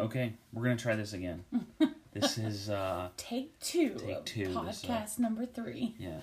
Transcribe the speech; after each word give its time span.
Okay, 0.00 0.34
we're 0.52 0.62
gonna 0.64 0.76
try 0.76 0.94
this 0.94 1.12
again. 1.12 1.44
this 2.12 2.38
is 2.38 2.70
uh 2.70 3.08
Take 3.16 3.58
two. 3.60 3.94
Take 3.94 4.24
two, 4.24 4.44
this, 4.64 4.84
uh, 4.84 4.88
Podcast 4.88 5.18
number 5.18 5.44
three. 5.46 5.94
yeah. 5.98 6.20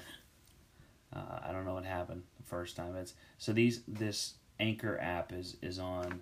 Uh, 1.13 1.40
I 1.48 1.52
don't 1.52 1.66
know 1.66 1.74
what 1.76 1.86
happened 1.86 2.24
the 2.38 2.44
first 2.48 2.76
time. 2.76 2.96
It's 2.96 3.14
so 3.38 3.52
these 3.54 3.82
this 3.88 4.36
Anchor 4.60 4.98
app 5.00 5.34
is 5.34 5.58
is 5.62 5.78
on 5.80 6.22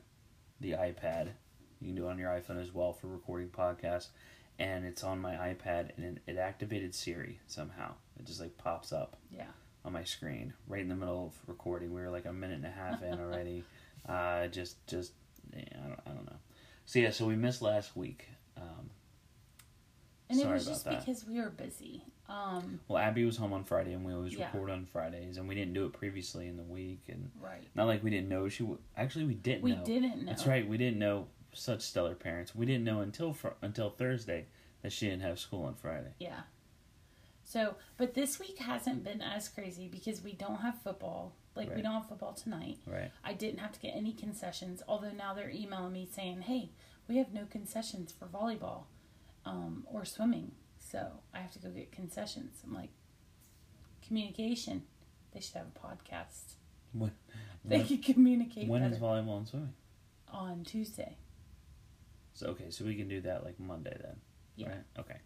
the 0.61 0.71
iPad. 0.71 1.29
You 1.79 1.87
can 1.89 1.95
do 1.95 2.07
it 2.07 2.11
on 2.11 2.17
your 2.17 2.29
iPhone 2.31 2.61
as 2.61 2.73
well 2.73 2.93
for 2.93 3.07
recording 3.07 3.49
podcasts, 3.49 4.07
and 4.57 4.85
it's 4.85 5.03
on 5.03 5.19
my 5.19 5.33
iPad 5.35 5.91
and 5.97 6.17
it, 6.25 6.31
it 6.31 6.37
activated 6.37 6.95
Siri 6.95 7.39
somehow. 7.47 7.93
It 8.19 8.25
just 8.25 8.39
like 8.39 8.57
pops 8.57 8.91
up 8.91 9.17
Yeah. 9.31 9.45
on 9.85 9.93
my 9.93 10.03
screen 10.03 10.53
right 10.67 10.81
in 10.81 10.87
the 10.89 10.95
middle 10.95 11.27
of 11.27 11.33
recording. 11.49 11.93
We 11.93 12.01
were 12.01 12.09
like 12.09 12.25
a 12.25 12.33
minute 12.33 12.55
and 12.57 12.65
a 12.65 12.71
half 12.71 13.03
in 13.03 13.19
already. 13.19 13.63
uh, 14.09 14.47
just 14.47 14.85
just 14.87 15.11
yeah, 15.55 15.61
I 15.83 15.87
don't 15.87 15.99
I 16.07 16.09
don't 16.11 16.25
know. 16.25 16.37
So 16.85 16.99
yeah, 16.99 17.11
so 17.11 17.25
we 17.25 17.35
missed 17.35 17.61
last 17.61 17.95
week. 17.95 18.27
Um, 18.57 18.89
And 20.29 20.39
Sorry 20.39 20.51
it 20.51 20.53
was 20.53 20.63
about 20.67 20.73
just 20.73 20.85
that. 20.85 20.99
because 21.05 21.25
we 21.27 21.39
were 21.39 21.49
busy. 21.49 22.03
Um, 22.29 22.79
well, 22.87 22.97
Abby 22.97 23.25
was 23.25 23.37
home 23.37 23.53
on 23.53 23.63
Friday, 23.65 23.93
and 23.93 24.05
we 24.05 24.13
always 24.13 24.33
Yeah. 24.33 24.45
record 24.45 24.69
on 24.69 24.85
Fridays, 24.85 25.37
and 25.37 25.47
we 25.47 25.55
didn't 25.55 25.73
do 25.73 25.85
it 25.85 25.93
previously 25.93 26.47
in 26.47 26.55
the 26.57 26.63
week, 26.63 27.01
and 27.09 27.29
right. 27.41 27.61
not 27.75 27.85
like 27.85 28.01
we 28.03 28.09
didn't 28.09 28.29
know 28.29 28.47
she. 28.49 28.63
W- 28.63 28.79
Actually, 28.97 29.25
we 29.25 29.33
didn't. 29.35 29.61
We 29.61 29.75
know. 29.75 29.83
didn't 29.83 30.19
know. 30.23 30.25
That's 30.31 30.47
right. 30.47 30.67
We 30.67 30.77
didn't 30.77 30.99
know 30.99 31.27
such 31.51 31.81
stellar 31.81 32.15
parents. 32.15 32.55
We 32.55 32.65
didn't 32.65 32.85
know 32.85 33.01
until 33.01 33.33
fr- 33.33 33.49
until 33.61 33.89
Thursday 33.89 34.47
that 34.81 34.91
she 34.91 35.07
didn't 35.07 35.21
have 35.21 35.37
school 35.39 35.63
on 35.65 35.75
Friday. 35.75 36.13
Yeah. 36.19 36.41
So, 37.43 37.75
but 37.97 38.13
this 38.13 38.39
week 38.39 38.57
hasn't 38.57 39.03
been 39.03 39.21
as 39.21 39.49
crazy 39.49 39.87
because 39.87 40.23
we 40.23 40.31
don't 40.33 40.61
have 40.61 40.81
football. 40.81 41.33
Like, 41.55 41.75
we 41.75 41.81
don't 41.81 41.93
have 41.93 42.07
football 42.09 42.33
tonight. 42.33 42.79
Right. 42.87 43.11
I 43.23 43.33
didn't 43.33 43.59
have 43.59 43.71
to 43.73 43.79
get 43.79 43.93
any 43.95 44.11
concessions, 44.13 44.81
although 44.87 45.11
now 45.11 45.33
they're 45.33 45.51
emailing 45.51 45.93
me 45.93 46.07
saying, 46.11 46.41
hey, 46.41 46.71
we 47.07 47.17
have 47.17 47.33
no 47.33 47.45
concessions 47.45 48.11
for 48.11 48.25
volleyball 48.25 48.85
um, 49.45 49.85
or 49.85 50.03
swimming. 50.03 50.53
So 50.79 51.07
I 51.33 51.39
have 51.39 51.51
to 51.51 51.59
go 51.59 51.69
get 51.69 51.91
concessions. 51.91 52.61
I'm 52.63 52.73
like, 52.73 52.89
communication. 54.05 54.83
They 55.33 55.39
should 55.41 55.55
have 55.55 55.67
a 55.75 55.87
podcast. 55.87 56.55
When, 56.91 57.11
They 57.65 57.77
when, 57.77 57.87
could 57.87 58.03
communicate 58.03 58.67
when 58.67 58.81
better 58.81 58.95
is 58.95 58.99
volleyball 58.99 59.37
and 59.37 59.47
swimming? 59.47 59.73
on 60.29 60.63
Tuesday. 60.63 61.15
So 62.33 62.47
okay, 62.47 62.71
so 62.71 62.83
we 62.83 62.95
can 62.95 63.07
do 63.07 63.21
that 63.21 63.45
like 63.45 63.59
Monday 63.59 63.95
then. 64.01 64.15
Yeah. 64.55 64.69
Right. 64.69 64.83
Okay. 64.99 65.17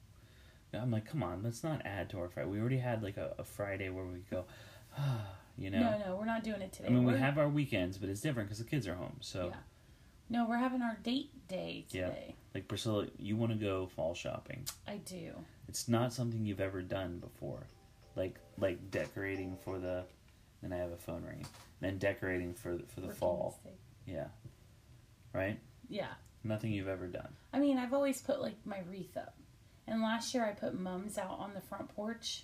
Now, 0.73 0.81
I'm 0.81 0.91
like, 0.91 1.05
come 1.05 1.23
on, 1.23 1.41
let's 1.43 1.63
not 1.63 1.81
add 1.85 2.09
to 2.09 2.19
our 2.19 2.27
Friday. 2.27 2.49
We 2.49 2.59
already 2.59 2.77
had 2.79 3.01
like 3.01 3.17
a, 3.17 3.33
a 3.37 3.43
Friday 3.43 3.89
where 3.89 4.05
we 4.05 4.19
go, 4.29 4.45
you 5.57 5.69
know. 5.69 5.79
No, 5.79 5.97
no, 6.05 6.15
we're 6.15 6.25
not 6.25 6.43
doing 6.43 6.61
it 6.61 6.71
today. 6.73 6.87
I 6.87 6.91
mean, 6.91 6.99
we 7.03 7.13
We're- 7.13 7.19
have 7.19 7.37
our 7.37 7.49
weekends, 7.49 7.97
but 7.97 8.09
it's 8.09 8.21
different 8.21 8.49
because 8.49 8.59
the 8.63 8.69
kids 8.69 8.87
are 8.87 8.95
home. 8.95 9.17
So, 9.21 9.47
Yeah. 9.47 9.55
No, 10.29 10.45
we're 10.47 10.57
having 10.57 10.81
our 10.81 10.97
date 11.03 11.47
day 11.47 11.85
today. 11.89 12.25
Yeah. 12.27 12.33
like 12.53 12.67
Priscilla, 12.67 13.07
you 13.17 13.37
want 13.37 13.53
to 13.53 13.57
go 13.57 13.87
fall 13.87 14.13
shopping. 14.13 14.65
I 14.87 14.97
do. 14.97 15.31
It's 15.69 15.87
not 15.87 16.11
something 16.11 16.45
you've 16.45 16.59
ever 16.59 16.81
done 16.81 17.19
before, 17.19 17.67
like 18.15 18.37
like 18.57 18.91
decorating 18.91 19.57
for 19.63 19.79
the. 19.79 20.03
Then 20.61 20.73
I 20.73 20.77
have 20.77 20.91
a 20.91 20.97
phone 20.97 21.23
ring. 21.23 21.45
Then 21.79 21.97
decorating 21.99 22.53
for 22.55 22.75
the, 22.77 22.83
for 22.87 22.99
the 23.01 23.09
fall. 23.13 23.55
mistake. 23.63 23.79
Yeah. 24.05 24.27
Right. 25.33 25.59
Yeah. 25.89 26.07
Nothing 26.43 26.71
you've 26.71 26.87
ever 26.87 27.07
done. 27.07 27.35
I 27.53 27.59
mean, 27.59 27.77
I've 27.77 27.93
always 27.93 28.21
put 28.21 28.41
like 28.41 28.57
my 28.65 28.79
wreath 28.89 29.15
up. 29.17 29.35
And 29.87 30.01
last 30.01 30.33
year 30.33 30.45
I 30.45 30.51
put 30.51 30.77
mums 30.77 31.17
out 31.17 31.37
on 31.39 31.53
the 31.53 31.61
front 31.61 31.89
porch. 31.95 32.43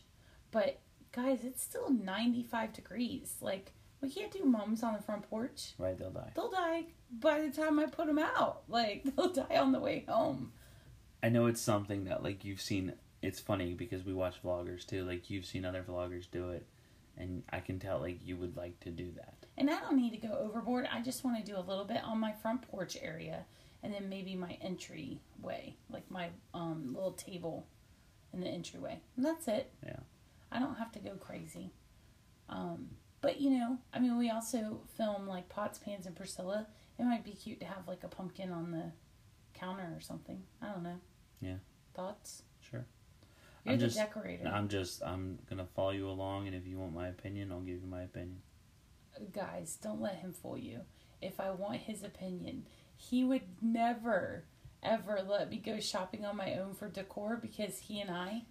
But 0.52 0.80
guys, 1.14 1.44
it's 1.44 1.64
still 1.64 1.90
95 1.90 2.74
degrees. 2.74 3.36
Like, 3.42 3.72
we 4.02 4.10
can't 4.10 4.32
do 4.32 4.44
mums 4.44 4.84
on 4.84 4.94
the 4.94 5.02
front 5.02 5.30
porch. 5.30 5.74
Right. 5.78 5.98
They'll 5.98 6.12
die. 6.12 6.32
They'll 6.36 6.52
die 6.52 6.86
by 7.12 7.42
the 7.42 7.50
time 7.50 7.80
I 7.80 7.86
put 7.86 8.08
them 8.08 8.20
out. 8.20 8.64
Like, 8.68 9.04
they'll 9.16 9.32
die 9.32 9.58
on 9.58 9.72
the 9.72 9.80
way 9.80 10.06
home. 10.08 10.52
I 11.22 11.30
know 11.30 11.46
it's 11.46 11.62
something 11.62 12.04
that 12.06 12.22
like 12.22 12.44
you've 12.44 12.60
seen. 12.60 12.94
It's 13.22 13.40
funny 13.40 13.74
because 13.74 14.04
we 14.04 14.14
watch 14.14 14.44
vloggers 14.44 14.86
too. 14.86 15.06
Like 15.06 15.30
you've 15.30 15.46
seen 15.46 15.64
other 15.64 15.82
vloggers 15.82 16.30
do 16.30 16.50
it, 16.50 16.68
and 17.18 17.44
I 17.50 17.62
can 17.62 17.80
tell 17.80 18.00
like 18.00 18.20
you 18.26 18.36
would 18.36 18.58
like 18.58 18.78
to 18.82 18.90
do 18.90 19.10
that. 19.16 19.36
And 19.58 19.70
I 19.70 19.80
don't 19.80 19.96
need 19.96 20.10
to 20.10 20.28
go 20.28 20.34
overboard. 20.38 20.90
I 20.92 21.02
just 21.02 21.24
want 21.24 21.38
to 21.38 21.50
do 21.50 21.58
a 21.58 21.62
little 21.62 21.86
bit 21.86 22.04
on 22.04 22.20
my 22.20 22.34
front 22.34 22.64
porch 22.64 22.98
area 23.02 23.46
and 23.84 23.94
then 23.94 24.10
maybe 24.10 24.34
my 24.34 24.58
entryway, 24.62 25.76
like 25.90 26.10
my 26.10 26.30
um, 26.54 26.94
little 26.96 27.12
table 27.12 27.68
in 28.34 28.40
the 28.40 28.48
entryway. 28.48 29.00
And 29.18 29.26
that's 29.26 29.48
it. 29.48 29.72
Yeah. 29.86 30.00
I 30.54 30.60
don't 30.60 30.76
have 30.76 30.92
to 30.94 31.00
go 31.00 31.12
crazy. 31.16 31.72
Um, 32.50 32.90
but 33.22 33.42
you 33.42 33.50
know, 33.52 33.78
I 33.94 34.00
mean, 34.00 34.18
we 34.18 34.30
also 34.30 34.82
film 34.98 35.28
like 35.28 35.50
pots, 35.50 35.80
pans, 35.80 36.06
and 36.06 36.16
Priscilla. 36.16 36.68
It 37.00 37.04
might 37.06 37.24
be 37.26 37.32
cute 37.32 37.60
to 37.62 37.66
have 37.66 37.88
like 37.88 38.04
a 38.04 38.08
pumpkin 38.08 38.52
on 38.52 38.72
the 38.72 38.92
counter 39.58 39.92
or 39.96 40.02
something. 40.02 40.44
I 40.62 40.68
don't 40.72 40.84
know. 40.84 41.00
Yeah. 41.42 41.56
Thoughts? 41.96 42.44
Sure. 42.60 42.86
You're 43.66 43.74
I'm 43.74 43.80
the 43.80 43.86
just- 43.88 43.98
decorator. 43.98 44.48
I'm 44.48 44.68
just 44.68 45.02
I'm 45.04 45.40
gonna 45.50 45.66
follow 45.76 45.92
you 45.92 46.08
along, 46.10 46.48
and 46.48 46.56
if 46.56 46.68
you 46.68 46.78
want 46.78 46.94
my 46.94 47.08
opinion, 47.08 47.52
I'll 47.52 47.62
give 47.62 47.82
you 47.82 47.88
my 47.88 48.04
opinion. 48.04 48.42
guys, 49.32 49.78
don't 49.82 50.02
let 50.02 50.16
him 50.18 50.34
fool 50.34 50.58
you. 50.58 50.82
If 51.22 51.40
I 51.40 51.52
want 51.52 51.78
his 51.78 52.04
opinion, 52.04 52.66
he 52.98 53.24
would 53.24 53.44
never, 53.62 54.44
ever 54.82 55.22
let 55.28 55.50
me 55.50 55.58
go 55.58 55.80
shopping 55.80 56.26
on 56.26 56.36
my 56.36 56.56
own 56.56 56.74
for 56.74 56.90
decor 56.90 57.38
because 57.42 57.80
he 57.80 58.02
and 58.02 58.12
I 58.12 58.44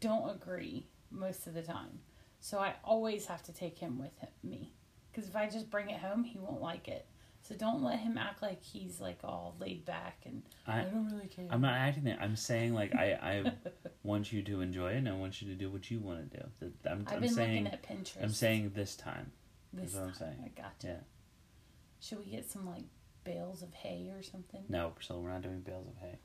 don't 0.00 0.28
agree 0.28 0.86
most 1.10 1.46
of 1.46 1.54
the 1.54 1.62
time. 1.62 2.00
So 2.40 2.58
I 2.58 2.74
always 2.84 3.26
have 3.26 3.42
to 3.44 3.52
take 3.52 3.78
him 3.78 3.98
with 3.98 4.16
him, 4.18 4.28
me. 4.42 4.72
Because 5.10 5.28
if 5.28 5.36
I 5.36 5.48
just 5.48 5.70
bring 5.70 5.90
it 5.90 5.98
home, 6.00 6.24
he 6.24 6.38
won't 6.38 6.60
like 6.60 6.88
it. 6.88 7.06
So 7.42 7.54
don't 7.54 7.82
let 7.82 8.00
him 8.00 8.18
act 8.18 8.42
like 8.42 8.60
he's 8.62 9.00
like 9.00 9.20
all 9.22 9.54
laid 9.60 9.84
back 9.84 10.22
and 10.24 10.42
I, 10.66 10.80
I 10.80 10.84
don't 10.84 11.08
really 11.12 11.28
care. 11.28 11.46
I'm 11.48 11.60
not 11.60 11.74
acting 11.74 12.04
that. 12.04 12.20
I'm 12.20 12.34
saying 12.34 12.74
like 12.74 12.92
I 12.94 13.12
I 13.12 13.52
want 14.02 14.32
you 14.32 14.42
to 14.42 14.60
enjoy 14.62 14.90
it, 14.92 14.96
and 14.96 15.08
I 15.08 15.12
want 15.12 15.40
you 15.40 15.48
to 15.48 15.54
do 15.54 15.70
what 15.70 15.88
you 15.88 16.00
want 16.00 16.28
to 16.32 16.38
do. 16.38 16.44
That- 16.60 16.90
I'm, 16.90 17.04
I've 17.06 17.14
I'm 17.14 17.20
been 17.20 17.30
saying 17.32 17.64
looking 17.64 17.78
at 17.78 17.88
Pinterest. 17.88 18.22
I'm 18.22 18.30
saying 18.30 18.72
this 18.74 18.96
time. 18.96 19.30
this 19.72 19.94
what 19.94 20.02
I'm 20.02 20.08
time. 20.08 20.16
saying. 20.18 20.36
I 20.56 20.60
got 20.60 20.72
you. 20.82 20.88
Yeah. 20.90 20.96
Should 22.00 22.18
we 22.18 22.24
get 22.32 22.50
some 22.50 22.66
like 22.66 22.84
bales 23.22 23.62
of 23.62 23.72
hay 23.74 24.10
or 24.16 24.22
something? 24.24 24.64
No, 24.68 24.92
so 25.00 25.18
we're 25.18 25.30
not 25.30 25.42
doing 25.42 25.60
bales 25.60 25.86
of 25.86 25.96
hay. 26.00 26.18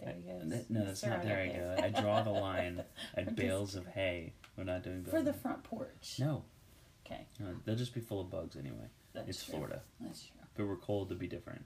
There 0.00 0.14
he 0.14 0.22
goes. 0.22 0.64
No, 0.68 0.84
that's 0.84 1.04
not 1.04 1.22
there. 1.22 1.38
I 1.38 1.48
go. 1.48 1.82
I 1.98 2.00
draw 2.00 2.22
the 2.22 2.30
line 2.46 2.82
at 3.14 3.24
just 3.24 3.36
bales 3.36 3.74
of 3.74 3.86
hay. 3.86 4.34
We're 4.56 4.64
not 4.64 4.82
doing 4.84 5.02
bales 5.02 5.10
For 5.14 5.22
the 5.22 5.32
front 5.32 5.64
porch. 5.64 6.16
No, 6.18 6.44
Okay, 7.06 7.26
no, 7.40 7.46
they'll 7.64 7.74
just 7.76 7.94
be 7.94 8.00
full 8.00 8.20
of 8.20 8.30
bugs 8.30 8.56
anyway. 8.56 8.86
that's 9.14 9.28
it's 9.28 9.44
true. 9.44 9.54
Florida. 9.54 9.80
That's 10.00 10.22
true. 10.22 10.36
If 10.54 10.60
it 10.60 10.64
were 10.64 10.76
cold, 10.76 11.08
it'd 11.08 11.18
be 11.18 11.26
different. 11.26 11.64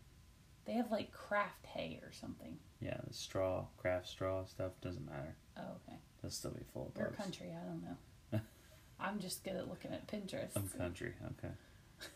They 0.65 0.75
have 0.75 0.91
like 0.93 1.11
craft 1.13 1.67
hay 1.67 1.99
or 2.05 2.13
something. 2.13 2.57
Yeah, 2.81 2.99
the 3.07 3.13
straw, 3.13 3.65
craft 3.77 4.09
straw 4.09 4.45
stuff 4.45 4.73
doesn't 4.81 5.05
matter. 5.05 5.35
Oh, 5.59 5.63
okay. 5.89 5.99
They'll 6.21 6.31
still 6.31 6.53
be 6.53 6.63
full 6.73 6.87
of 6.87 6.95
bugs. 6.95 7.17
country, 7.17 7.49
I 7.51 7.67
don't 7.67 7.83
know. 7.83 8.41
I'm 9.01 9.19
just 9.19 9.43
good 9.43 9.57
at 9.57 9.69
looking 9.69 9.93
at 9.93 10.07
Pinterest. 10.07 10.51
I'm 10.55 10.69
country. 10.69 11.13
Okay. 11.39 11.53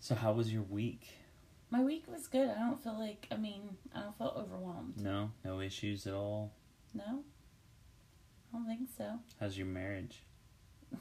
So 0.00 0.16
how 0.16 0.32
was 0.32 0.52
your 0.52 0.62
week? 0.62 1.06
My 1.72 1.82
week 1.82 2.04
was 2.06 2.28
good. 2.28 2.50
I 2.50 2.58
don't 2.58 2.82
feel 2.84 2.98
like, 2.98 3.26
I 3.32 3.36
mean, 3.38 3.62
I 3.94 4.00
don't 4.02 4.18
feel 4.18 4.34
overwhelmed. 4.36 5.02
No, 5.02 5.30
no 5.42 5.60
issues 5.62 6.06
at 6.06 6.12
all. 6.12 6.52
No? 6.92 7.24
I 8.52 8.58
don't 8.58 8.66
think 8.66 8.90
so. 8.94 9.18
How's 9.40 9.56
your 9.56 9.66
marriage? 9.66 10.22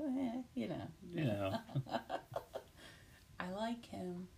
Eh, 0.00 0.40
you 0.54 0.66
know. 0.66 0.88
You 1.12 1.24
know. 1.24 1.52
I 3.38 3.50
like 3.50 3.84
him. 3.84 4.28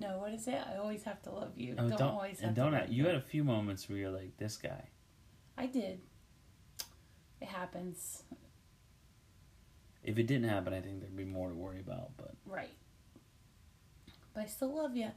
No, 0.00 0.18
what 0.18 0.32
is 0.32 0.48
it? 0.48 0.58
I 0.58 0.78
always 0.78 1.02
have 1.04 1.22
to 1.24 1.30
love 1.30 1.52
you. 1.54 1.74
Oh, 1.78 1.86
don't, 1.86 1.98
don't, 1.98 2.08
always 2.14 2.40
have 2.40 2.48
and 2.48 2.56
to 2.56 2.62
don't. 2.62 2.72
love 2.72 2.82
I, 2.84 2.86
you 2.86 3.04
had 3.04 3.14
a 3.14 3.20
few 3.20 3.44
moments 3.44 3.88
where 3.90 3.98
you're 3.98 4.10
like, 4.10 4.38
this 4.38 4.56
guy. 4.56 4.88
I 5.58 5.66
did. 5.66 6.00
It 7.42 7.48
happens. 7.48 8.22
If 10.02 10.18
it 10.18 10.26
didn't 10.26 10.48
happen, 10.48 10.72
I 10.72 10.80
think 10.80 11.00
there'd 11.00 11.14
be 11.14 11.24
more 11.26 11.50
to 11.50 11.54
worry 11.54 11.80
about. 11.80 12.16
But 12.16 12.34
Right. 12.46 12.72
But 14.36 14.42
I 14.44 14.46
still 14.48 14.76
love 14.76 14.94
you. 14.94 15.08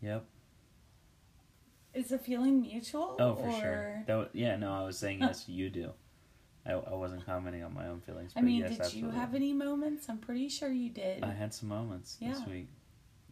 yep. 0.00 0.24
Is 1.92 2.08
the 2.08 2.18
feeling 2.18 2.62
mutual? 2.62 3.16
Oh, 3.20 3.34
for 3.34 3.46
or... 3.46 3.60
sure. 3.60 4.04
That 4.06 4.14
was, 4.14 4.28
yeah, 4.32 4.56
no, 4.56 4.72
I 4.72 4.86
was 4.86 4.96
saying 4.96 5.20
yes, 5.20 5.44
you 5.46 5.68
do. 5.68 5.90
I, 6.64 6.72
I 6.72 6.94
wasn't 6.94 7.26
commenting 7.26 7.62
on 7.62 7.74
my 7.74 7.88
own 7.88 8.00
feelings. 8.00 8.32
I 8.34 8.40
mean, 8.40 8.60
yes, 8.60 8.70
did 8.70 8.80
absolutely. 8.80 9.10
you 9.10 9.20
have 9.20 9.34
any 9.34 9.52
moments? 9.52 10.08
I'm 10.08 10.16
pretty 10.16 10.48
sure 10.48 10.70
you 10.70 10.88
did. 10.88 11.22
I 11.22 11.32
had 11.32 11.52
some 11.52 11.68
moments 11.68 12.16
this 12.16 12.38
Yeah. 12.38 12.50
week. 12.50 12.68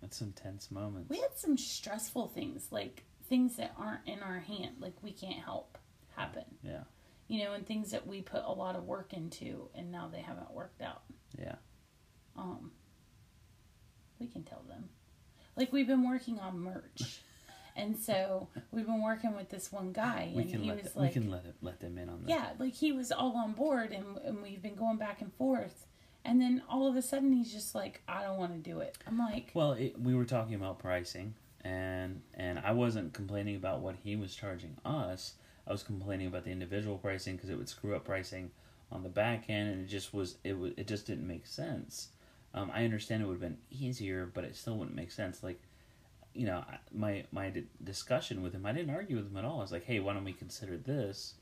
Had 0.02 0.12
some 0.12 0.32
tense 0.32 0.70
moments. 0.70 1.08
We 1.08 1.20
had 1.20 1.36
some 1.38 1.56
stressful 1.56 2.28
things, 2.28 2.68
like 2.70 3.04
things 3.26 3.56
that 3.56 3.72
aren't 3.78 4.06
in 4.06 4.20
our 4.20 4.40
hand, 4.40 4.76
like 4.80 5.02
we 5.02 5.12
can't 5.12 5.42
help 5.42 5.78
happen. 6.14 6.44
Yeah. 6.62 6.82
You 7.28 7.44
know, 7.44 7.54
and 7.54 7.66
things 7.66 7.92
that 7.92 8.06
we 8.06 8.20
put 8.20 8.42
a 8.44 8.52
lot 8.52 8.76
of 8.76 8.84
work 8.84 9.14
into 9.14 9.70
and 9.74 9.90
now 9.90 10.10
they 10.12 10.20
haven't 10.20 10.50
worked 10.52 10.82
out. 10.82 11.04
Yeah. 11.38 11.54
Um 12.36 12.72
we 14.20 14.26
can 14.26 14.42
tell 14.42 14.62
them. 14.68 14.88
Like 15.56 15.72
we've 15.72 15.86
been 15.86 16.08
working 16.08 16.38
on 16.38 16.58
merch. 16.60 17.20
and 17.76 17.96
so 17.96 18.48
we've 18.70 18.86
been 18.86 19.02
working 19.02 19.34
with 19.36 19.50
this 19.50 19.70
one 19.72 19.92
guy 19.92 20.32
We 20.34 20.42
and 20.42 20.50
can 20.50 20.62
he 20.62 20.68
let 20.68 20.82
was 20.82 20.92
them, 20.92 21.02
like 21.02 21.14
we 21.14 21.20
can 21.20 21.30
let 21.30 21.44
it, 21.44 21.54
let 21.62 21.80
them 21.80 21.98
in 21.98 22.08
on 22.08 22.22
this. 22.22 22.30
Yeah, 22.30 22.50
like 22.58 22.74
he 22.74 22.92
was 22.92 23.10
all 23.12 23.36
on 23.36 23.52
board 23.52 23.92
and, 23.92 24.18
and 24.24 24.42
we've 24.42 24.62
been 24.62 24.74
going 24.76 24.96
back 24.98 25.20
and 25.20 25.32
forth. 25.34 25.86
And 26.24 26.40
then 26.40 26.62
all 26.68 26.86
of 26.86 26.96
a 26.96 27.02
sudden 27.02 27.32
he's 27.32 27.52
just 27.52 27.74
like, 27.74 28.02
I 28.06 28.22
don't 28.22 28.38
want 28.38 28.52
to 28.52 28.70
do 28.70 28.80
it. 28.80 28.98
I'm 29.06 29.18
like, 29.18 29.50
Well, 29.54 29.72
it, 29.72 29.98
we 30.00 30.14
were 30.14 30.24
talking 30.26 30.54
about 30.54 30.78
pricing, 30.78 31.34
and 31.62 32.20
and 32.34 32.58
I 32.58 32.72
wasn't 32.72 33.14
complaining 33.14 33.56
about 33.56 33.80
what 33.80 33.96
he 34.04 34.14
was 34.16 34.34
charging 34.34 34.76
us. 34.84 35.34
I 35.66 35.72
was 35.72 35.82
complaining 35.82 36.26
about 36.26 36.44
the 36.44 36.50
individual 36.50 36.98
pricing 36.98 37.36
because 37.36 37.50
it 37.50 37.56
would 37.56 37.68
screw 37.68 37.94
up 37.96 38.04
pricing 38.04 38.50
on 38.92 39.02
the 39.02 39.08
back 39.08 39.44
end, 39.48 39.70
and 39.70 39.80
it 39.82 39.86
just 39.88 40.12
was 40.12 40.36
it 40.44 40.58
was 40.58 40.72
it 40.76 40.86
just 40.86 41.06
didn't 41.06 41.26
make 41.26 41.46
sense. 41.46 42.08
Um, 42.54 42.70
I 42.74 42.84
understand 42.84 43.22
it 43.22 43.26
would 43.26 43.34
have 43.34 43.40
been 43.40 43.58
easier, 43.70 44.30
but 44.32 44.44
it 44.44 44.56
still 44.56 44.76
wouldn't 44.76 44.96
make 44.96 45.12
sense. 45.12 45.42
Like, 45.42 45.60
you 46.34 46.46
know, 46.46 46.64
my 46.92 47.24
my 47.30 47.52
discussion 47.82 48.42
with 48.42 48.54
him, 48.54 48.66
I 48.66 48.72
didn't 48.72 48.94
argue 48.94 49.16
with 49.16 49.30
him 49.30 49.36
at 49.36 49.44
all. 49.44 49.58
I 49.58 49.62
was 49.62 49.72
like, 49.72 49.84
hey, 49.84 50.00
why 50.00 50.14
don't 50.14 50.24
we 50.24 50.32
consider 50.32 50.76
this? 50.76 51.34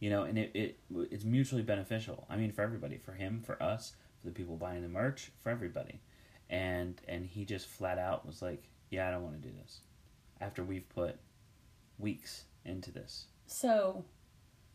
You 0.00 0.10
know, 0.10 0.22
and 0.22 0.38
it, 0.38 0.50
it 0.54 0.78
it's 1.10 1.24
mutually 1.24 1.62
beneficial. 1.62 2.26
I 2.28 2.36
mean, 2.36 2.52
for 2.52 2.62
everybody, 2.62 2.98
for 2.98 3.12
him, 3.12 3.42
for 3.44 3.62
us, 3.62 3.92
for 4.20 4.28
the 4.28 4.34
people 4.34 4.56
buying 4.56 4.82
the 4.82 4.88
merch, 4.88 5.30
for 5.40 5.50
everybody. 5.50 6.00
And 6.48 7.00
and 7.06 7.26
he 7.26 7.44
just 7.44 7.66
flat 7.66 7.98
out 7.98 8.26
was 8.26 8.42
like, 8.42 8.64
yeah, 8.90 9.08
I 9.08 9.10
don't 9.10 9.22
want 9.22 9.40
to 9.40 9.48
do 9.48 9.54
this. 9.62 9.80
After 10.40 10.64
we've 10.64 10.88
put 10.88 11.16
weeks 11.98 12.44
into 12.64 12.90
this. 12.90 13.26
So, 13.46 14.04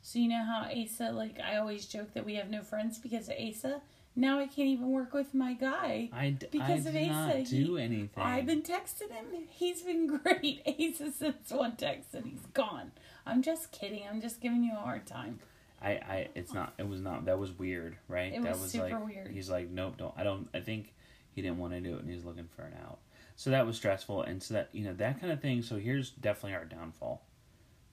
so 0.01 0.19
you 0.19 0.29
know 0.29 0.43
how 0.43 0.69
Asa, 0.69 1.11
like, 1.11 1.39
I 1.39 1.57
always 1.57 1.85
joke 1.85 2.13
that 2.13 2.25
we 2.25 2.35
have 2.35 2.49
no 2.49 2.61
friends 2.61 2.99
because 2.99 3.29
of 3.29 3.35
Asa? 3.39 3.81
Now 4.15 4.39
I 4.39 4.47
can't 4.47 4.69
even 4.69 4.91
work 4.91 5.13
with 5.13 5.33
my 5.33 5.53
guy. 5.53 6.09
I, 6.13 6.29
d- 6.29 6.47
Because 6.49 6.87
I 6.87 6.89
of 6.91 6.95
Asa, 6.95 7.09
not 7.11 7.35
he- 7.35 7.63
do 7.63 7.77
anything. 7.77 8.09
I've 8.23 8.45
been 8.45 8.61
texting 8.61 9.11
him. 9.11 9.25
He's 9.49 9.81
been 9.81 10.07
great. 10.23 10.61
Asa 10.65 11.11
sends 11.11 11.51
one 11.51 11.75
text 11.75 12.13
and 12.13 12.25
he's 12.25 12.45
gone. 12.53 12.91
I'm 13.25 13.41
just 13.41 13.71
kidding. 13.71 14.03
I'm 14.09 14.21
just 14.21 14.39
giving 14.39 14.63
you 14.63 14.73
a 14.73 14.79
hard 14.79 15.05
time. 15.05 15.39
I, 15.81 15.89
I, 15.91 16.27
it's 16.33 16.53
not. 16.53 16.73
It 16.77 16.87
was 16.87 17.01
not. 17.01 17.25
That 17.25 17.37
was 17.37 17.51
weird, 17.51 17.97
right? 18.07 18.33
It 18.33 18.41
that 18.43 18.57
was 18.59 18.71
super 18.71 18.89
like, 18.89 19.05
weird. 19.05 19.31
He's 19.31 19.49
like, 19.49 19.69
nope, 19.69 19.95
don't. 19.97 20.13
I 20.17 20.23
don't. 20.23 20.47
I 20.53 20.61
think 20.61 20.93
he 21.33 21.41
didn't 21.41 21.57
want 21.57 21.73
to 21.73 21.81
do 21.81 21.95
it, 21.95 22.01
and 22.01 22.09
he's 22.09 22.23
looking 22.23 22.47
for 22.55 22.63
an 22.63 22.73
out. 22.83 22.99
So 23.35 23.49
that 23.49 23.67
was 23.67 23.75
stressful, 23.75 24.21
and 24.23 24.41
so 24.41 24.53
that 24.53 24.69
you 24.71 24.85
know 24.85 24.93
that 24.93 25.19
kind 25.19 25.31
of 25.33 25.41
thing. 25.41 25.61
So 25.61 25.75
here's 25.75 26.11
definitely 26.11 26.55
our 26.55 26.65
downfall. 26.65 27.21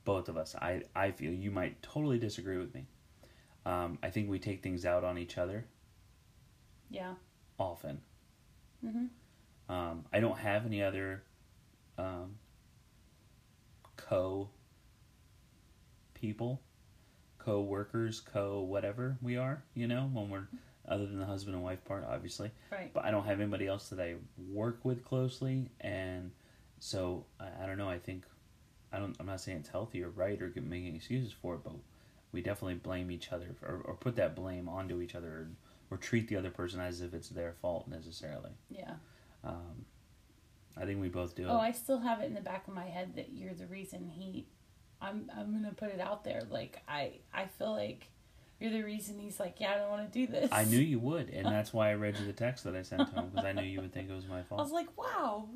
Both 0.04 0.28
of 0.28 0.36
us. 0.36 0.54
I, 0.54 0.82
I 0.94 1.10
feel 1.10 1.32
you 1.32 1.50
might 1.50 1.82
totally 1.82 2.18
disagree 2.18 2.56
with 2.56 2.74
me. 2.74 2.86
Um, 3.66 3.98
I 4.02 4.10
think 4.10 4.30
we 4.30 4.38
take 4.38 4.62
things 4.62 4.86
out 4.86 5.04
on 5.04 5.18
each 5.18 5.36
other 5.38 5.64
Yeah. 6.92 7.14
often. 7.58 8.00
hmm 8.80 9.06
Um, 9.68 10.04
I 10.12 10.20
don't 10.20 10.38
have 10.38 10.66
any 10.66 10.82
other 10.82 11.22
um, 11.98 12.36
co 13.96 14.50
people, 16.14 16.60
co 17.38 17.60
workers, 17.62 18.20
co 18.20 18.60
whatever 18.60 19.16
we 19.22 19.36
are, 19.36 19.62
you 19.74 19.86
know, 19.88 20.08
when 20.12 20.30
we're 20.30 20.48
other 20.88 21.06
than 21.06 21.18
the 21.18 21.26
husband 21.26 21.54
and 21.54 21.64
wife 21.64 21.84
part, 21.84 22.04
obviously. 22.08 22.50
Right. 22.70 22.92
But 22.92 23.04
I 23.04 23.10
don't 23.10 23.24
have 23.24 23.40
anybody 23.40 23.66
else 23.66 23.88
that 23.90 24.00
I 24.00 24.16
work 24.52 24.84
with 24.84 25.04
closely, 25.04 25.70
and 25.80 26.32
so 26.80 27.24
I, 27.40 27.48
I 27.62 27.66
don't 27.66 27.78
know. 27.78 27.88
I 27.88 27.98
think 27.98 28.24
I 28.92 28.98
don't. 28.98 29.16
I'm 29.20 29.26
not 29.26 29.40
saying 29.40 29.58
it's 29.58 29.68
healthy 29.68 30.02
or 30.02 30.10
right 30.10 30.40
or 30.40 30.52
making 30.60 30.96
excuses 30.96 31.32
for 31.32 31.54
it, 31.54 31.60
but 31.64 31.74
we 32.32 32.42
definitely 32.42 32.74
blame 32.74 33.10
each 33.10 33.30
other 33.32 33.48
for, 33.58 33.66
or, 33.66 33.80
or 33.86 33.94
put 33.94 34.16
that 34.16 34.34
blame 34.34 34.68
onto 34.68 35.00
each 35.00 35.14
other, 35.14 35.48
or, 35.92 35.96
treat 35.96 36.28
the 36.28 36.36
other 36.36 36.50
person 36.50 36.80
as 36.80 37.00
if 37.00 37.14
it's 37.14 37.28
their 37.28 37.54
fault 37.60 37.88
necessarily. 37.88 38.50
Yeah. 38.70 38.94
Um, 39.44 39.86
I 40.76 40.84
think 40.84 41.00
we 41.00 41.08
both 41.08 41.34
do. 41.34 41.46
Oh, 41.48 41.58
I 41.58 41.72
still 41.72 41.98
have 42.00 42.20
it 42.20 42.26
in 42.26 42.34
the 42.34 42.40
back 42.40 42.66
of 42.66 42.74
my 42.74 42.86
head 42.86 43.16
that 43.16 43.30
you're 43.32 43.54
the 43.54 43.66
reason 43.66 44.08
he. 44.08 44.46
I'm 45.00 45.30
I'm 45.36 45.52
gonna 45.52 45.74
put 45.74 45.90
it 45.90 46.00
out 46.00 46.24
there. 46.24 46.42
Like 46.48 46.78
I 46.88 47.12
I 47.34 47.46
feel 47.46 47.72
like 47.72 48.08
you're 48.60 48.70
the 48.70 48.82
reason 48.82 49.18
he's 49.18 49.40
like, 49.40 49.56
yeah, 49.58 49.72
I 49.72 49.78
don't 49.78 49.90
want 49.90 50.12
to 50.12 50.18
do 50.18 50.30
this. 50.30 50.48
I 50.52 50.64
knew 50.64 50.78
you 50.78 50.98
would, 51.00 51.28
and 51.30 51.46
that's 51.54 51.72
why 51.72 51.90
I 51.90 51.94
read 51.94 52.16
you 52.18 52.26
the 52.26 52.32
text 52.32 52.64
that 52.64 52.76
I 52.76 52.82
sent 52.82 53.08
to 53.10 53.20
him 53.20 53.30
because 53.30 53.44
I 53.44 53.52
knew 53.52 53.62
you 53.62 53.80
would 53.80 53.92
think 53.92 54.08
it 54.08 54.14
was 54.14 54.26
my 54.26 54.42
fault. 54.42 54.60
I 54.60 54.62
was 54.62 54.72
like, 54.72 54.96
wow. 54.96 55.48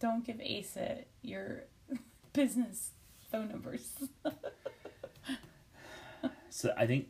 Don't 0.00 0.24
give 0.26 0.40
Asa 0.40 1.04
your 1.22 1.64
business 2.32 2.90
phone 3.30 3.48
numbers. 3.48 3.88
So 6.56 6.72
I 6.74 6.86
think, 6.86 7.08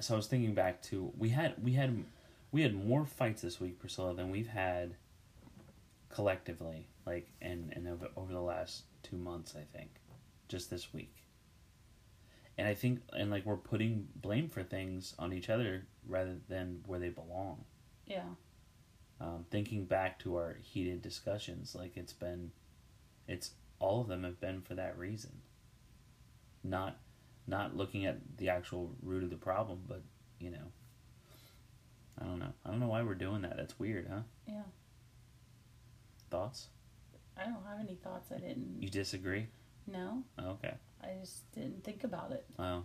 so 0.00 0.14
I 0.14 0.16
was 0.16 0.26
thinking 0.26 0.54
back 0.54 0.82
to 0.82 1.12
we 1.18 1.30
had 1.30 1.54
we 1.62 1.72
had 1.74 2.04
we 2.52 2.62
had 2.62 2.74
more 2.74 3.04
fights 3.06 3.42
this 3.42 3.60
week, 3.60 3.78
Priscilla, 3.78 4.14
than 4.14 4.30
we've 4.30 4.48
had 4.48 4.94
collectively, 6.08 6.88
like 7.06 7.28
in 7.40 7.72
in 7.76 7.86
over, 7.86 8.08
over 8.16 8.32
the 8.32 8.40
last 8.40 8.84
two 9.02 9.16
months. 9.16 9.54
I 9.56 9.64
think, 9.76 9.90
just 10.48 10.70
this 10.70 10.92
week. 10.92 11.14
And 12.56 12.68
I 12.68 12.74
think, 12.74 13.00
and 13.12 13.30
like 13.30 13.44
we're 13.44 13.56
putting 13.56 14.06
blame 14.14 14.48
for 14.48 14.62
things 14.62 15.14
on 15.18 15.32
each 15.32 15.50
other 15.50 15.86
rather 16.08 16.36
than 16.48 16.82
where 16.86 17.00
they 17.00 17.08
belong. 17.08 17.64
yeah. 18.06 18.22
um, 19.20 19.44
thinking 19.50 19.84
back 19.86 20.18
to 20.20 20.36
our 20.36 20.56
heated 20.62 21.02
discussions, 21.02 21.74
like 21.74 21.96
it's 21.96 22.12
been, 22.12 22.52
it's 23.26 23.52
all 23.80 24.00
of 24.02 24.08
them 24.08 24.22
have 24.22 24.40
been 24.40 24.60
for 24.60 24.74
that 24.74 24.96
reason. 24.96 25.32
Not, 26.62 26.96
not 27.46 27.76
looking 27.76 28.06
at 28.06 28.18
the 28.38 28.48
actual 28.48 28.90
root 29.02 29.22
of 29.22 29.30
the 29.30 29.36
problem, 29.36 29.80
but 29.86 30.02
you 30.38 30.50
know, 30.50 30.72
I 32.20 32.24
don't 32.24 32.38
know. 32.38 32.52
I 32.64 32.70
don't 32.70 32.80
know 32.80 32.88
why 32.88 33.02
we're 33.02 33.14
doing 33.14 33.42
that. 33.42 33.56
That's 33.56 33.78
weird, 33.78 34.08
huh? 34.10 34.20
Yeah. 34.46 34.62
Thoughts? 36.30 36.68
I 37.36 37.44
don't 37.44 37.64
have 37.68 37.80
any 37.80 37.96
thoughts. 37.96 38.30
I 38.34 38.38
didn't. 38.38 38.78
You 38.80 38.88
disagree? 38.88 39.46
No, 39.86 40.22
oh, 40.38 40.50
Okay. 40.52 40.74
I 41.02 41.08
just 41.20 41.50
didn't 41.52 41.84
think 41.84 42.04
about 42.04 42.32
it. 42.32 42.46
Wow. 42.58 42.84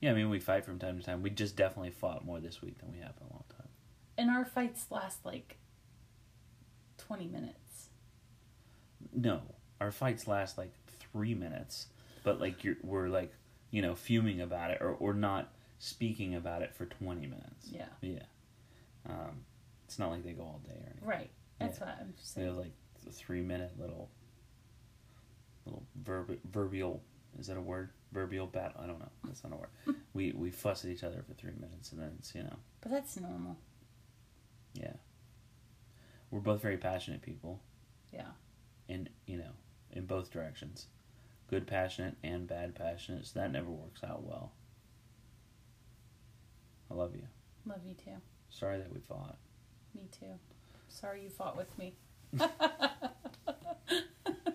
Yeah, 0.00 0.10
I 0.12 0.14
mean 0.14 0.30
we 0.30 0.38
fight 0.38 0.64
from 0.64 0.78
time 0.78 0.98
to 0.98 1.04
time. 1.04 1.22
We 1.22 1.30
just 1.30 1.56
definitely 1.56 1.90
fought 1.90 2.24
more 2.24 2.40
this 2.40 2.62
week 2.62 2.78
than 2.78 2.92
we 2.92 2.98
have 2.98 3.12
in 3.20 3.26
a 3.26 3.32
long 3.32 3.44
time. 3.50 3.68
And 4.16 4.30
our 4.30 4.44
fights 4.44 4.86
last 4.90 5.24
like 5.24 5.56
20 6.98 7.26
minutes. 7.26 7.88
No, 9.14 9.42
our 9.80 9.90
fights 9.90 10.26
last 10.26 10.56
like 10.56 10.72
three 11.12 11.34
minutes, 11.34 11.86
but 12.24 12.40
like 12.40 12.64
you're 12.64 12.76
we're 12.82 13.08
like 13.08 13.32
you 13.70 13.80
know 13.82 13.94
fuming 13.94 14.40
about 14.40 14.72
it 14.72 14.78
or 14.80 14.90
or 14.98 15.14
not 15.14 15.52
speaking 15.78 16.34
about 16.34 16.62
it 16.62 16.74
for 16.74 16.86
twenty 16.86 17.26
minutes. 17.26 17.68
Yeah. 17.70 17.86
Yeah, 18.00 18.22
um, 19.08 19.44
it's 19.86 19.98
not 19.98 20.10
like 20.10 20.24
they 20.24 20.32
go 20.32 20.42
all 20.42 20.60
day 20.66 20.72
or 20.72 20.86
anything. 20.90 21.08
Right. 21.08 21.30
That's 21.60 21.78
what 21.78 21.90
I'm 22.00 22.14
saying. 22.20 22.46
They 22.46 22.52
have 22.52 22.58
like 22.60 22.72
a 23.06 23.10
three 23.12 23.42
minute 23.42 23.72
little 23.78 24.10
little 25.66 25.84
verb 26.02 26.36
verbial 26.50 27.02
is 27.38 27.46
that 27.48 27.56
a 27.56 27.60
word 27.60 27.90
verbial 28.12 28.46
battle? 28.46 28.80
I 28.82 28.86
don't 28.86 28.98
know. 29.00 29.10
That's 29.24 29.42
not 29.44 29.52
a 29.52 29.56
word. 29.56 29.96
we 30.14 30.32
we 30.32 30.50
fuss 30.50 30.84
at 30.84 30.90
each 30.90 31.02
other 31.04 31.22
for 31.26 31.34
three 31.34 31.52
minutes 31.58 31.92
and 31.92 32.00
then 32.00 32.12
it's 32.18 32.34
you 32.34 32.42
know 32.42 32.56
But 32.80 32.90
that's 32.92 33.16
normal. 33.20 33.56
yeah. 34.74 34.92
We're 36.30 36.40
both 36.40 36.62
very 36.62 36.76
passionate 36.78 37.22
people. 37.22 37.60
Yeah. 38.12 38.28
in 38.88 39.08
you 39.26 39.36
know 39.38 39.50
in 39.92 40.06
both 40.06 40.30
directions 40.30 40.86
good 41.54 41.66
passionate 41.68 42.16
and 42.24 42.48
bad 42.48 42.74
passionate 42.74 43.24
so 43.24 43.38
that 43.38 43.52
never 43.52 43.70
works 43.70 44.02
out 44.02 44.24
well 44.24 44.50
i 46.90 46.94
love 46.94 47.14
you 47.14 47.22
Love 47.64 47.78
you 47.86 47.94
too. 47.94 48.10
sorry 48.50 48.76
that 48.78 48.92
we 48.92 48.98
fought 49.00 49.36
Me 49.94 50.02
too. 50.18 50.26
Sorry 50.88 51.22
you 51.22 51.30
fought 51.30 51.56
with 51.56 51.78
me. 51.78 51.94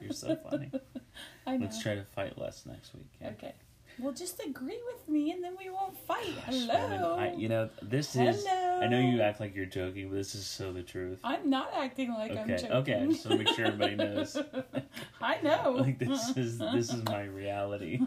you're 0.02 0.12
so 0.12 0.36
funny 0.50 0.70
I 1.48 1.56
know. 1.58 1.66
let's 1.66 1.82
try 1.82 1.96
to 1.96 2.04
fight 2.04 2.38
less 2.38 2.66
next 2.66 2.94
week 2.94 3.08
yeah? 3.22 3.30
Okay. 3.30 3.54
Well, 4.00 4.14
just 4.14 4.40
agree 4.46 4.80
with 4.94 5.10
me 5.10 5.32
and 5.32 5.44
then 5.44 5.56
we 5.58 5.70
won't 5.70 5.98
fight. 5.98 6.34
Hello. 6.46 7.18
I, 7.20 7.34
you 7.34 7.50
know 7.50 7.70
this 7.82 8.16
is 8.16 8.46
i 8.48 8.88
know 8.88 9.00
you 9.00 9.22
act 9.22 9.40
like 9.40 9.56
you're 9.56 9.66
joking 9.66 10.10
but 10.10 10.16
this 10.16 10.36
is 10.36 10.46
so 10.46 10.72
the 10.72 10.84
truth 10.84 11.20
I'm 11.24 11.50
not 11.50 11.72
acting 11.76 12.14
like 12.14 12.32
I'm 12.32 12.38
okay 12.40 12.56
joking. 12.58 12.72
okay 12.72 13.08
just 13.10 13.24
to 13.24 13.38
make 13.38 13.48
sure 13.50 13.66
everybody 13.66 13.96
knows 13.96 14.38
I 15.22 15.42
know. 15.42 15.72
like 15.80 16.00
this 16.00 16.38
is 16.38 16.58
this 16.60 16.94
is 16.94 17.04
my 17.04 17.24
reality 17.24 18.00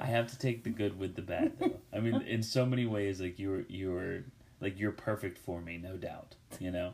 i 0.00 0.06
have 0.06 0.26
to 0.28 0.38
take 0.38 0.64
the 0.64 0.70
good 0.70 0.98
with 0.98 1.14
the 1.14 1.22
bad 1.22 1.52
though 1.58 1.80
i 1.94 2.00
mean 2.00 2.20
in 2.22 2.42
so 2.42 2.66
many 2.66 2.86
ways 2.86 3.20
like 3.20 3.38
you're 3.38 3.62
you're 3.68 4.24
like 4.60 4.78
you're 4.78 4.92
perfect 4.92 5.38
for 5.38 5.60
me 5.60 5.78
no 5.78 5.96
doubt 5.96 6.34
you 6.60 6.70
know 6.70 6.92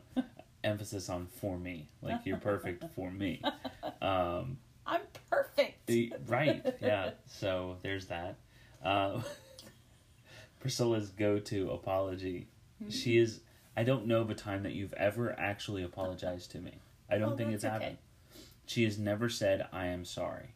emphasis 0.63 1.09
on 1.09 1.27
for 1.27 1.57
me 1.57 1.89
like 2.01 2.21
you're 2.25 2.37
perfect 2.37 2.83
for 2.95 3.11
me 3.11 3.41
um 4.01 4.57
I'm 4.91 5.01
perfect. 5.29 5.89
right 6.27 6.63
yeah 6.81 7.11
so 7.27 7.77
there's 7.81 8.05
that 8.07 8.35
uh, 8.83 9.21
priscilla's 10.59 11.09
go-to 11.09 11.71
apology 11.71 12.47
she 12.89 13.17
is 13.17 13.39
i 13.77 13.83
don't 13.83 14.05
know 14.07 14.21
of 14.21 14.29
a 14.29 14.35
time 14.35 14.63
that 14.63 14.73
you've 14.73 14.93
ever 14.93 15.33
actually 15.39 15.83
apologized 15.83 16.51
to 16.51 16.59
me 16.59 16.73
i 17.09 17.17
don't 17.17 17.33
Oh, 17.33 17.37
think 17.37 17.51
it's 17.53 17.63
okay. 17.63 17.73
happened 17.73 17.97
she 18.65 18.83
has 18.83 18.97
never 18.97 19.29
said 19.29 19.67
i 19.71 19.87
am 19.87 20.05
sorry 20.05 20.49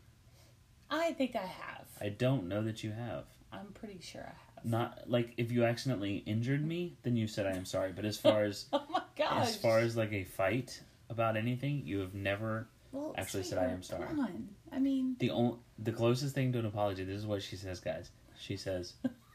I 0.88 1.14
think 1.14 1.36
I 1.36 1.40
have. 1.40 1.86
I 2.00 2.10
don't 2.10 2.48
know 2.48 2.62
that 2.62 2.84
you 2.84 2.92
have. 2.92 3.24
I'm 3.52 3.66
pretty 3.74 3.98
sure 4.02 4.22
I 4.22 4.26
have. 4.56 4.66
Not 4.66 5.00
like 5.10 5.34
if 5.36 5.52
you 5.52 5.66
accidentally 5.66 6.18
injured 6.28 6.64
me, 6.66 6.96
then 7.02 7.16
you 7.18 7.28
said 7.28 7.48
I 7.48 7.54
am 7.58 7.66
sorry. 7.66 7.92
But 7.92 8.06
as 8.06 8.18
far 8.18 8.44
as 8.44 8.66
Oh 8.74 8.84
my 8.92 9.02
gosh. 9.18 9.48
as 9.48 9.56
far 9.56 9.80
as 9.80 9.98
like 9.98 10.14
a 10.14 10.24
fight 10.26 10.80
about 11.10 11.38
anything, 11.38 11.82
you 11.86 12.00
have 12.02 12.14
never. 12.14 12.68
Well, 12.96 13.16
actually 13.18 13.44
said, 13.44 13.58
"I 13.58 13.72
am 13.72 13.84
sorry." 13.84 14.08
Come 14.08 14.20
on. 14.20 14.50
I 14.72 14.80
mean, 14.80 15.16
The 15.20 15.32
only 15.32 15.58
the 15.78 15.92
closest 15.92 16.34
thing 16.36 16.52
to 16.54 16.60
an 16.60 16.66
apology. 16.66 17.04
This 17.04 17.18
is 17.18 17.26
what 17.26 17.42
she 17.44 17.56
says, 17.56 17.80
guys. 17.80 18.12
She 18.40 18.58
says, 18.58 18.94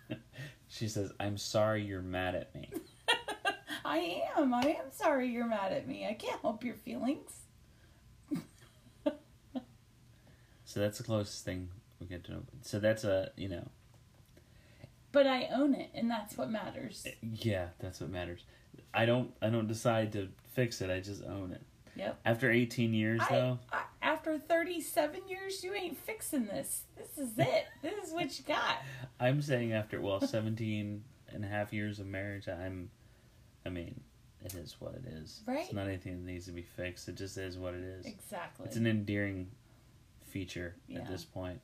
she 0.68 0.88
says, 0.88 1.12
"I'm 1.20 1.36
sorry 1.36 1.82
you're 1.84 2.02
mad 2.02 2.34
at 2.34 2.54
me." 2.54 2.70
I 3.84 4.22
am. 4.36 4.54
I 4.54 4.76
am 4.80 4.90
sorry 4.92 5.28
you're 5.28 5.46
mad 5.48 5.72
at 5.72 5.86
me. 5.86 6.06
I 6.06 6.14
can't 6.14 6.40
help 6.40 6.64
your 6.64 6.74
feelings. 6.74 7.40
So 10.70 10.78
that's 10.78 10.98
the 10.98 11.04
closest 11.04 11.44
thing 11.44 11.68
we 11.98 12.06
get 12.06 12.22
to 12.24 12.30
know. 12.30 12.42
So 12.62 12.78
that's 12.78 13.02
a 13.02 13.32
you 13.36 13.48
know 13.48 13.66
But 15.10 15.26
I 15.26 15.48
own 15.52 15.74
it, 15.74 15.90
and 15.94 16.08
that's 16.08 16.38
what 16.38 16.48
matters. 16.48 17.02
Eh, 17.04 17.10
yeah 17.34 17.70
that's 17.80 18.00
what 18.00 18.08
matters. 18.08 18.44
I 18.94 19.04
don't 19.04 19.32
I 19.42 19.50
don't 19.50 19.66
decide 19.66 20.12
to 20.12 20.28
fix 20.52 20.80
it. 20.80 20.88
I 20.88 21.00
just 21.00 21.24
own 21.24 21.50
it. 21.50 21.62
Yep. 21.96 22.20
After 22.24 22.50
18 22.50 22.94
years 22.94 23.20
I, 23.28 23.28
though, 23.34 23.58
I, 23.72 23.82
after 24.02 24.38
37 24.38 25.20
years, 25.28 25.62
you 25.64 25.74
ain't 25.74 25.98
fixing 25.98 26.46
this. 26.46 26.84
This 26.96 27.18
is 27.18 27.38
it. 27.38 27.66
this 27.82 28.06
is 28.06 28.12
what 28.12 28.38
you 28.38 28.44
got. 28.46 28.76
I'm 29.18 29.42
saying 29.42 29.72
after 29.72 30.00
well 30.00 30.20
17 30.20 31.02
and 31.32 31.44
a 31.44 31.48
half 31.48 31.72
years 31.72 31.98
of 32.00 32.06
marriage, 32.06 32.48
I'm 32.48 32.90
I 33.66 33.68
mean 33.68 34.00
it 34.44 34.54
is 34.54 34.76
what 34.78 34.94
it 34.94 35.04
is. 35.06 35.42
Right. 35.46 35.60
It's 35.64 35.72
not 35.72 35.86
anything 35.86 36.24
that 36.24 36.32
needs 36.32 36.46
to 36.46 36.52
be 36.52 36.62
fixed. 36.62 37.08
It 37.08 37.16
just 37.16 37.36
is 37.36 37.58
what 37.58 37.74
it 37.74 37.82
is. 37.82 38.06
Exactly. 38.06 38.66
It's 38.66 38.76
an 38.76 38.86
endearing 38.86 39.50
feature 40.26 40.76
Yeah. 40.88 41.00
at 41.00 41.08
this 41.08 41.24
point. 41.24 41.60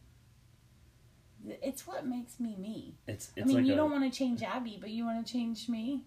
It's 1.62 1.86
what 1.86 2.06
makes 2.06 2.40
me 2.40 2.56
me. 2.56 2.94
It's 3.06 3.30
I 3.40 3.44
mean, 3.44 3.56
like 3.56 3.66
you 3.66 3.74
a, 3.74 3.76
don't 3.76 3.90
want 3.90 4.10
to 4.10 4.18
change 4.18 4.42
Abby, 4.42 4.78
but 4.80 4.90
you 4.90 5.04
want 5.04 5.24
to 5.24 5.32
change 5.32 5.68
me. 5.68 6.02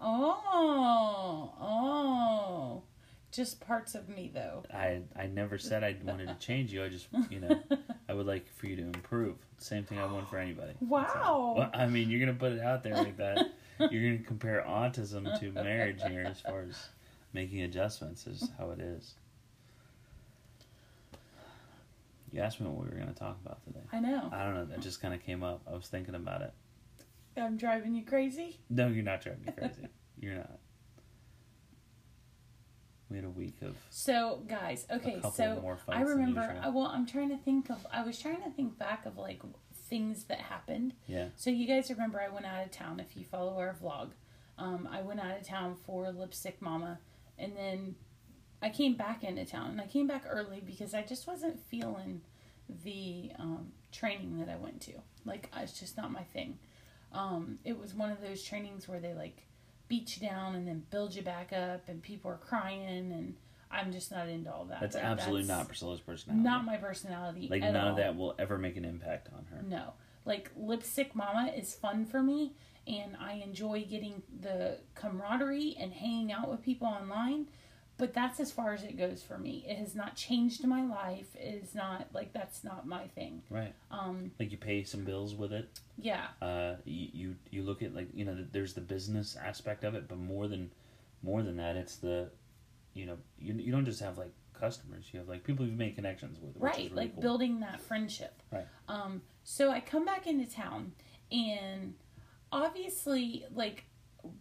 Oh, 0.00 1.52
oh, 1.60 2.82
just 3.32 3.60
parts 3.60 3.94
of 3.94 4.08
me 4.08 4.30
though. 4.32 4.64
I 4.72 5.00
I 5.16 5.26
never 5.26 5.58
said 5.58 5.84
I 5.84 5.96
wanted 6.04 6.28
to 6.28 6.34
change 6.34 6.72
you. 6.72 6.84
I 6.84 6.88
just 6.88 7.08
you 7.30 7.40
know 7.40 7.60
I 8.08 8.14
would 8.14 8.26
like 8.26 8.46
for 8.56 8.66
you 8.66 8.76
to 8.76 8.82
improve. 8.82 9.36
Same 9.58 9.84
thing 9.84 9.98
I 9.98 10.06
want 10.06 10.28
for 10.28 10.38
anybody. 10.38 10.72
Wow. 10.80 11.54
Well, 11.56 11.70
I 11.72 11.86
mean, 11.86 12.10
you're 12.10 12.20
gonna 12.20 12.38
put 12.38 12.52
it 12.52 12.60
out 12.60 12.82
there 12.82 12.96
like 12.96 13.16
that. 13.18 13.52
You're 13.78 14.12
gonna 14.12 14.24
compare 14.26 14.64
autism 14.66 15.38
to 15.40 15.52
marriage 15.52 16.02
here 16.06 16.24
as 16.28 16.40
far 16.40 16.62
as 16.62 16.88
making 17.32 17.62
adjustments 17.62 18.26
is 18.26 18.48
how 18.58 18.70
it 18.70 18.80
is. 18.80 19.14
You 22.32 22.40
asked 22.40 22.60
me 22.60 22.66
what 22.66 22.84
we 22.84 22.90
were 22.90 23.00
gonna 23.00 23.12
talk 23.12 23.38
about 23.44 23.62
today. 23.64 23.80
I 23.92 24.00
know. 24.00 24.28
I 24.32 24.44
don't 24.44 24.54
know. 24.54 24.64
That 24.66 24.80
just 24.80 25.00
kind 25.00 25.14
of 25.14 25.22
came 25.22 25.42
up. 25.42 25.62
I 25.70 25.74
was 25.74 25.88
thinking 25.88 26.14
about 26.14 26.42
it. 26.42 26.52
I'm 27.36 27.56
driving 27.56 27.94
you 27.94 28.04
crazy. 28.04 28.58
No, 28.68 28.88
you're 28.88 29.04
not 29.04 29.20
driving 29.20 29.44
me 29.44 29.52
crazy. 29.56 29.88
you're 30.20 30.34
not. 30.34 30.58
We 33.10 33.16
had 33.16 33.24
a 33.24 33.30
week 33.30 33.56
of 33.62 33.76
So, 33.90 34.42
guys, 34.46 34.86
okay, 34.90 35.20
so 35.34 35.78
I 35.88 36.02
remember. 36.02 36.56
I, 36.62 36.68
well, 36.68 36.86
I'm 36.86 37.06
trying 37.06 37.30
to 37.30 37.36
think 37.36 37.68
of. 37.68 37.84
I 37.92 38.02
was 38.04 38.18
trying 38.18 38.42
to 38.42 38.50
think 38.50 38.78
back 38.78 39.04
of 39.04 39.18
like 39.18 39.42
things 39.88 40.24
that 40.24 40.38
happened. 40.38 40.94
yeah. 41.06 41.28
So 41.36 41.50
you 41.50 41.66
guys 41.66 41.90
remember 41.90 42.20
I 42.20 42.28
went 42.32 42.46
out 42.46 42.64
of 42.64 42.70
town. 42.70 43.00
If 43.00 43.16
you 43.16 43.24
follow 43.24 43.58
our 43.58 43.74
vlog, 43.82 44.10
um, 44.58 44.88
I 44.90 45.02
went 45.02 45.18
out 45.18 45.36
of 45.36 45.44
town 45.46 45.74
for 45.84 46.10
Lipstick 46.12 46.62
Mama, 46.62 47.00
and 47.36 47.56
then 47.56 47.96
I 48.62 48.68
came 48.70 48.94
back 48.94 49.24
into 49.24 49.44
town. 49.44 49.70
And 49.72 49.80
I 49.80 49.86
came 49.86 50.06
back 50.06 50.24
early 50.28 50.62
because 50.64 50.94
I 50.94 51.02
just 51.02 51.26
wasn't 51.26 51.58
feeling 51.66 52.20
the 52.84 53.32
um, 53.40 53.72
training 53.90 54.38
that 54.38 54.48
I 54.48 54.56
went 54.56 54.80
to. 54.82 54.92
Like 55.24 55.50
it's 55.56 55.78
just 55.78 55.96
not 55.96 56.12
my 56.12 56.22
thing. 56.22 56.58
Um, 57.12 57.58
it 57.64 57.76
was 57.76 57.92
one 57.92 58.12
of 58.12 58.20
those 58.20 58.44
trainings 58.44 58.86
where 58.86 59.00
they 59.00 59.14
like 59.14 59.42
beat 59.90 60.16
you 60.16 60.26
down 60.26 60.54
and 60.54 60.66
then 60.66 60.84
build 60.90 61.14
you 61.14 61.20
back 61.22 61.52
up, 61.52 61.88
and 61.88 62.00
people 62.02 62.30
are 62.30 62.38
crying, 62.38 63.12
and 63.12 63.34
I'm 63.70 63.92
just 63.92 64.10
not 64.10 64.28
into 64.28 64.50
all 64.50 64.64
that. 64.66 64.80
That's 64.80 64.94
Like, 64.94 65.04
absolutely 65.04 65.42
that's 65.42 65.58
not 65.58 65.68
Priscilla's 65.68 66.00
personality. 66.00 66.42
not 66.42 66.64
my 66.64 66.76
personality. 66.78 67.48
like 67.50 67.60
none 67.60 67.76
all. 67.76 67.88
of 67.90 67.96
that 67.96 68.16
will 68.16 68.34
ever 68.38 68.56
make 68.56 68.76
an 68.78 68.84
impact 68.86 69.28
on 69.36 69.44
her. 69.50 69.62
No. 69.62 69.92
Like 70.24 70.50
Lipstick 70.56 71.14
Mama 71.14 71.50
is 71.56 71.74
fun 71.74 72.04
for 72.06 72.22
me 72.22 72.52
and 72.86 73.16
I 73.20 73.34
enjoy 73.34 73.84
getting 73.88 74.22
the 74.40 74.78
camaraderie 74.94 75.76
and 75.78 75.92
hanging 75.92 76.32
out 76.32 76.50
with 76.50 76.62
people 76.62 76.86
online, 76.88 77.46
but 78.00 78.12
that's 78.14 78.40
as 78.40 78.50
far 78.50 78.72
as 78.74 78.82
it 78.82 78.96
goes 78.98 79.22
for 79.22 79.38
me. 79.38 79.64
It 79.68 79.76
has 79.78 79.94
not 79.94 80.16
changed 80.16 80.66
my 80.66 80.82
life. 80.84 81.28
It 81.36 81.62
is 81.62 81.74
not 81.74 82.08
like 82.12 82.32
that's 82.32 82.64
not 82.64 82.86
my 82.86 83.06
thing. 83.08 83.42
Right. 83.50 83.72
Um 83.92 84.32
Like 84.40 84.50
you 84.50 84.58
pay 84.58 84.82
some 84.82 85.04
bills 85.04 85.34
with 85.36 85.52
it. 85.52 85.68
yeah. 85.98 86.26
Uh, 86.42 86.74
you, 86.84 87.08
you 87.12 87.36
you 87.50 87.62
look 87.62 87.82
at 87.82 87.94
like 87.94 88.08
you 88.14 88.24
know 88.24 88.36
there's 88.52 88.74
the 88.74 88.80
business 88.80 89.36
aspect 89.36 89.84
of 89.84 89.94
it, 89.94 90.08
but 90.08 90.18
more 90.18 90.48
than 90.48 90.70
more 91.22 91.42
than 91.42 91.56
that, 91.58 91.76
it's 91.76 91.96
the 91.96 92.30
you 92.94 93.06
know 93.06 93.16
you 93.38 93.54
you 93.54 93.70
don't 93.70 93.84
just 93.84 94.00
have 94.00 94.18
like 94.18 94.32
customers. 94.58 95.04
You 95.12 95.20
have 95.20 95.28
like 95.28 95.44
people 95.44 95.64
you've 95.66 95.78
made 95.78 95.94
connections 95.94 96.38
with. 96.40 96.56
Right 96.58 96.76
really 96.76 96.90
like 96.90 97.12
cool. 97.14 97.22
building 97.22 97.60
that 97.60 97.80
friendship 97.80 98.42
Right. 98.52 98.66
um 98.88 99.22
so 99.44 99.70
i 99.70 99.80
come 99.80 100.04
back 100.04 100.26
into 100.26 100.44
town 100.50 100.92
and 101.32 101.94
obviously 102.52 103.44
like 103.54 103.84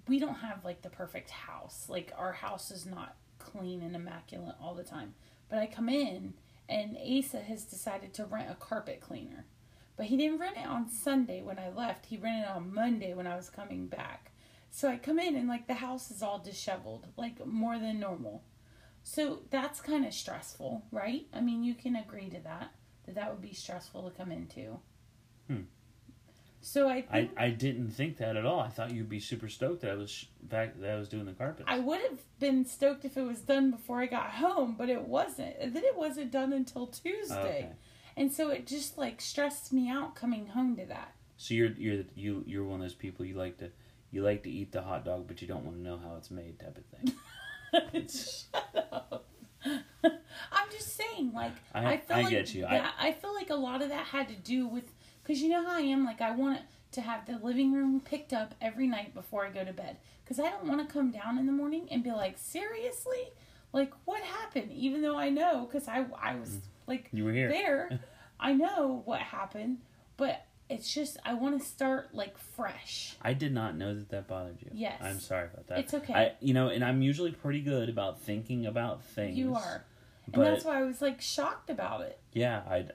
we 0.08 0.20
don't 0.20 0.36
have 0.36 0.66
like 0.66 0.82
the 0.82 0.90
perfect 0.90 1.30
house 1.30 1.86
like 1.90 2.12
our 2.18 2.34
house 2.34 2.72
is 2.72 2.86
not 2.86 3.16
clean 3.40 3.82
and 3.82 3.96
immaculate 3.96 4.56
all 4.62 4.74
the 4.74 4.84
time 4.84 5.14
but 5.50 5.60
i 5.60 5.66
come 5.66 5.90
in 5.90 6.34
and 6.68 6.98
asa 6.98 7.40
has 7.40 7.64
decided 7.64 8.14
to 8.14 8.26
rent 8.26 8.52
a 8.52 8.56
carpet 8.56 9.02
cleaner 9.02 9.46
but 9.98 10.06
he 10.06 10.18
didn't 10.18 10.40
rent 10.40 10.58
it 10.58 10.68
on 10.68 10.90
sunday 10.90 11.42
when 11.42 11.58
i 11.58 11.70
left 11.70 12.08
he 12.08 12.18
rented 12.18 12.44
it 12.44 12.56
on 12.56 12.74
monday 12.74 13.14
when 13.14 13.28
i 13.28 13.36
was 13.36 13.50
coming 13.50 13.88
back 13.88 14.32
so 14.70 14.88
i 14.88 14.98
come 14.98 15.18
in 15.18 15.36
and 15.36 15.48
like 15.48 15.68
the 15.68 15.76
house 15.76 16.12
is 16.12 16.22
all 16.22 16.40
disheveled 16.40 17.08
like 17.18 17.46
more 17.46 17.80
than 17.80 18.00
normal 18.00 18.44
so 19.04 19.40
that's 19.50 19.82
kind 19.82 20.06
of 20.06 20.14
stressful, 20.14 20.84
right? 20.92 21.26
I 21.34 21.42
mean, 21.42 21.64
you 21.64 21.74
can 21.74 21.96
agree 21.96 22.30
to 22.30 22.40
that. 22.42 22.72
That 23.06 23.16
that 23.16 23.32
would 23.32 23.42
be 23.42 23.54
stressful 23.54 24.10
to 24.10 24.16
come 24.16 24.32
into. 24.32 24.80
Hmm. 25.48 25.62
So 26.62 26.90
I 26.90 27.06
I, 27.12 27.30
I 27.38 27.50
didn't 27.52 27.90
think 27.92 28.18
that 28.18 28.36
at 28.36 28.46
all. 28.46 28.60
I 28.60 28.68
thought 28.70 28.92
you'd 28.92 29.10
be 29.10 29.20
super 29.20 29.48
stoked 29.48 29.82
that 29.82 29.92
I 29.92 29.96
was 29.96 30.12
sh- 30.12 30.26
back 30.44 30.80
that 30.80 30.92
I 30.92 30.96
was 30.98 31.08
doing 31.08 31.26
the 31.26 31.32
carpet. 31.34 31.66
I 31.68 31.80
would 31.80 32.02
have 32.02 32.20
been 32.40 32.66
stoked 32.66 33.06
if 33.06 33.16
it 33.18 33.24
was 33.24 33.40
done 33.40 33.72
before 33.72 34.02
I 34.02 34.06
got 34.08 34.32
home, 34.32 34.76
but 34.78 34.90
it 34.90 35.02
wasn't. 35.08 35.56
And 35.60 35.74
then 35.74 35.84
it 35.86 35.96
wasn't 35.98 36.32
done 36.32 36.52
until 36.54 36.88
Tuesday. 36.88 37.36
Okay. 37.40 37.70
And 38.18 38.32
so 38.34 38.50
it 38.50 38.68
just 38.68 38.98
like 38.98 39.22
stressed 39.22 39.72
me 39.72 39.90
out 39.90 40.16
coming 40.16 40.48
home 40.48 40.76
to 40.76 40.86
that. 40.88 41.14
So 41.38 41.54
you're 41.54 41.72
you're 41.72 42.04
you 42.16 42.44
you're 42.46 42.66
one 42.66 42.82
of 42.82 42.82
those 42.82 42.94
people 42.94 43.26
you 43.26 43.36
like 43.36 43.58
to 43.60 43.72
you 44.12 44.24
like 44.24 44.44
to 44.44 44.50
eat 44.50 44.72
the 44.74 44.82
hot 44.82 45.06
dog, 45.06 45.28
but 45.28 45.42
you 45.42 45.48
don't 45.48 45.64
want 45.64 45.78
to 45.78 45.82
know 45.82 45.98
how 45.98 46.16
it's 46.18 46.30
made, 46.32 46.60
type 46.60 46.78
of 46.78 46.86
thing. 46.86 48.08
Shut 48.10 48.88
up. 48.92 49.26
I'm 50.04 50.70
just 50.72 50.96
saying, 50.96 51.32
like 51.34 51.54
I- 51.74 51.94
I, 51.94 51.98
feel 51.98 52.18
I 52.18 52.22
like 52.22 52.30
get 52.30 52.54
you. 52.54 52.66
I- 52.66 52.90
I, 53.00 53.12
feel 53.14 53.34
like 53.34 53.50
a 53.50 53.56
lot 53.56 53.82
of 53.82 53.90
that 53.90 54.06
had 54.08 54.28
to 54.30 54.36
do 54.36 54.68
with 54.68 54.86
because 55.30 55.44
you 55.44 55.50
know 55.50 55.64
how 55.64 55.76
I 55.76 55.82
am. 55.82 56.06
Like 56.06 56.22
I 56.22 56.32
want 56.32 56.62
to 56.94 57.02
have 57.02 57.28
the 57.28 57.38
living 57.38 57.72
room 57.72 58.02
picked 58.04 58.34
up 58.34 58.56
every 58.60 58.88
night 58.88 59.14
before 59.14 59.46
I 59.46 59.52
go 59.52 59.64
to 59.64 59.72
bed 59.72 59.98
because 60.24 60.40
I 60.40 60.50
don't 60.50 60.66
want 60.66 60.86
to 60.86 60.92
come 60.92 61.12
down 61.12 61.38
in 61.38 61.46
the 61.46 61.52
morning 61.52 61.88
and 61.92 62.04
be 62.04 62.12
like, 62.12 62.40
seriously, 62.40 63.30
like 63.72 63.94
what 64.06 64.24
happened? 64.24 64.72
Even 64.72 65.04
though 65.04 65.18
I 65.20 65.30
know 65.30 65.70
because 65.72 65.88
I 65.88 66.06
I 66.20 66.34
was 66.34 66.58
like 66.88 67.10
you 67.14 67.26
were 67.26 67.32
here. 67.32 67.48
there, 67.48 68.00
I 68.40 68.54
know 68.54 69.04
what 69.06 69.20
happened, 69.20 69.82
but 70.18 70.48
it's 70.68 70.92
just 70.92 71.18
I 71.24 71.36
want 71.36 71.62
to 71.62 71.64
start 71.64 72.10
like 72.12 72.36
fresh. 72.40 73.16
I 73.22 73.34
did 73.34 73.54
not 73.54 73.78
know 73.78 73.94
that 73.94 74.10
that 74.10 74.28
bothered 74.28 74.58
you. 74.64 74.72
Yes. 74.74 75.00
I'm 75.00 75.20
sorry 75.20 75.46
about 75.54 75.68
that. 75.68 75.78
It's 75.78 75.94
okay. 75.94 76.14
I, 76.14 76.32
you 76.40 76.56
know, 76.56 76.70
and 76.70 76.84
I'm 76.84 77.04
usually 77.04 77.34
pretty 77.34 77.62
good 77.62 77.88
about 77.88 78.20
thinking 78.20 78.66
about 78.66 79.04
things. 79.04 79.38
You 79.38 79.54
are, 79.54 79.86
and 80.34 80.44
that's 80.44 80.66
why 80.66 80.80
I 80.80 80.84
was 80.86 81.04
like 81.04 81.22
shocked 81.22 81.70
about 81.70 82.02
it. 82.02 82.20
yeah, 82.34 82.64
I, 82.68 82.86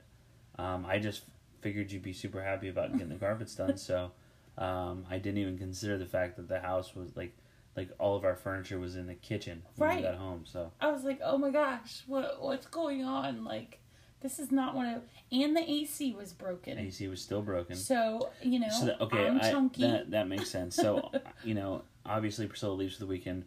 um, 0.61 0.85
I 0.85 0.99
just 0.99 1.23
figured 1.65 1.91
you'd 1.91 2.03
be 2.03 2.13
super 2.13 2.43
happy 2.43 2.69
about 2.69 2.93
getting 2.93 3.09
the 3.09 3.15
carpets 3.15 3.55
done. 3.55 3.79
So, 3.79 4.13
um, 4.59 5.07
I 5.11 5.17
didn't 5.17 5.39
even 5.39 5.57
consider 5.57 5.97
the 5.97 6.05
fact 6.05 6.37
that 6.37 6.47
the 6.47 6.61
house 6.61 6.95
was 6.95 7.17
like, 7.17 7.35
like 7.75 7.89
all 7.99 8.15
of 8.17 8.25
our 8.25 8.37
furniture 8.37 8.79
was 8.79 8.97
in 8.97 9.07
the 9.07 9.15
kitchen 9.15 9.63
when 9.77 9.89
Right. 9.89 9.97
we 9.97 10.03
got 10.03 10.17
home. 10.17 10.45
So 10.45 10.71
I 10.79 10.93
was 10.93 11.05
like, 11.05 11.21
oh 11.25 11.39
my 11.39 11.51
gosh, 11.51 12.03
what 12.07 12.43
what's 12.43 12.67
going 12.67 13.03
on? 13.03 13.45
Like, 13.45 13.81
this 14.21 14.39
is 14.39 14.53
not 14.53 14.75
one 14.75 14.87
of. 14.87 15.03
And 15.33 15.57
the 15.57 15.69
AC 15.69 16.13
was 16.13 16.35
broken. 16.35 16.79
AC 16.79 17.09
was 17.09 17.23
still 17.23 17.41
broken. 17.41 17.77
So 17.77 18.29
you 18.43 18.61
know, 18.61 18.69
So 18.69 18.85
that, 18.85 19.01
okay, 19.01 19.27
I'm 19.27 19.41
I, 19.41 19.51
that 19.79 20.11
that 20.11 20.29
makes 20.29 20.51
sense. 20.57 20.77
So 20.77 21.11
you 21.43 21.55
know, 21.55 21.83
obviously 22.05 22.47
Priscilla 22.47 22.75
leaves 22.75 22.97
for 22.97 23.01
the 23.01 23.07
weekend. 23.07 23.47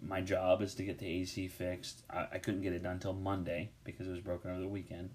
My 0.00 0.20
job 0.20 0.62
is 0.62 0.76
to 0.76 0.84
get 0.84 1.00
the 1.00 1.06
AC 1.06 1.48
fixed. 1.48 2.04
I, 2.08 2.28
I 2.34 2.38
couldn't 2.38 2.62
get 2.62 2.72
it 2.74 2.84
done 2.84 2.92
until 2.92 3.12
Monday 3.12 3.70
because 3.82 4.06
it 4.06 4.12
was 4.12 4.20
broken 4.20 4.52
over 4.52 4.60
the 4.60 4.68
weekend. 4.68 5.10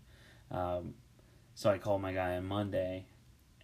Um, 0.51 0.95
so 1.55 1.69
I 1.69 1.77
called 1.77 2.01
my 2.01 2.13
guy 2.13 2.37
on 2.37 2.45
Monday, 2.45 3.05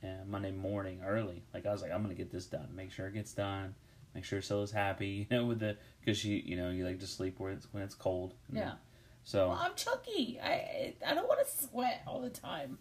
and 0.02 0.28
Monday 0.30 0.52
morning 0.52 1.02
early. 1.06 1.44
Like 1.54 1.66
I 1.66 1.72
was 1.72 1.82
like, 1.82 1.92
I'm 1.92 2.02
gonna 2.02 2.14
get 2.14 2.32
this 2.32 2.46
done. 2.46 2.70
Make 2.76 2.92
sure 2.92 3.08
it 3.08 3.14
gets 3.14 3.34
done. 3.34 3.76
Make 4.14 4.24
sure 4.24 4.42
Cilla's 4.42 4.72
happy. 4.72 5.28
You 5.32 5.38
know, 5.38 5.46
with 5.46 5.60
the 5.60 5.78
because 6.00 6.18
she, 6.18 6.42
you 6.46 6.56
know, 6.56 6.70
you 6.70 6.86
like 6.86 7.00
to 7.00 7.08
sleep 7.08 7.40
where 7.40 7.52
it's 7.52 7.68
when 7.72 7.84
it's 7.84 7.96
cold. 7.96 8.34
yeah. 8.52 8.74
So 9.24 9.50
Well, 9.50 9.60
I'm 9.62 9.76
chunky. 9.76 10.40
I 10.42 10.94
I 11.06 11.14
don't 11.14 11.28
want 11.28 11.46
to 11.46 11.68
sweat 11.68 12.02
all 12.08 12.22
the 12.22 12.30
time. 12.30 12.78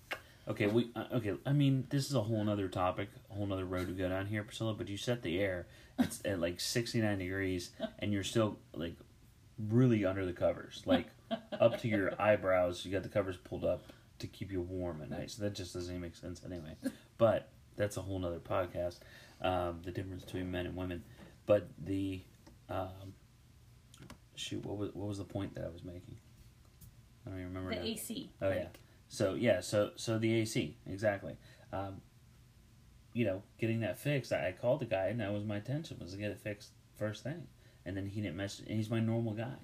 Okay, 0.48 0.68
we 0.68 0.90
uh, 0.94 1.04
okay. 1.14 1.34
I 1.44 1.52
mean, 1.52 1.86
this 1.90 2.06
is 2.08 2.14
a 2.14 2.22
whole 2.22 2.44
nother 2.44 2.68
topic, 2.68 3.08
a 3.30 3.34
whole 3.34 3.46
nother 3.46 3.64
road 3.64 3.88
to 3.88 3.92
go 3.94 4.08
down 4.08 4.26
here, 4.26 4.44
Priscilla. 4.44 4.74
But 4.74 4.88
you 4.88 4.96
set 4.96 5.22
the 5.22 5.40
air; 5.40 5.66
it's 5.98 6.20
at 6.24 6.38
like 6.38 6.60
sixty 6.60 7.00
nine 7.00 7.18
degrees, 7.18 7.70
and 7.98 8.12
you're 8.12 8.22
still 8.22 8.58
like 8.72 8.94
really 9.58 10.04
under 10.04 10.24
the 10.24 10.32
covers, 10.32 10.82
like 10.86 11.06
up 11.58 11.80
to 11.80 11.88
your 11.88 12.12
eyebrows. 12.20 12.84
You 12.84 12.92
got 12.92 13.02
the 13.02 13.08
covers 13.08 13.36
pulled 13.36 13.64
up 13.64 13.82
to 14.18 14.26
keep 14.26 14.50
you 14.50 14.60
warm 14.60 15.02
at 15.02 15.10
night. 15.10 15.30
So 15.30 15.42
that 15.42 15.54
just 15.54 15.74
doesn't 15.74 15.90
even 15.90 16.02
make 16.02 16.14
sense 16.14 16.40
anyway. 16.44 16.76
But 17.18 17.48
that's 17.76 17.96
a 17.96 18.02
whole 18.02 18.18
nother 18.18 18.40
podcast. 18.40 18.98
Um, 19.40 19.80
the 19.82 19.90
difference 19.90 20.22
between 20.22 20.50
men 20.50 20.66
and 20.66 20.76
women. 20.76 21.02
but 21.46 21.68
the 21.82 22.20
um, 22.68 23.14
shoot, 24.34 24.64
what 24.64 24.76
was 24.76 24.90
what 24.94 25.08
was 25.08 25.18
the 25.18 25.24
point 25.24 25.54
that 25.54 25.64
I 25.64 25.68
was 25.68 25.82
making? 25.84 26.18
I 27.26 27.30
don't 27.30 27.40
even 27.40 27.54
remember. 27.54 27.70
The 27.70 27.80
now. 27.80 27.86
AC. 27.86 28.30
Oh 28.42 28.50
yeah. 28.50 28.66
So 29.08 29.34
yeah, 29.34 29.60
so 29.60 29.92
so 29.96 30.18
the 30.18 30.32
AC 30.40 30.76
exactly. 30.86 31.36
Um, 31.72 32.00
you 33.12 33.24
know, 33.24 33.42
getting 33.58 33.80
that 33.80 33.98
fixed. 33.98 34.32
I, 34.32 34.48
I 34.48 34.52
called 34.52 34.80
the 34.80 34.86
guy, 34.86 35.06
and 35.06 35.20
that 35.20 35.32
was 35.32 35.44
my 35.44 35.56
intention 35.56 35.96
was 36.00 36.12
to 36.12 36.18
get 36.18 36.30
it 36.30 36.38
fixed 36.38 36.70
first 36.96 37.22
thing, 37.22 37.46
and 37.84 37.96
then 37.96 38.06
he 38.06 38.20
didn't 38.20 38.36
message. 38.36 38.66
And 38.66 38.76
he's 38.76 38.90
my 38.90 39.00
normal 39.00 39.32
guy. 39.32 39.56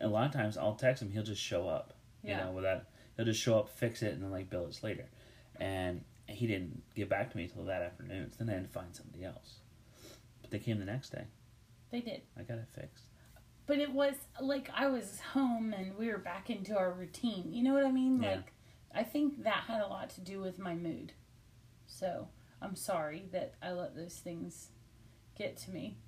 A 0.00 0.08
lot 0.08 0.26
of 0.26 0.32
times, 0.32 0.56
I'll 0.56 0.74
text 0.74 1.02
him, 1.02 1.10
he'll 1.10 1.22
just 1.22 1.42
show 1.42 1.68
up. 1.68 1.94
Yeah. 2.22 2.38
You 2.38 2.44
know, 2.44 2.50
without 2.52 2.84
he'll 3.20 3.32
just 3.32 3.42
show 3.42 3.58
up, 3.58 3.68
fix 3.68 4.02
it, 4.02 4.14
and 4.14 4.22
then 4.22 4.30
like 4.30 4.48
bill 4.48 4.66
us 4.66 4.82
later. 4.82 5.04
And 5.56 6.02
he 6.26 6.46
didn't 6.46 6.82
get 6.94 7.10
back 7.10 7.30
to 7.30 7.36
me 7.36 7.44
until 7.44 7.64
that 7.64 7.82
afternoon. 7.82 8.32
So 8.32 8.44
then 8.44 8.50
I 8.50 8.52
had 8.54 8.66
to 8.66 8.72
find 8.72 8.94
somebody 8.96 9.24
else. 9.24 9.56
But 10.40 10.50
they 10.50 10.58
came 10.58 10.78
the 10.78 10.86
next 10.86 11.10
day. 11.10 11.24
They 11.90 12.00
did. 12.00 12.22
I 12.38 12.42
got 12.42 12.58
it 12.58 12.68
fixed. 12.72 13.04
But 13.66 13.78
it 13.78 13.92
was 13.92 14.14
like 14.40 14.70
I 14.74 14.86
was 14.86 15.20
home 15.34 15.74
and 15.76 15.96
we 15.98 16.08
were 16.08 16.18
back 16.18 16.48
into 16.48 16.76
our 16.76 16.92
routine. 16.92 17.52
You 17.52 17.62
know 17.62 17.74
what 17.74 17.84
I 17.84 17.92
mean? 17.92 18.22
Yeah. 18.22 18.36
Like 18.36 18.52
I 18.94 19.02
think 19.04 19.44
that 19.44 19.64
had 19.66 19.82
a 19.82 19.86
lot 19.86 20.10
to 20.10 20.20
do 20.20 20.40
with 20.40 20.58
my 20.58 20.74
mood. 20.74 21.12
So 21.86 22.28
I'm 22.62 22.74
sorry 22.74 23.26
that 23.32 23.54
I 23.62 23.72
let 23.72 23.94
those 23.94 24.14
things 24.14 24.68
get 25.36 25.58
to 25.58 25.70
me. 25.70 25.98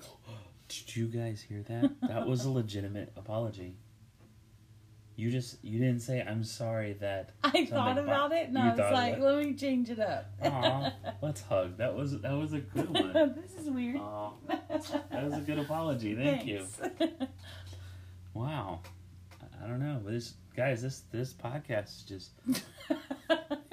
Did 0.68 0.96
you 0.96 1.06
guys 1.06 1.42
hear 1.48 1.62
that? 1.62 1.90
That 2.02 2.26
was 2.26 2.44
a 2.44 2.50
legitimate 2.60 3.12
apology. 3.16 3.76
You 5.16 5.30
just 5.30 5.62
you 5.64 5.78
didn't 5.78 6.00
say 6.00 6.20
I'm 6.20 6.42
sorry 6.42 6.94
that 6.94 7.30
I 7.44 7.66
thought 7.66 7.96
bo- 7.96 8.02
about 8.02 8.32
it 8.32 8.48
and 8.48 8.58
I 8.58 8.70
was 8.70 8.78
like, 8.78 9.18
let 9.20 9.44
me 9.44 9.54
change 9.54 9.88
it 9.90 10.00
up. 10.00 10.26
Aw, 10.42 10.92
let's 11.22 11.40
hug. 11.42 11.76
That 11.78 11.94
was 11.94 12.20
that 12.20 12.32
was 12.32 12.52
a 12.52 12.58
good 12.60 12.90
one. 12.90 13.12
this 13.40 13.54
is 13.60 13.70
weird. 13.70 13.96
Aw, 13.98 14.30
that 14.48 15.24
was 15.24 15.34
a 15.34 15.40
good 15.42 15.58
apology. 15.58 16.14
Thank 16.16 16.46
you. 16.46 16.66
Wow. 18.34 18.80
I- 19.40 19.64
I 19.64 19.68
don't 19.68 19.78
know. 19.80 20.00
This 20.04 20.34
guys, 20.56 20.82
this 20.82 21.02
this 21.12 21.32
podcast 21.32 21.84
is 21.96 22.02
just 22.02 22.30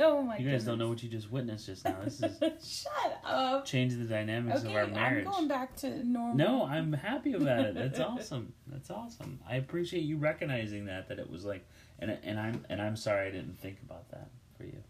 oh 0.01 0.22
my 0.22 0.38
you 0.38 0.50
guys 0.50 0.65
don't 0.65 0.77
know 0.77 0.89
what 0.89 1.01
you 1.03 1.10
just 1.10 1.31
witnessed 1.31 1.65
just 1.67 1.86
now. 1.86 1.98
This 2.03 2.22
is 2.22 2.39
Shut 2.84 3.22
up. 3.24 3.65
Change 3.65 3.96
the 3.96 4.05
dynamics 4.05 4.62
Okay, 4.62 4.70
of 4.70 4.75
our 4.75 4.88
marriage. 4.88 5.25
I'm 5.25 5.31
going 5.31 5.48
back 5.48 5.75
to 5.77 6.08
normal. 6.08 6.36
No, 6.36 6.65
I'm 6.65 6.93
happy 6.93 7.34
about 7.34 7.60
it. 7.62 7.75
That's 7.75 8.00
awesome. 8.12 8.53
That's 8.67 8.89
awesome. 8.89 9.39
I 9.48 9.55
appreciate 9.55 10.03
you 10.03 10.17
recognizing 10.17 10.86
that 10.86 11.08
that 11.10 11.20
it 11.20 11.29
was 11.29 11.46
like 11.46 11.65
and 12.00 12.17
and 12.24 12.39
I'm 12.39 12.65
and 12.70 12.81
I'm 12.81 12.96
sorry 12.96 13.27
I 13.27 13.31
didn't 13.31 13.60
think 13.60 13.77
about 13.84 14.10
that 14.12 14.29
for 14.58 14.63
you. 14.63 14.84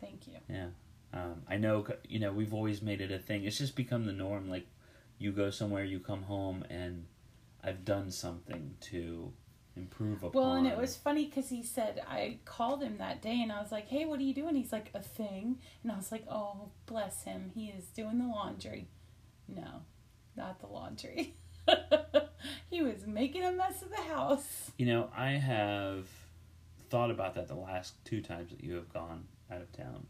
Thank 0.00 0.26
you. 0.26 0.34
Yeah. 0.48 0.66
Um, 1.12 1.42
I 1.48 1.56
know, 1.56 1.84
you 2.08 2.20
know, 2.20 2.32
we've 2.32 2.54
always 2.54 2.82
made 2.82 3.00
it 3.00 3.10
a 3.10 3.18
thing. 3.18 3.44
It's 3.44 3.58
just 3.58 3.74
become 3.74 4.06
the 4.06 4.12
norm. 4.12 4.48
Like, 4.48 4.66
you 5.18 5.32
go 5.32 5.50
somewhere, 5.50 5.84
you 5.84 5.98
come 5.98 6.22
home, 6.22 6.64
and 6.70 7.06
I've 7.64 7.84
done 7.84 8.10
something 8.10 8.76
to 8.82 9.32
improve 9.80 10.22
upon. 10.22 10.32
Well, 10.32 10.52
and 10.52 10.66
it 10.66 10.76
was 10.76 10.96
funny 10.96 11.26
because 11.26 11.48
he 11.48 11.62
said 11.62 12.02
I 12.08 12.38
called 12.44 12.82
him 12.82 12.98
that 12.98 13.22
day, 13.22 13.40
and 13.42 13.50
I 13.50 13.60
was 13.60 13.72
like, 13.72 13.88
"Hey, 13.88 14.04
what 14.04 14.20
are 14.20 14.22
you 14.22 14.34
doing?" 14.34 14.54
He's 14.54 14.72
like, 14.72 14.90
"A 14.94 15.00
thing," 15.00 15.58
and 15.82 15.92
I 15.92 15.96
was 15.96 16.12
like, 16.12 16.24
"Oh, 16.28 16.70
bless 16.86 17.24
him. 17.24 17.50
He 17.54 17.66
is 17.66 17.86
doing 17.86 18.18
the 18.18 18.26
laundry." 18.26 18.88
No, 19.48 19.82
not 20.36 20.60
the 20.60 20.66
laundry. 20.66 21.34
he 22.70 22.82
was 22.82 23.06
making 23.06 23.44
a 23.44 23.52
mess 23.52 23.82
of 23.82 23.90
the 23.90 24.02
house. 24.02 24.70
You 24.76 24.86
know, 24.86 25.10
I 25.16 25.32
have 25.32 26.06
thought 26.88 27.10
about 27.10 27.34
that 27.34 27.48
the 27.48 27.54
last 27.54 27.94
two 28.04 28.20
times 28.20 28.50
that 28.50 28.62
you 28.62 28.74
have 28.74 28.92
gone 28.92 29.24
out 29.50 29.60
of 29.60 29.72
town. 29.72 30.06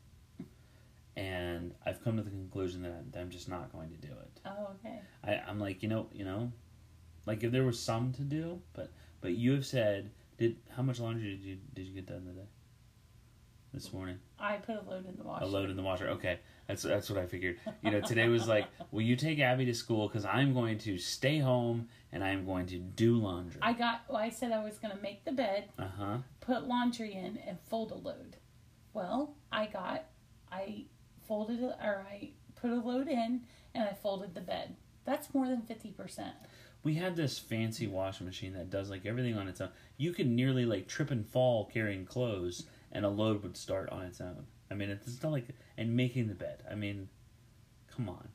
And 1.17 1.75
I've 1.85 2.03
come 2.03 2.17
to 2.17 2.23
the 2.23 2.31
conclusion 2.31 2.83
that 2.83 2.93
I'm, 2.93 3.11
that 3.11 3.21
I'm 3.21 3.31
just 3.31 3.49
not 3.49 3.73
going 3.73 3.91
to 3.91 3.97
do 3.97 4.09
it. 4.09 4.41
Oh, 4.47 4.69
okay. 4.77 5.00
I, 5.23 5.35
I'm 5.47 5.59
like, 5.59 5.83
you 5.83 5.89
know, 5.89 6.09
you 6.12 6.25
know, 6.25 6.53
like 7.27 7.43
if 7.43 7.53
there 7.53 7.65
was 7.65 7.79
some 7.79 8.12
to 8.15 8.23
do, 8.23 8.61
but 8.73 8.91
but 9.21 9.33
you 9.33 9.53
have 9.53 9.67
said, 9.67 10.11
did 10.39 10.57
how 10.76 10.83
much 10.83 11.00
laundry 11.00 11.30
did 11.37 11.41
you 11.43 11.59
did 11.75 11.87
you 11.87 11.95
get 11.95 12.06
done 12.06 12.25
today? 12.26 12.49
This 13.73 13.93
morning. 13.93 14.19
I 14.37 14.56
put 14.56 14.75
a 14.85 14.91
load 14.91 15.06
in 15.09 15.17
the 15.17 15.23
washer. 15.23 15.45
A 15.45 15.47
load 15.47 15.71
in 15.71 15.76
the 15.76 15.83
washer. 15.85 16.09
Okay, 16.09 16.41
that's 16.67 16.83
that's 16.83 17.09
what 17.09 17.21
I 17.21 17.26
figured. 17.26 17.56
You 17.83 17.93
know, 17.93 18.00
today 18.00 18.26
was 18.26 18.49
like, 18.49 18.67
will 18.91 19.02
you 19.02 19.15
take 19.15 19.39
Abby 19.39 19.65
to 19.67 19.75
school 19.75 20.09
because 20.09 20.25
I'm 20.25 20.52
going 20.54 20.78
to 20.78 20.99
stay 20.99 21.39
home 21.39 21.87
and 22.11 22.25
I'm 22.25 22.45
going 22.45 22.67
to 22.67 22.78
do 22.78 23.15
laundry. 23.19 23.61
I 23.63 23.73
got. 23.75 24.00
Well, 24.09 24.17
I 24.17 24.30
said 24.30 24.50
I 24.50 24.65
was 24.65 24.78
going 24.78 24.97
to 24.97 25.00
make 25.00 25.25
the 25.25 25.30
bed, 25.30 25.69
Uh 25.78 25.85
huh. 25.97 26.17
put 26.41 26.67
laundry 26.67 27.15
in, 27.15 27.39
and 27.47 27.59
fold 27.69 27.93
a 27.93 27.95
load. 27.95 28.39
Well, 28.93 29.37
I 29.52 29.67
got. 29.67 30.06
I 30.50 30.87
folded 31.28 31.63
or 31.63 32.04
I 32.11 32.30
put 32.56 32.73
a 32.73 32.75
load 32.75 33.06
in, 33.06 33.43
and 33.73 33.85
I 33.89 33.93
folded 33.93 34.35
the 34.35 34.41
bed. 34.41 34.75
That's 35.04 35.33
more 35.33 35.47
than 35.47 35.63
fifty 35.63 35.93
percent. 35.93 36.35
We 36.82 36.95
had 36.95 37.14
this 37.16 37.38
fancy 37.38 37.86
washing 37.86 38.26
machine 38.26 38.54
that 38.54 38.71
does 38.71 38.88
like 38.90 39.04
everything 39.04 39.36
on 39.36 39.49
its 39.49 39.60
own. 39.60 39.69
You 39.97 40.12
could 40.12 40.26
nearly 40.26 40.64
like 40.64 40.88
trip 40.88 41.10
and 41.10 41.26
fall 41.26 41.66
carrying 41.66 42.06
clothes, 42.06 42.64
and 42.93 43.04
a 43.04 43.08
load 43.08 43.43
would 43.43 43.56
start 43.56 43.90
on 43.90 44.02
its 44.02 44.21
own. 44.21 44.47
I 44.71 44.75
mean, 44.75 44.88
it's 44.90 45.23
not 45.23 45.32
like 45.32 45.49
and 45.76 45.95
making 45.97 46.28
the 46.28 46.34
bed. 46.34 46.62
I 46.71 46.75
mean, 46.75 47.08
come 47.95 48.08
on. 48.08 48.28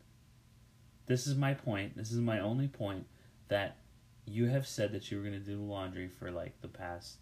This 1.08 1.28
is 1.28 1.36
my 1.36 1.54
point. 1.54 1.98
This 1.98 2.12
is 2.12 2.20
my 2.20 2.40
only 2.40 2.68
point 2.68 3.06
that 3.48 3.78
you 4.26 4.48
have 4.48 4.68
said 4.68 4.92
that 4.92 5.10
you 5.12 5.18
were 5.18 5.24
going 5.24 5.40
to 5.40 5.46
do 5.46 5.58
laundry 5.58 6.08
for 6.08 6.32
like 6.32 6.62
the 6.62 6.68
past. 6.68 7.18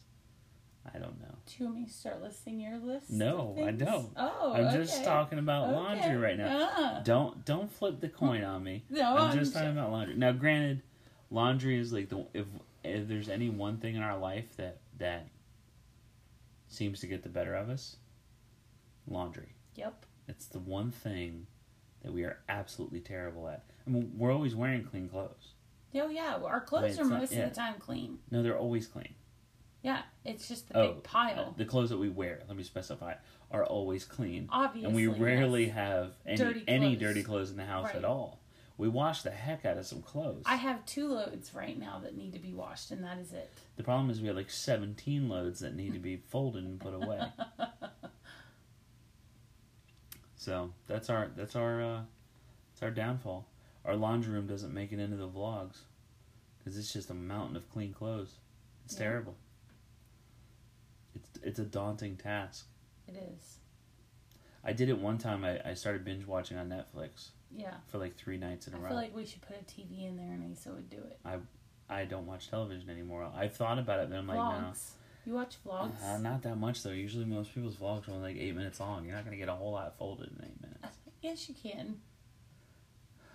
I 0.93 0.97
don't 0.99 1.19
know. 1.21 1.36
Do 1.45 1.53
you 1.59 1.65
want 1.65 1.77
me 1.79 1.86
to 1.86 1.91
start 1.91 2.21
listing 2.21 2.59
your 2.59 2.77
list? 2.77 3.09
No, 3.09 3.55
I 3.65 3.71
don't. 3.71 4.09
Oh, 4.17 4.53
I'm 4.53 4.69
just 4.73 5.03
talking 5.05 5.39
about 5.39 5.69
Okay. 5.69 5.75
laundry 5.75 6.17
right 6.17 6.38
now. 6.38 6.69
Ah. 6.75 7.01
Don't 7.05 7.45
don't 7.45 7.71
flip 7.71 8.01
the 8.01 8.09
coin 8.09 8.43
on 8.43 8.63
me. 8.63 8.83
No, 8.89 9.15
I'm 9.15 9.31
I'm 9.31 9.39
just 9.39 9.53
talking 9.53 9.71
about 9.71 9.91
laundry. 9.91 10.15
Now, 10.15 10.33
granted, 10.33 10.81
laundry 11.34 11.78
is 11.78 11.91
like 11.91 12.10
the 12.10 12.26
if 12.34 12.46
if 12.84 13.08
there's 13.08 13.28
any 13.28 13.50
one 13.50 13.78
thing 13.78 13.96
in 13.96 14.04
our 14.04 14.17
life 14.17 14.56
that 14.58 14.78
that 15.00 15.28
seems 16.67 17.00
to 17.02 17.08
get 17.08 17.24
the 17.24 17.30
better 17.30 17.56
of 17.56 17.69
us, 17.69 17.98
laundry. 19.08 19.56
Yep. 19.76 20.06
It's 20.28 20.46
the 20.46 20.60
one 20.60 20.91
thing 20.91 21.48
that 22.04 22.13
we 22.13 22.24
are 22.24 22.39
absolutely 22.48 23.00
terrible 23.00 23.48
at. 23.48 23.65
I 23.86 23.89
mean, 23.89 24.13
we're 24.15 24.32
always 24.32 24.56
wearing 24.56 24.84
clean 24.84 25.10
clothes. 25.10 25.54
Oh 25.96 26.10
yeah, 26.10 26.38
well, 26.38 26.48
our 26.48 26.62
clothes 26.62 26.98
are 27.00 27.06
most 27.06 27.34
yeah. 27.34 27.43
of 27.43 27.50
the 27.50 27.56
time 27.56 27.76
clean. 27.80 28.19
No, 28.32 28.41
they're 28.41 28.58
always 28.58 28.88
clean. 28.88 29.13
Yeah, 29.84 30.02
it's 30.24 30.48
just 30.48 30.69
the 30.69 30.78
Oh, 30.78 30.93
big 30.93 31.04
pile. 31.04 31.54
The 31.58 31.65
clothes 31.65 31.89
that 31.89 31.98
we 31.98 32.10
wear, 32.10 32.41
let 32.48 32.56
me 32.56 32.63
specify, 32.63 33.15
are 33.52 33.65
always 33.65 34.06
clean. 34.06 34.48
Obviously, 34.50 34.88
and 34.88 34.96
we 34.96 35.08
rarely 35.08 35.65
yes. 35.65 35.76
have 35.76 36.13
any 36.26 36.38
Dirty 36.38 36.63
any 36.67 36.96
dirty 36.96 37.22
clothes 37.22 37.52
in 37.52 37.58
the 37.58 37.65
house 37.65 37.88
Right. 37.88 37.96
at 37.98 38.06
all. 38.06 38.39
We 38.84 38.89
wash 38.89 39.22
the 39.22 39.32
heck 39.32 39.63
out 39.63 39.78
of 39.78 39.86
some 39.86 40.02
clothes. 40.02 40.43
I 40.46 40.58
have 40.58 40.86
two 40.86 41.08
loads 41.08 41.54
right 41.56 41.80
now 41.80 42.00
that 42.04 42.17
need 42.17 42.34
to 42.34 42.39
be 42.39 42.52
washed, 42.54 42.91
and 42.91 43.02
that 43.06 43.17
is 43.17 43.32
it. 43.32 43.50
The 43.78 43.84
problem 43.84 44.10
is 44.10 44.19
we 44.19 44.28
have 44.28 44.36
like 44.36 44.50
17 44.50 45.30
loads 45.30 45.62
that 45.62 45.74
need 45.74 45.93
to 45.93 46.00
be 46.00 46.17
folded 46.28 46.65
and 46.65 46.78
put 46.82 46.93
away. 46.93 47.22
so 50.36 50.74
that's 50.86 51.10
our 51.10 51.30
that's 51.38 51.56
our 51.56 51.82
uh, 51.82 52.02
that's 52.74 52.84
our 52.84 52.91
downfall. 52.91 53.46
Our 53.86 53.96
laundry 53.96 54.34
room 54.34 54.48
doesn't 54.48 54.74
make 54.74 54.91
it 54.91 55.00
into 55.00 55.15
the 55.15 55.30
vlogs 55.30 55.78
because 56.60 56.78
it's 56.78 56.91
just 56.91 57.10
a 57.10 57.13
mountain 57.13 57.56
of 57.56 57.69
clean 57.72 57.93
clothes. 57.93 58.34
It's 58.84 58.96
Yeah. 58.96 59.00
terrible. 59.06 59.36
It's 61.15 61.30
it's 61.41 61.60
a 61.60 61.63
daunting 61.65 62.17
task. 62.17 62.65
It 63.08 63.15
is. 63.15 63.60
I 64.62 64.74
did 64.74 64.89
it 64.89 65.00
one 65.00 65.19
time. 65.19 65.46
I, 65.46 65.62
I 65.69 65.74
started 65.74 66.04
binge 66.04 66.28
watching 66.28 66.58
on 66.58 66.67
Netflix 66.67 67.30
Yeah. 67.56 67.76
for 67.88 67.98
like 67.98 68.16
three 68.16 68.38
nights 68.38 68.68
in 68.68 68.74
a 68.74 68.78
I 68.78 68.80
row. 68.80 68.86
I 68.86 68.89
feel 68.89 68.98
like 68.98 69.16
we 69.16 69.26
should 69.26 69.42
put 69.42 69.58
a 69.58 69.63
TV 69.63 70.08
in 70.08 70.18
there, 70.18 70.32
and 70.32 70.56
Asa 70.56 70.72
would 70.72 70.89
do 70.89 70.98
it. 70.98 71.20
I 71.26 71.38
I 71.89 72.06
don't 72.06 72.26
watch 72.26 72.50
television 72.50 72.89
anymore. 72.89 73.30
I've 73.36 73.54
thought 73.54 73.80
about 73.80 74.00
it, 74.00 74.10
but 74.10 74.18
I'm 74.18 74.28
like, 74.28 74.38
no. 74.38 74.74
You 75.26 75.34
watch 75.34 75.56
vlogs? 75.66 76.04
Uh, 76.04 76.18
not 76.18 76.42
that 76.44 76.58
much 76.58 76.84
though. 76.84 76.89
Usually 76.89 77.26
most 77.26 77.54
people's 77.54 77.76
vlogs 77.76 78.08
are 78.08 78.12
only 78.12 78.34
like 78.34 78.42
eight 78.42 78.56
minutes 78.56 78.80
long. 78.80 79.06
You're 79.06 79.16
not 79.16 79.24
gonna 79.24 79.38
get 79.38 79.50
a 79.50 79.54
whole 79.54 79.72
lot 79.72 79.98
folded 79.98 80.28
in 80.28 80.46
eight 80.46 80.62
minutes. 80.62 80.98
yes, 81.22 81.48
you 81.48 81.56
can. 81.56 81.98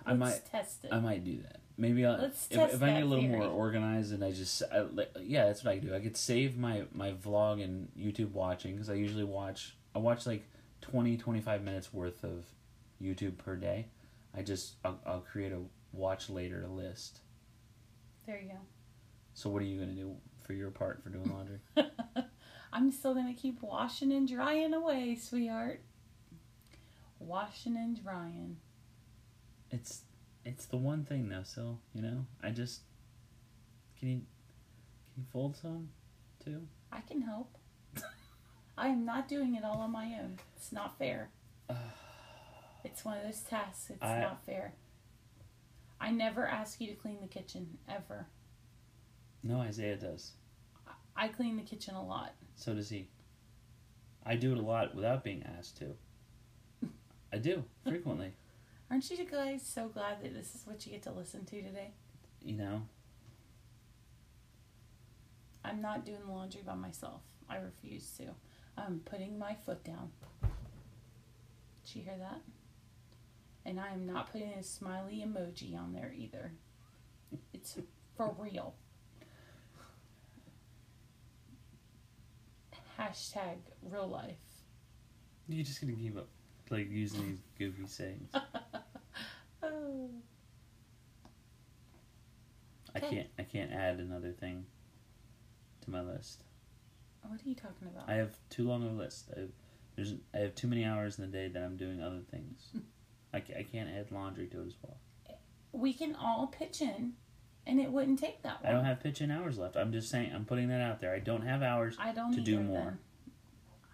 I 0.05 0.13
Let's 0.13 0.21
might, 0.21 0.51
test 0.51 0.85
it. 0.85 0.93
I 0.93 1.01
might 1.01 1.25
do 1.25 1.39
that. 1.43 1.61
Maybe 1.77 2.05
I'll, 2.05 2.19
Let's 2.19 2.49
if, 2.51 2.75
if 2.75 2.83
I 2.83 2.93
get 2.93 3.03
a 3.03 3.07
little 3.07 3.25
theory. 3.25 3.39
more 3.39 3.49
organized 3.49 4.13
and 4.13 4.25
I 4.25 4.33
just, 4.33 4.63
I, 4.73 4.81
like, 4.81 5.15
yeah, 5.23 5.47
that's 5.47 5.63
what 5.63 5.75
I 5.75 5.79
do. 5.79 5.95
I 5.95 6.01
could 6.01 6.17
save 6.17 6.57
my 6.59 6.85
my 6.93 7.13
vlog 7.13 7.63
and 7.63 7.89
YouTube 7.99 8.33
watching 8.33 8.73
because 8.73 8.91
I 8.91 8.95
usually 8.95 9.25
watch. 9.25 9.77
I 9.95 9.99
watch 10.01 10.27
like 10.27 10.45
20, 10.83 11.17
25 11.17 11.63
minutes 11.63 11.93
worth 11.93 12.25
of 12.25 12.45
YouTube 13.03 13.39
per 13.39 13.57
day. 13.57 13.87
I 14.39 14.43
just, 14.43 14.75
I'll, 14.85 15.01
I'll 15.05 15.21
create 15.21 15.53
a 15.53 15.59
watch 15.93 16.31
later 16.31 16.67
list. 16.69 17.21
there 18.27 18.41
you 18.41 18.49
go. 18.51 18.59
So 19.35 19.51
what 19.51 19.63
are 19.63 19.65
you 19.65 19.79
gonna 19.81 19.93
do 19.93 20.15
for 20.45 20.53
your 20.53 20.71
part 20.71 21.03
for 21.03 21.11
doing 21.11 21.31
laundry? 21.33 21.59
I'm 22.73 22.93
still 22.93 23.15
gonna 23.15 23.35
keep 23.35 23.63
washing 23.63 24.13
and 24.13 24.29
drying 24.29 24.75
away, 24.75 25.17
sweetheart. 25.17 25.81
Washing 27.19 27.77
and 27.77 28.01
drying. 28.03 28.59
It's 29.71 30.03
it's 30.45 30.67
the 30.67 30.77
one 30.77 31.05
thing 31.05 31.29
though, 31.29 31.43
so 31.45 31.79
You 31.93 32.03
know, 32.03 32.27
I 32.43 32.51
just 32.51 32.83
can 33.99 34.09
you 34.09 34.15
can 34.17 34.25
you 35.19 35.25
fold 35.33 35.57
some 35.57 35.89
too? 36.45 36.67
I 36.93 37.01
can 37.01 37.23
help. 37.23 37.57
I 38.79 38.89
am 38.89 39.05
not 39.05 39.29
doing 39.29 39.57
it 39.57 39.65
all 39.65 39.79
on 39.81 39.91
my 39.91 40.17
own. 40.21 40.39
It's 40.57 40.71
not 40.73 40.97
fair. 40.99 41.31
It's 42.85 43.05
one 43.05 43.19
of 43.19 43.25
those 43.25 43.41
tests. 43.41 43.91
It's 43.91 44.03
I- 44.03 44.21
not 44.21 44.45
fair. 44.45 44.75
I 46.01 46.11
never 46.13 46.47
ask 46.47 46.81
you 46.81 46.87
to 46.89 46.95
clean 46.95 47.21
the 47.21 47.27
kitchen 47.27 47.79
ever. 47.89 48.27
No, 49.43 49.61
Isaiah 49.61 49.97
does. 49.97 50.33
I 51.17 51.27
clean 51.29 51.57
the 51.57 51.63
kitchen 51.65 51.95
a 51.97 52.05
lot. 52.05 52.35
So 52.55 52.75
does 52.75 52.89
he. 52.89 53.09
I 54.25 54.37
do 54.37 54.53
it 54.53 54.59
a 54.59 54.63
lot 54.63 54.95
without 54.95 55.25
being 55.25 55.43
asked 55.59 55.79
to. 55.79 55.97
I 57.33 57.39
do 57.39 57.65
frequently. 57.85 58.33
Aren't 58.91 59.11
you 59.11 59.25
guys 59.25 59.63
so 59.67 59.89
glad 59.89 60.23
that 60.23 60.33
this 60.35 60.55
is 60.55 60.67
what 60.67 60.87
you 60.87 60.93
get 60.93 61.03
to 61.03 61.11
listen 61.11 61.45
to 61.47 61.63
today? 61.63 61.91
You 62.43 62.57
know, 62.57 62.83
I'm 65.65 65.83
not 65.83 66.05
doing 66.07 66.19
the 66.25 66.33
laundry 66.33 66.63
by 66.65 66.75
myself. 66.75 67.21
I 67.49 67.57
refuse 67.57 68.11
to. 68.19 68.25
I'm 68.77 69.01
putting 69.05 69.39
my 69.39 69.55
foot 69.67 69.83
down. 69.85 70.11
Did 71.85 71.97
you 71.97 72.03
hear 72.03 72.17
that? 72.19 72.41
And 73.69 73.79
I 73.79 73.93
am 73.93 74.07
not 74.07 74.33
putting 74.33 74.49
a 74.53 74.63
smiley 74.63 75.23
emoji 75.27 75.77
on 75.79 75.93
there 75.93 76.11
either. 76.17 76.53
It's 77.53 77.77
for 78.17 78.35
real. 78.39 78.75
Hashtag 82.99 83.59
real 83.83 84.09
life. 84.09 84.39
you're 85.49 85.67
just 85.67 85.83
gonna 85.83 85.93
keep 85.93 86.17
up 86.17 86.29
like 86.71 86.91
using 86.91 87.29
these 87.29 87.41
goofy 87.59 87.87
sayings. 87.87 88.33
Oh. 89.63 89.63
I 92.95 92.99
Okay. 92.99 93.11
can't. 93.11 93.29
I 93.39 93.43
can't 93.43 93.71
add 93.71 94.01
another 94.01 94.33
thing 94.33 94.65
to 95.83 95.91
my 95.91 96.01
list. 96.01 96.43
What 97.21 97.39
are 97.45 97.49
you 97.49 97.55
talking 97.55 97.87
about? 97.95 98.09
I 98.09 98.15
have 98.15 98.35
too 98.49 98.67
long 98.67 98.83
of 98.83 98.93
a 98.93 98.95
list. 98.95 99.29
I 99.37 99.41
have, 99.41 99.51
there's 99.95 100.15
I 100.33 100.39
have 100.39 100.55
too 100.55 100.69
many 100.69 100.87
hours 100.87 101.19
in 101.19 101.31
the 101.31 101.37
day 101.37 101.49
that 101.49 101.63
I'm 101.63 101.77
doing 101.77 102.01
other 102.03 102.23
things. 102.31 102.71
I, 103.33 103.39
I 103.39 103.67
can't 103.71 103.89
add 103.89 104.11
laundry 104.11 104.47
to 104.49 104.63
it 104.63 104.67
as 104.67 104.75
well. 104.83 104.97
we 105.73 105.93
can 105.93 106.15
all 106.15 106.47
pitch 106.47 106.81
in 106.81 107.15
and 107.67 107.79
it 107.79 107.93
wouldn't 107.93 108.19
take 108.19 108.43
that 108.43 108.65
long. 108.65 108.73
I 108.73 108.75
don't 108.75 108.85
have 108.87 109.01
pitch 109.01 109.21
in 109.21 109.31
hours 109.31 109.59
left. 109.59 109.77
I'm 109.77 109.93
just 109.93 110.09
saying. 110.11 110.33
I'm 110.35 110.47
putting 110.47 110.69
that 110.69 110.81
out 110.81 111.01
there. 111.01 111.13
I 111.15 111.19
don't 111.19 111.43
have 111.43 111.63
hours, 111.63 111.97
I 112.01 112.13
don't 112.13 112.33
to 112.33 112.41
do 112.41 112.61
more. 112.61 112.79
then. 112.79 112.99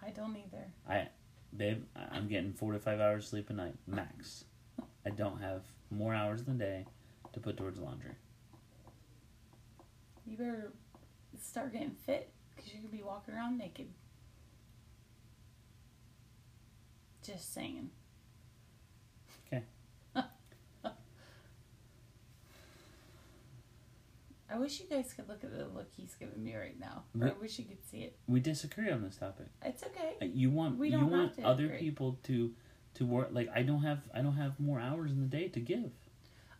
I 0.01 0.09
don't 0.11 0.37
either. 0.37 0.65
I, 0.87 1.09
babe. 1.55 1.83
I'm 2.11 2.27
getting 2.27 2.53
four 2.53 2.71
to 2.71 2.79
five 2.79 2.99
hours 2.99 3.27
sleep 3.27 3.49
a 3.49 3.53
night 3.53 3.75
max. 3.85 4.45
I 5.05 5.09
don't 5.09 5.41
have 5.41 5.63
more 5.91 6.13
hours 6.13 6.41
in 6.41 6.57
the 6.57 6.63
day 6.63 6.85
to 7.33 7.39
put 7.39 7.57
towards 7.57 7.79
laundry. 7.79 8.13
You 10.25 10.37
better 10.37 10.71
start 11.41 11.73
getting 11.73 11.91
fit 11.91 12.31
because 12.55 12.71
you're 12.73 12.81
gonna 12.81 12.95
be 12.95 13.03
walking 13.03 13.33
around 13.35 13.57
naked. 13.57 13.87
Just 17.23 17.53
saying. 17.53 17.89
Okay. 19.47 19.63
I 24.55 24.57
wish 24.57 24.79
you 24.79 24.85
guys 24.89 25.11
could 25.13 25.27
look 25.27 25.43
at 25.43 25.51
the 25.51 25.65
look 25.75 25.87
he's 25.97 26.15
giving 26.15 26.41
me 26.41 26.55
right 26.55 26.79
now. 26.79 27.03
Or 27.19 27.27
I 27.27 27.31
wish 27.41 27.59
you 27.59 27.65
could 27.65 27.83
see 27.91 27.99
it. 28.03 28.17
We 28.27 28.39
disagree 28.39 28.89
on 28.89 29.03
this 29.03 29.17
topic. 29.17 29.47
It's 29.63 29.83
okay. 29.83 30.15
Uh, 30.21 30.25
You 30.25 30.49
want 30.49 30.77
We 30.77 30.89
you 30.89 30.97
don't 30.97 31.11
want 31.11 31.27
have 31.29 31.35
to 31.37 31.43
other 31.43 31.65
agree. 31.65 31.79
people 31.79 32.19
to 32.23 32.53
to 32.95 33.05
work. 33.05 33.29
Like 33.31 33.49
I 33.53 33.63
don't 33.63 33.83
have 33.83 33.99
I 34.13 34.21
don't 34.21 34.37
have 34.37 34.57
more 34.59 34.79
hours 34.79 35.11
in 35.11 35.19
the 35.19 35.27
day 35.27 35.49
to 35.49 35.59
give. 35.59 35.91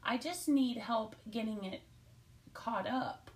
I 0.04 0.18
just 0.18 0.50
need 0.50 0.78
help 0.78 1.16
getting 1.32 1.64
it 1.64 1.82
caught 2.54 2.88
up, 2.88 3.32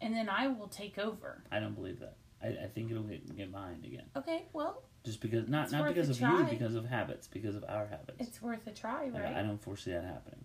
and 0.00 0.14
then 0.14 0.28
I 0.28 0.48
will 0.48 0.68
take 0.68 0.98
over. 0.98 1.44
I 1.52 1.60
don't 1.60 1.74
believe 1.74 2.00
that. 2.00 2.16
I, 2.42 2.48
I 2.64 2.68
think 2.74 2.90
it'll 2.90 3.04
get 3.04 3.34
get 3.36 3.52
behind 3.52 3.84
again. 3.84 4.04
Okay, 4.16 4.46
well, 4.52 4.82
Just 5.04 5.20
because 5.20 5.48
not 5.48 5.70
not 5.70 5.86
because 5.88 6.08
of 6.10 6.18
try. 6.18 6.40
you, 6.40 6.44
because 6.46 6.74
of 6.74 6.84
habits, 6.86 7.26
because 7.28 7.54
of 7.54 7.64
our 7.68 7.86
habits. 7.86 8.16
it's 8.26 8.42
worth 8.42 8.66
a 8.66 8.72
try, 8.72 9.04
Like, 9.08 9.22
right? 9.22 9.36
I 9.36 9.42
don't 9.42 9.62
foresee 9.62 9.92
that 9.92 10.04
happening. 10.04 10.44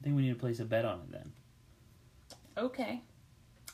I 0.00 0.04
think 0.04 0.16
we 0.16 0.22
need 0.22 0.34
to 0.34 0.38
place 0.38 0.60
a 0.60 0.64
bet 0.64 0.84
on 0.84 1.00
it 1.00 1.12
then. 1.12 1.32
Okay. 2.56 3.02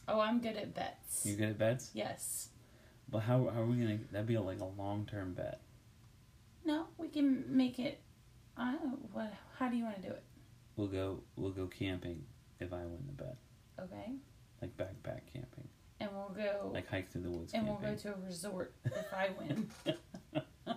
Oh, 0.09 0.21
I'm 0.21 0.41
good 0.41 0.57
at 0.57 0.75
bets. 0.75 1.25
You 1.25 1.37
good 1.37 1.51
at 1.51 1.59
bets? 1.59 1.91
Yes. 1.95 2.49
But 3.11 3.21
how, 3.21 3.49
how 3.55 3.63
are 3.63 3.67
we 3.67 3.77
gonna? 3.77 3.99
That'd 4.13 4.27
be 4.27 4.37
like 4.39 4.61
a 4.61 4.65
long 4.65 5.07
term 5.11 5.35
bet. 5.35 5.61
No, 6.65 6.87
we 6.99 7.09
can 7.09 7.45
make 7.49 7.79
it. 7.79 8.01
I 8.57 8.73
don't. 8.73 8.99
What? 9.13 9.33
How 9.59 9.69
do 9.69 9.77
you 9.77 9.85
want 9.85 9.97
to 9.97 10.03
do 10.03 10.09
it? 10.09 10.23
We'll 10.77 10.89
go 10.89 11.21
we'll 11.37 11.53
go 11.53 11.67
camping 11.67 12.25
if 12.61 12.73
I 12.73 12.79
win 12.85 12.99
the 13.07 13.13
bet, 13.25 13.37
Okay. 13.81 14.13
like 14.63 14.77
backpack 14.77 15.21
camping, 15.33 15.69
And 16.01 16.11
we'll 16.13 16.31
go. 16.35 16.71
like 16.73 16.89
hike 16.89 17.11
through 17.11 17.23
the 17.23 17.31
woods 17.31 17.53
and 17.53 17.67
camping. 17.67 17.83
we'll 17.85 17.93
go 17.95 17.99
to 18.03 18.09
a 18.15 18.27
resort 18.27 18.73
if 18.87 19.13
I 19.15 19.29
win. 19.39 19.69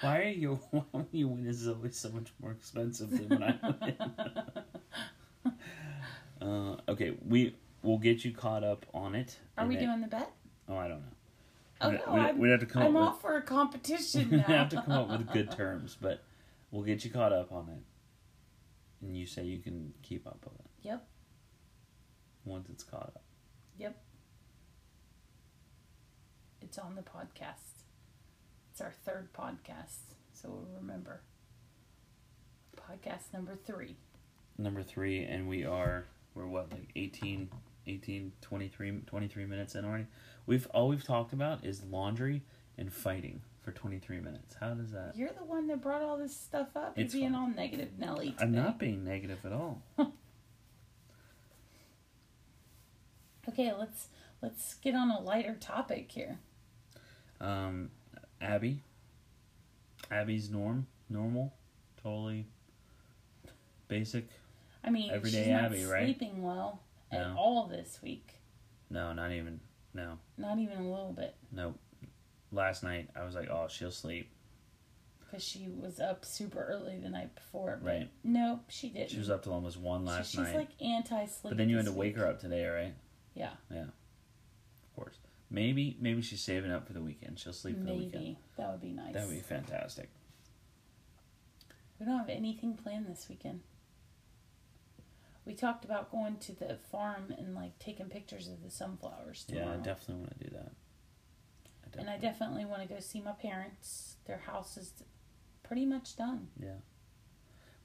Why 0.00 0.18
are 0.18 0.22
you? 0.28 0.60
Why 0.70 0.82
when 0.92 1.06
you 1.12 1.28
win 1.28 1.46
is 1.46 1.66
always 1.66 1.96
so 1.96 2.10
much 2.10 2.32
more 2.40 2.52
expensive 2.52 3.10
than 3.10 3.28
when 3.28 3.42
I 3.42 3.58
win. 3.80 3.96
Uh, 6.40 6.76
okay, 6.88 7.16
we 7.26 7.54
we'll 7.82 7.98
get 7.98 8.24
you 8.24 8.32
caught 8.32 8.64
up 8.64 8.86
on 8.94 9.14
it. 9.14 9.38
Are 9.58 9.66
we 9.66 9.76
then- 9.76 9.84
doing 9.86 10.00
the 10.00 10.08
bet? 10.08 10.30
Oh, 10.68 10.76
I 10.76 10.88
don't 10.88 11.00
know. 11.00 11.06
Oh 11.82 11.90
We'd- 11.90 12.02
no, 12.06 12.12
we'd, 12.12 12.20
I'm, 12.20 12.38
we'd 12.38 12.50
have 12.50 12.60
to 12.60 12.66
come 12.66 12.82
I'm 12.82 12.96
up 12.96 13.14
off 13.14 13.20
for 13.22 13.36
a 13.36 13.42
competition 13.42 14.30
with. 14.30 14.40
now. 14.40 14.44
we 14.48 14.54
have 14.54 14.68
to 14.70 14.82
come 14.82 14.92
up 14.92 15.08
with 15.18 15.32
good 15.32 15.50
terms, 15.50 15.96
but 16.00 16.22
we'll 16.70 16.82
get 16.84 17.04
you 17.04 17.10
caught 17.10 17.32
up 17.32 17.52
on 17.52 17.68
it. 17.70 17.82
And 19.06 19.16
you 19.16 19.24
say 19.26 19.44
you 19.44 19.58
can 19.60 19.94
keep 20.02 20.26
up 20.26 20.38
with 20.44 20.60
it. 20.60 20.66
Yep. 20.82 21.06
Once 22.44 22.68
it's 22.68 22.84
caught 22.84 23.12
up. 23.16 23.22
Yep. 23.78 23.96
It's 26.60 26.78
on 26.78 26.94
the 26.94 27.02
podcast. 27.02 27.82
It's 28.70 28.80
our 28.80 28.92
third 29.04 29.32
podcast, 29.32 30.14
so 30.34 30.48
we'll 30.50 30.68
remember. 30.80 31.22
Podcast 32.76 33.32
number 33.32 33.56
three. 33.56 33.96
Number 34.58 34.82
three, 34.82 35.22
and 35.24 35.48
we 35.48 35.64
are 35.64 36.06
we're 36.34 36.46
what 36.46 36.70
like 36.72 36.90
18, 36.96 37.50
18 37.86 38.32
23, 38.40 39.00
23 39.06 39.44
minutes 39.46 39.74
in 39.74 39.84
already. 39.84 40.06
We've 40.46 40.66
all 40.68 40.88
we've 40.88 41.04
talked 41.04 41.32
about 41.32 41.64
is 41.64 41.82
laundry 41.84 42.42
and 42.78 42.92
fighting 42.92 43.42
for 43.62 43.72
twenty 43.72 43.98
three 43.98 44.20
minutes. 44.20 44.56
How 44.58 44.70
does 44.74 44.90
that? 44.92 45.12
You're 45.14 45.32
the 45.38 45.44
one 45.44 45.66
that 45.68 45.82
brought 45.82 46.02
all 46.02 46.16
this 46.16 46.34
stuff 46.34 46.68
up. 46.74 46.96
You're 46.96 47.04
It's 47.04 47.14
being 47.14 47.34
all 47.34 47.48
negative, 47.48 47.98
Nelly. 47.98 48.34
I'm 48.40 48.52
not 48.52 48.78
being 48.78 49.04
negative 49.04 49.44
at 49.44 49.52
all. 49.52 49.82
Okay, 53.48 53.72
let's 53.72 54.08
let's 54.42 54.74
get 54.74 54.94
on 54.94 55.10
a 55.10 55.18
lighter 55.18 55.56
topic 55.58 56.12
here. 56.12 56.38
Um, 57.40 57.90
Abby. 58.40 58.82
Abby's 60.10 60.50
norm, 60.50 60.86
normal, 61.08 61.52
totally 62.02 62.46
basic. 63.88 64.28
I 64.82 64.90
mean, 64.90 65.10
Everyday 65.10 65.44
she's 65.44 65.52
not 65.52 65.64
Abby, 65.64 65.84
right? 65.84 66.04
sleeping 66.04 66.42
well 66.42 66.80
at 67.12 67.26
all 67.36 67.66
this 67.66 68.00
week. 68.02 68.34
No, 68.88 69.12
not 69.12 69.32
even. 69.32 69.60
No, 69.92 70.18
Not 70.38 70.58
even 70.58 70.78
a 70.78 70.88
little 70.88 71.12
bit, 71.12 71.34
nope. 71.50 71.76
Last 72.52 72.84
night 72.84 73.08
I 73.16 73.24
was 73.24 73.34
like, 73.34 73.48
oh, 73.50 73.66
she'll 73.68 73.90
sleep. 73.90 74.30
because 75.18 75.42
she 75.42 75.68
was 75.68 75.98
up 75.98 76.24
super 76.24 76.62
early 76.62 76.96
the 76.98 77.08
night 77.08 77.34
before. 77.34 77.80
But 77.82 77.88
Right. 77.88 78.10
Nope, 78.22 78.60
she 78.68 78.88
didn't. 78.88 79.10
She 79.10 79.18
was 79.18 79.30
up 79.30 79.42
till 79.42 79.52
almost 79.52 79.78
one 79.78 80.04
last 80.04 80.30
she's 80.30 80.38
night. 80.38 80.46
She's 80.46 80.54
like 80.54 80.68
anti-sleep. 80.80 81.50
but 81.50 81.56
then 81.56 81.68
you 81.68 81.76
had 81.76 81.86
to 81.86 81.92
wake 81.92 82.14
week. 82.14 82.22
her 82.22 82.26
up 82.28 82.38
today, 82.40 82.66
right? 82.66 82.94
Yeah. 83.34 83.50
Yeah. 83.70 83.82
Of 83.82 84.94
course. 84.94 85.16
Maybe 85.50 85.96
maybe 86.00 86.22
she's 86.22 86.40
saving 86.40 86.70
up 86.70 86.86
for 86.86 86.92
the 86.92 87.02
weekend. 87.02 87.38
She'll 87.40 87.52
sleep 87.52 87.76
for 87.78 87.84
the 87.86 87.94
weekend. 87.94 88.22
Maybe 88.24 88.38
that 88.56 88.70
would 88.70 88.80
be 88.80 88.92
nice. 88.92 89.14
That 89.14 89.26
would 89.26 89.34
be 89.34 89.40
fantastic. 89.40 90.08
We 91.98 92.06
don't 92.06 92.18
have 92.18 92.28
anything 92.28 92.74
planned 92.74 93.06
this 93.08 93.26
weekend. 93.28 93.60
We 95.50 95.56
talked 95.56 95.84
about 95.84 96.12
going 96.12 96.36
to 96.36 96.52
the 96.52 96.76
farm 96.92 97.34
and 97.36 97.56
like 97.56 97.76
taking 97.80 98.06
pictures 98.06 98.46
of 98.46 98.62
the 98.62 98.70
sunflowers 98.70 99.42
tomorrow. 99.48 99.66
Yeah, 99.66 99.72
I 99.72 99.76
definitely 99.78 100.22
want 100.22 100.38
to 100.38 100.44
do 100.44 100.50
that. 100.54 100.72
I 101.84 102.00
and 102.00 102.08
I 102.08 102.18
definitely- 102.18 102.64
want 102.66 102.82
to 102.82 102.88
go 102.88 103.00
see 103.00 103.20
my 103.20 103.32
parents. 103.32 104.14
Their 104.26 104.38
house 104.38 104.76
is 104.76 104.92
pretty 105.64 105.84
much 105.86 106.14
done. 106.14 106.50
Yeah. 106.56 106.76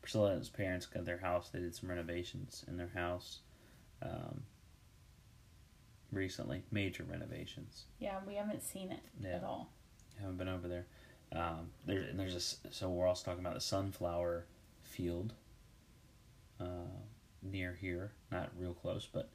Priscilla 0.03 0.33
and 0.33 0.41
Priscilla's 0.41 0.49
parents 0.49 0.85
got 0.85 1.05
their 1.05 1.17
house. 1.17 1.49
They 1.49 1.57
did 1.57 1.73
some 1.73 1.89
renovations 1.89 2.63
in 2.67 2.77
their 2.77 2.89
house 2.93 3.39
um, 4.03 4.43
recently, 6.11 6.61
major 6.69 7.03
renovations. 7.03 7.85
Yeah, 7.97 8.19
we 8.27 8.35
haven't 8.35 8.61
seen 8.61 8.91
it 8.91 9.01
Yeah. 9.19 9.37
at 9.37 9.43
all. 9.43 9.71
Haven't 10.19 10.37
been 10.37 10.49
over 10.49 10.67
there. 10.67 10.85
Um, 11.31 11.71
there 11.87 12.01
and 12.01 12.19
there's 12.19 12.35
a 12.35 12.71
so 12.71 12.89
we're 12.91 13.07
also 13.07 13.25
talking 13.25 13.43
about 13.43 13.55
the 13.55 13.59
sunflower 13.61 14.45
field 14.83 15.33
uh, 16.59 16.91
near 17.51 17.77
here, 17.79 18.11
not 18.31 18.51
real 18.57 18.73
close, 18.73 19.07
but 19.11 19.29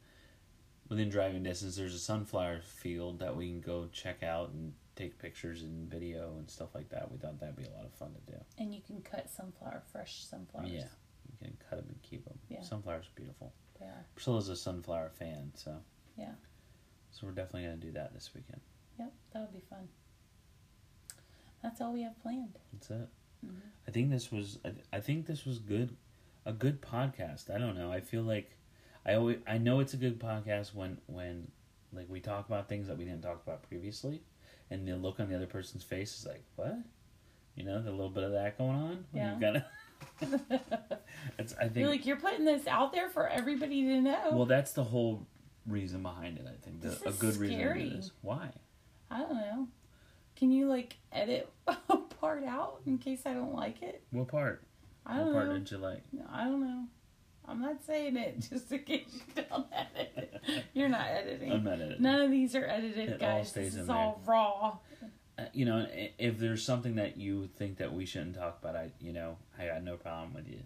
within 0.88 1.08
driving 1.08 1.42
distance. 1.42 1.76
There's 1.76 1.94
a 1.94 1.98
sunflower 1.98 2.60
field 2.62 3.20
that 3.20 3.34
we 3.34 3.48
can 3.48 3.60
go 3.60 3.88
check 3.92 4.22
out 4.22 4.50
and 4.50 4.72
take 4.96 5.18
pictures 5.18 5.62
and 5.62 5.88
video 5.90 6.34
and 6.38 6.50
stuff 6.50 6.74
like 6.74 6.90
that. 6.90 7.10
We 7.10 7.16
thought 7.18 7.40
that'd 7.40 7.56
be 7.56 7.64
a 7.64 7.70
lot 7.70 7.86
of 7.86 7.94
fun 7.94 8.12
to 8.12 8.32
do. 8.32 8.38
And 8.58 8.74
you 8.74 8.82
can 8.86 9.00
cut 9.00 9.30
sunflower, 9.30 9.82
fresh 9.90 10.24
sunflowers. 10.24 10.70
Yeah, 10.70 10.88
you 11.30 11.38
can 11.42 11.56
cut 11.68 11.78
them 11.78 11.86
and 11.88 12.02
keep 12.02 12.24
them. 12.24 12.38
Yeah. 12.48 12.62
Sunflowers 12.62 13.06
are 13.06 13.16
beautiful. 13.16 13.54
They 13.78 13.86
are. 13.86 14.04
Priscilla's 14.14 14.48
a 14.50 14.56
sunflower 14.56 15.10
fan, 15.18 15.52
so 15.54 15.76
Yeah. 16.18 16.32
So 17.12 17.26
we're 17.26 17.32
definitely 17.32 17.62
gonna 17.64 17.76
do 17.76 17.92
that 17.92 18.12
this 18.12 18.30
weekend. 18.34 18.60
Yep, 18.98 19.12
that 19.32 19.40
would 19.40 19.52
be 19.52 19.64
fun. 19.68 19.88
That's 21.62 21.80
all 21.80 21.92
we 21.92 22.02
have 22.02 22.20
planned. 22.20 22.58
That's 22.72 22.90
it. 22.90 23.08
Mm-hmm. 23.44 23.56
I 23.88 23.90
think 23.90 24.10
this 24.10 24.30
was 24.30 24.58
I, 24.64 24.72
I 24.96 25.00
think 25.00 25.26
this 25.26 25.44
was 25.44 25.58
good 25.58 25.96
a 26.46 26.52
good 26.52 26.80
podcast. 26.80 27.54
I 27.54 27.58
don't 27.58 27.76
know. 27.76 27.90
I 27.92 28.00
feel 28.00 28.22
like 28.22 28.56
I 29.06 29.14
always 29.14 29.38
I 29.46 29.58
know 29.58 29.80
it's 29.80 29.94
a 29.94 29.96
good 29.98 30.18
podcast 30.20 30.74
when 30.74 30.98
when 31.06 31.48
like 31.92 32.06
we 32.08 32.20
talk 32.20 32.46
about 32.46 32.68
things 32.68 32.86
that 32.88 32.96
we 32.98 33.04
didn't 33.04 33.22
talk 33.22 33.42
about 33.46 33.62
previously, 33.62 34.22
and 34.70 34.86
the 34.86 34.96
look 34.96 35.20
on 35.20 35.28
the 35.28 35.36
other 35.36 35.46
person's 35.46 35.82
face 35.82 36.16
is 36.18 36.26
like 36.26 36.42
what, 36.56 36.76
you 37.56 37.64
know, 37.64 37.82
the 37.82 37.90
little 37.90 38.10
bit 38.10 38.24
of 38.24 38.32
that 38.32 38.56
going 38.58 38.76
on. 38.76 39.04
Yeah. 39.12 39.32
you've 39.32 39.40
gotta- 39.40 39.66
it's 41.38 41.54
I 41.54 41.64
think 41.64 41.76
You're 41.76 41.88
like 41.88 42.06
you're 42.06 42.16
putting 42.16 42.44
this 42.44 42.66
out 42.66 42.92
there 42.92 43.08
for 43.10 43.28
everybody 43.28 43.82
to 43.82 44.00
know. 44.00 44.30
well 44.32 44.46
that's 44.46 44.72
the 44.72 44.84
whole 44.84 45.26
reason 45.66 46.02
behind 46.02 46.38
it. 46.38 46.46
I 46.46 46.56
think 46.64 46.80
the, 46.80 46.88
This 46.88 47.02
a 47.02 47.08
is 47.08 47.16
good 47.18 47.36
reason 47.36 47.58
scary. 47.58 47.88
this. 47.90 48.10
Why? 48.22 48.50
I 49.10 49.18
don't 49.18 49.34
know. 49.34 49.68
Can 50.36 50.50
you 50.52 50.68
like 50.68 50.96
edit 51.12 51.50
a 51.66 51.96
part 52.20 52.44
out 52.44 52.80
in 52.86 52.98
case 52.98 53.22
I 53.26 53.34
don't 53.34 53.54
like 53.54 53.82
it? 53.82 54.02
What 54.10 54.28
part? 54.28 54.62
I 55.06 55.16
don't 55.18 55.32
part 55.32 55.46
know. 55.48 55.52
didn't 55.54 55.70
you 55.70 55.78
like? 55.78 56.02
I 56.32 56.44
don't 56.44 56.60
know. 56.60 56.84
I'm 57.48 57.60
not 57.60 57.82
saying 57.84 58.16
it 58.16 58.40
just 58.50 58.70
in 58.70 58.80
case 58.80 59.06
you 59.36 59.42
don't 59.50 59.66
edit 59.72 60.40
it. 60.46 60.64
You're 60.72 60.88
not 60.88 61.06
editing. 61.08 61.52
I'm 61.52 61.64
not 61.64 61.74
editing. 61.80 62.02
None 62.02 62.20
of 62.20 62.30
these 62.30 62.54
are 62.54 62.64
edited, 62.66 63.08
It 63.10 63.22
all 63.22 63.38
guys. 63.38 63.48
stays 63.48 63.66
this 63.66 63.74
in 63.74 63.80
is 63.82 63.86
there. 63.88 63.96
all 63.96 64.20
raw. 64.26 64.78
Uh, 65.38 65.44
you 65.52 65.64
know, 65.64 65.86
if 66.18 66.38
there's 66.38 66.62
something 66.64 66.96
that 66.96 67.16
you 67.16 67.48
think 67.56 67.78
that 67.78 67.92
we 67.92 68.04
shouldn't 68.06 68.36
talk 68.36 68.58
about, 68.62 68.76
I, 68.76 68.92
you 69.00 69.12
know, 69.12 69.36
I 69.58 69.66
got 69.66 69.82
no 69.82 69.96
problem 69.96 70.34
with 70.34 70.46
you. 70.48 70.60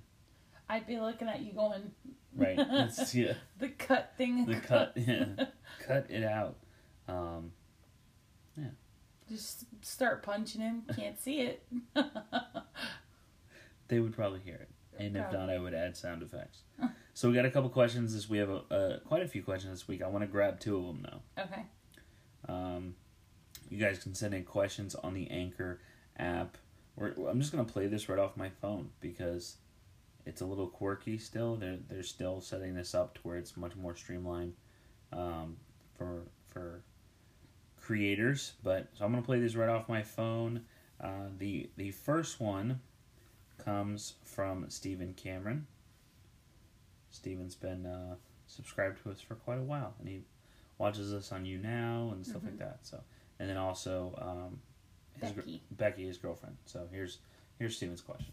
I'd 0.69 0.87
be 0.87 0.99
looking 0.99 1.29
at 1.29 1.41
you 1.41 1.53
going, 1.53 1.93
Right? 2.37 2.59
It's, 2.71 3.15
yeah, 3.15 3.35
the 3.59 3.69
cut 3.69 4.13
thing. 4.19 4.45
the 4.47 4.57
cut, 4.57 4.93
yeah, 4.97 5.27
cut 5.87 6.07
it 6.11 6.25
out. 6.25 6.57
Um, 7.07 7.53
yeah. 8.59 8.65
Just 9.29 9.65
start 9.83 10.23
punching 10.25 10.61
him. 10.61 10.83
Can't 10.97 11.21
see 11.21 11.41
it. 11.41 11.63
They 13.89 14.01
would 14.01 14.13
probably 14.15 14.41
hear 14.41 14.57
it, 14.57 14.69
and 14.99 15.17
if 15.17 15.33
not, 15.33 15.51
I 15.51 15.59
would 15.59 15.75
add 15.75 15.97
sound 15.97 16.23
effects. 16.23 16.63
so 17.15 17.29
we 17.29 17.35
got 17.35 17.45
a 17.45 17.51
couple 17.51 17.71
questions 17.71 18.15
this. 18.15 18.29
We 18.29 18.39
have 18.39 18.51
a, 18.51 18.63
uh, 18.71 18.99
quite 19.01 19.23
a 19.23 19.29
few 19.29 19.43
questions 19.43 19.73
this 19.81 19.89
week. 19.89 20.03
I 20.03 20.09
want 20.09 20.23
to 20.23 20.29
grab 20.29 20.61
two 20.61 20.77
of 20.77 20.87
them 20.87 21.07
though. 21.11 21.43
Okay. 21.43 21.63
Um, 22.49 22.95
you 23.71 23.79
guys 23.79 23.99
can 23.99 24.15
send 24.15 24.35
in 24.35 24.45
questions 24.45 24.95
on 24.95 25.15
the 25.15 25.31
Anchor 25.31 25.81
app. 26.19 26.57
We're, 26.97 27.13
I'm 27.29 27.41
just 27.41 27.51
gonna 27.53 27.65
play 27.65 27.87
this 27.87 28.09
right 28.09 28.19
off 28.19 28.37
my 28.37 28.51
phone 28.61 28.91
because 29.01 29.57
it's 30.27 30.41
a 30.41 30.47
little 30.47 30.69
quirky 30.69 31.19
still. 31.19 31.57
They're 31.57 31.79
they're 31.89 32.03
still 32.03 32.41
setting 32.41 32.75
this 32.75 32.95
up 32.95 33.15
to 33.15 33.21
where 33.23 33.37
it's 33.37 33.57
much 33.57 33.77
more 33.77 33.97
streamlined 33.97 34.55
um, 35.13 35.57
for 35.97 36.23
for 36.47 36.83
creators. 37.81 38.53
But 38.63 38.89
so 38.95 39.05
I'm 39.05 39.11
gonna 39.11 39.23
play 39.23 39.41
this 39.41 39.57
right 39.57 39.69
off 39.69 39.89
my 39.89 40.03
phone. 40.03 40.63
Uh, 41.01 41.29
the 41.39 41.71
the 41.77 41.91
first 41.91 42.41
one 42.41 42.81
comes 43.59 44.15
from 44.25 44.67
Stephen 44.69 45.15
Cameron. 45.15 45.67
Stephen's 47.11 47.55
been 47.55 47.87
uh, 47.87 48.15
subscribed 48.47 49.03
to 49.03 49.11
us 49.11 49.21
for 49.21 49.35
quite 49.37 49.59
a 49.59 49.63
while, 49.63 49.95
and 50.01 50.09
he 50.09 50.23
watches 50.79 51.13
us 51.15 51.31
on 51.33 51.45
YouNow 51.45 52.13
and 52.13 52.27
stuff 52.27 52.43
like 52.45 52.59
that. 52.59 52.79
So, 52.83 53.01
and 53.39 53.49
then 53.49 53.57
also 53.57 54.15
um, 54.21 54.61
his 55.21 55.33
gr- 55.33 55.41
Becky. 55.41 55.63
Becky, 55.71 56.07
his 56.07 56.19
girlfriend. 56.19 56.57
So 56.67 56.89
here's 56.93 57.19
here's 57.59 57.77
Stephen's 57.77 58.01
question. 58.01 58.33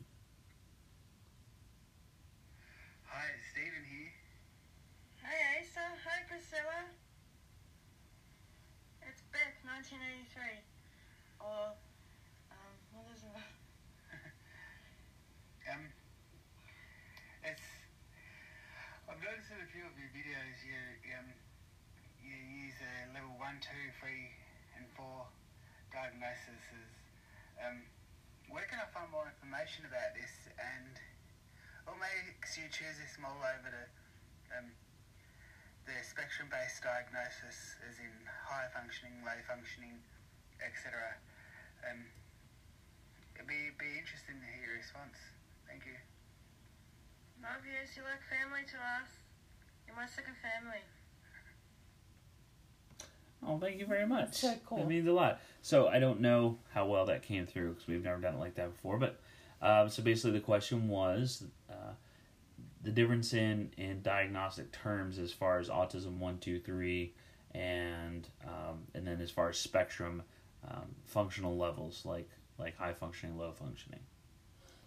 Hi, 3.06 3.26
it's 3.36 3.46
Stephen 3.52 3.86
here. 3.90 4.12
Hi 5.24 5.62
Asa, 5.62 5.86
hi 6.04 6.24
Priscilla. 6.28 6.90
It's 9.04 9.22
Beth, 9.32 9.58
1983. 9.68 10.64
Or, 11.42 11.74
um, 12.54 12.74
what 12.94 13.06
is 13.14 13.24
it? 13.24 13.36
Um, 15.72 15.88
it's. 17.46 17.64
I've 19.08 19.22
noticed 19.24 19.52
in 19.56 19.64
a 19.64 19.70
few 19.72 19.88
of 19.88 19.96
your 19.96 20.12
videos 20.12 20.58
you 20.68 20.76
um 21.16 21.32
you 22.20 22.36
level 23.12 23.36
one, 23.36 23.60
two, 23.60 23.92
three, 24.00 24.32
and 24.76 24.88
four 24.96 25.28
diagnoses. 25.92 26.64
Um, 27.60 27.84
where 28.48 28.68
can 28.68 28.80
I 28.80 28.88
find 28.92 29.12
more 29.12 29.28
information 29.28 29.84
about 29.88 30.16
this, 30.16 30.32
and 30.56 30.96
what 31.88 32.00
makes 32.00 32.56
you 32.56 32.68
choose 32.72 33.00
this 33.00 33.16
model 33.20 33.44
over 33.44 33.68
the 33.68 33.86
um 34.56 34.72
the 35.88 35.98
spectrum-based 36.06 36.80
diagnosis, 36.84 37.76
as 37.84 37.98
in 38.00 38.14
high 38.28 38.70
functioning, 38.72 39.24
low 39.26 39.36
functioning, 39.44 40.00
etc. 40.62 40.94
Um, 41.84 42.08
it'd 43.36 43.48
be 43.48 43.76
be 43.76 44.00
interesting 44.00 44.40
to 44.40 44.48
hear 44.56 44.72
your 44.72 44.80
response. 44.80 45.20
Thank 45.68 45.84
you. 45.84 45.98
Love 47.44 47.66
you, 47.66 47.76
you 47.76 48.04
like 48.06 48.22
family 48.30 48.64
to 48.70 48.78
us. 49.02 49.10
You're 49.88 49.98
my 49.98 50.06
second 50.06 50.38
family. 50.40 50.86
Oh, 53.46 53.58
thank 53.58 53.80
you 53.80 53.86
very 53.86 54.06
much. 54.06 54.36
so 54.36 54.54
cool. 54.66 54.80
That 54.80 54.88
means 54.88 55.08
a 55.08 55.12
lot. 55.12 55.40
So 55.62 55.88
I 55.88 56.00
don't 56.00 56.22
know 56.22 56.58
how 56.74 56.86
well 56.86 57.06
that 57.08 57.24
came 57.24 57.46
through 57.48 57.72
because 57.74 57.88
we've 57.88 58.04
never 58.04 58.22
done 58.22 58.36
it 58.36 58.40
like 58.40 58.56
that 58.56 58.72
before. 58.72 58.98
But 58.98 59.20
um, 59.62 59.90
so 59.90 60.04
basically, 60.04 60.32
the 60.32 60.46
question 60.46 60.88
was 60.88 61.44
uh, 61.70 61.94
the 62.84 62.92
difference 62.92 63.34
in 63.34 63.72
in 63.78 64.02
diagnostic 64.02 64.72
terms 64.72 65.18
as 65.20 65.32
far 65.32 65.60
as 65.60 65.70
autism 65.70 66.18
one, 66.18 66.38
two, 66.38 66.60
three, 66.60 67.14
and 67.54 68.28
um, 68.46 68.84
and 68.94 69.06
then 69.06 69.22
as 69.22 69.32
far 69.32 69.50
as 69.50 69.58
spectrum 69.58 70.24
um, 70.70 70.96
functional 71.06 71.58
levels 71.58 72.06
like 72.06 72.30
like 72.58 72.78
high 72.78 72.94
functioning, 72.94 73.38
low 73.38 73.52
functioning. 73.52 74.00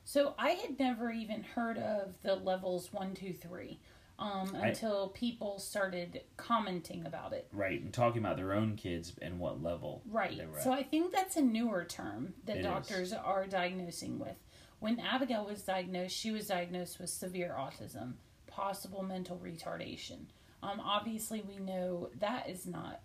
So 0.04 0.34
I 0.38 0.50
had 0.50 0.78
never 0.78 1.10
even 1.10 1.42
heard 1.42 1.78
of 1.78 2.12
the 2.22 2.36
levels 2.36 2.92
one, 2.92 3.14
two, 3.14 3.32
three 3.32 3.78
um, 4.18 4.54
I- 4.56 4.68
until 4.68 5.08
people 5.08 5.58
started 5.58 6.22
commenting 6.36 7.04
about 7.06 7.32
it. 7.32 7.48
Right, 7.52 7.80
and 7.80 7.92
talking 7.92 8.20
about 8.20 8.36
their 8.36 8.52
own 8.52 8.76
kids 8.76 9.12
and 9.20 9.38
what 9.40 9.62
level 9.62 10.02
Right. 10.06 10.36
they 10.38 10.46
were 10.46 10.60
So. 10.60 10.72
I 10.72 10.82
think 10.84 11.12
that's 11.12 11.36
a 11.36 11.42
newer 11.42 11.84
term 11.84 12.34
that 12.44 12.56
It 12.56 12.60
is. 12.60 12.64
doctors 12.66 13.12
are 13.12 13.46
diagnosing 13.46 14.18
with. 14.18 14.36
When 14.78 15.00
Abigail 15.00 15.44
was 15.46 15.62
diagnosed, 15.64 16.14
she 16.16 16.30
was 16.30 16.46
diagnosed 16.48 16.98
with 17.00 17.10
severe 17.10 17.54
autism, 17.58 18.14
possible 18.46 19.02
mental 19.02 19.38
retardation. 19.38 20.26
Um, 20.62 20.80
obviously, 20.80 21.42
we 21.42 21.56
know 21.58 22.10
that 22.20 22.48
is 22.48 22.66
not 22.66 23.00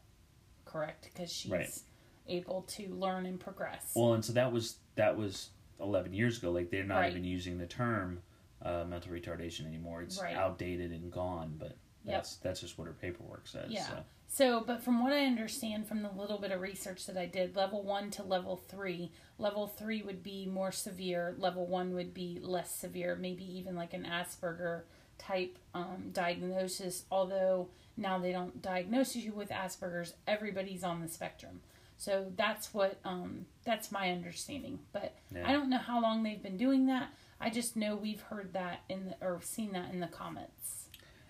correct 0.65 1.06
because 1.12 1.32
she's 1.32 1.52
Right. 1.52 1.82
able 2.28 2.62
to 2.63 2.88
learn 2.93 3.26
and 3.26 3.39
progress. 3.39 3.93
Well, 3.95 4.13
and 4.13 4.24
so 4.24 4.34
that 4.34 4.52
was 4.52 4.78
that 4.95 5.17
was 5.17 5.50
eleven 5.80 6.13
years 6.13 6.38
ago. 6.38 6.52
Like 6.52 6.69
they're 6.69 6.84
not 6.84 7.00
Right. 7.00 7.12
even 7.12 7.24
using 7.24 7.58
the 7.58 7.65
term 7.67 8.22
uh, 8.62 8.84
mental 8.88 9.12
retardation 9.12 9.65
anymore. 9.65 10.02
It's 10.02 10.22
Right. 10.22 10.36
outdated 10.36 10.91
and 10.91 11.12
gone. 11.12 11.56
But 11.58 11.78
Yep. 12.06 12.15
that's 12.15 12.36
that's 12.38 12.62
just 12.62 12.78
what 12.78 12.88
her 12.88 12.93
paperwork 12.93 13.48
says. 13.48 13.72
Yeah. 13.72 13.88
So. 13.88 14.04
So, 14.32 14.62
but 14.62 14.84
from 14.84 15.04
what 15.04 15.12
I 15.12 15.26
understand 15.26 15.88
from 15.88 16.04
the 16.04 16.12
little 16.12 16.38
bit 16.38 16.52
of 16.52 16.62
research 16.62 17.08
that 17.08 17.17
I 17.17 17.26
did, 17.26 17.56
level 17.56 17.82
one 17.82 18.12
to 18.12 18.24
level 18.24 18.58
three, 18.58 19.12
level 19.39 19.65
three 19.65 20.04
would 20.04 20.22
be 20.22 20.45
more 20.45 20.72
severe, 20.72 21.34
level 21.39 21.65
one 21.65 21.95
would 21.95 22.13
be 22.13 22.38
less 22.39 22.69
severe, 22.72 23.15
maybe 23.15 23.43
even 23.58 23.76
like 23.76 23.95
an 23.95 24.06
Asperger 24.06 24.84
type 25.17 25.58
um, 25.74 26.12
diagnosis. 26.13 27.06
Although 27.12 27.69
now 27.98 28.19
they 28.19 28.32
don't 28.32 28.62
diagnose 28.62 29.15
you 29.15 29.34
with 29.34 29.50
Asperger's, 29.50 30.13
everybody's 30.28 30.84
on 30.84 31.02
the 31.02 31.08
spectrum. 31.08 31.62
So 31.98 32.32
that's 32.38 32.72
what 32.72 33.00
um, 33.04 33.48
that's 33.65 33.91
my 33.91 34.12
understanding. 34.12 34.80
But 34.93 35.15
Yeah. 35.34 35.50
I 35.50 35.54
don't 35.54 35.72
know 35.72 35.80
how 35.80 36.00
long 36.02 36.22
they've 36.22 36.41
been 36.41 36.56
doing 36.58 36.86
that. 36.86 37.10
I 37.41 37.49
just 37.49 37.75
know 37.75 37.95
we've 37.95 38.21
heard 38.21 38.54
that 38.54 38.82
in 38.89 39.06
the, 39.06 39.25
or 39.25 39.39
seen 39.41 39.71
that 39.73 39.91
in 39.93 39.99
the 39.99 40.08
comments. 40.08 40.86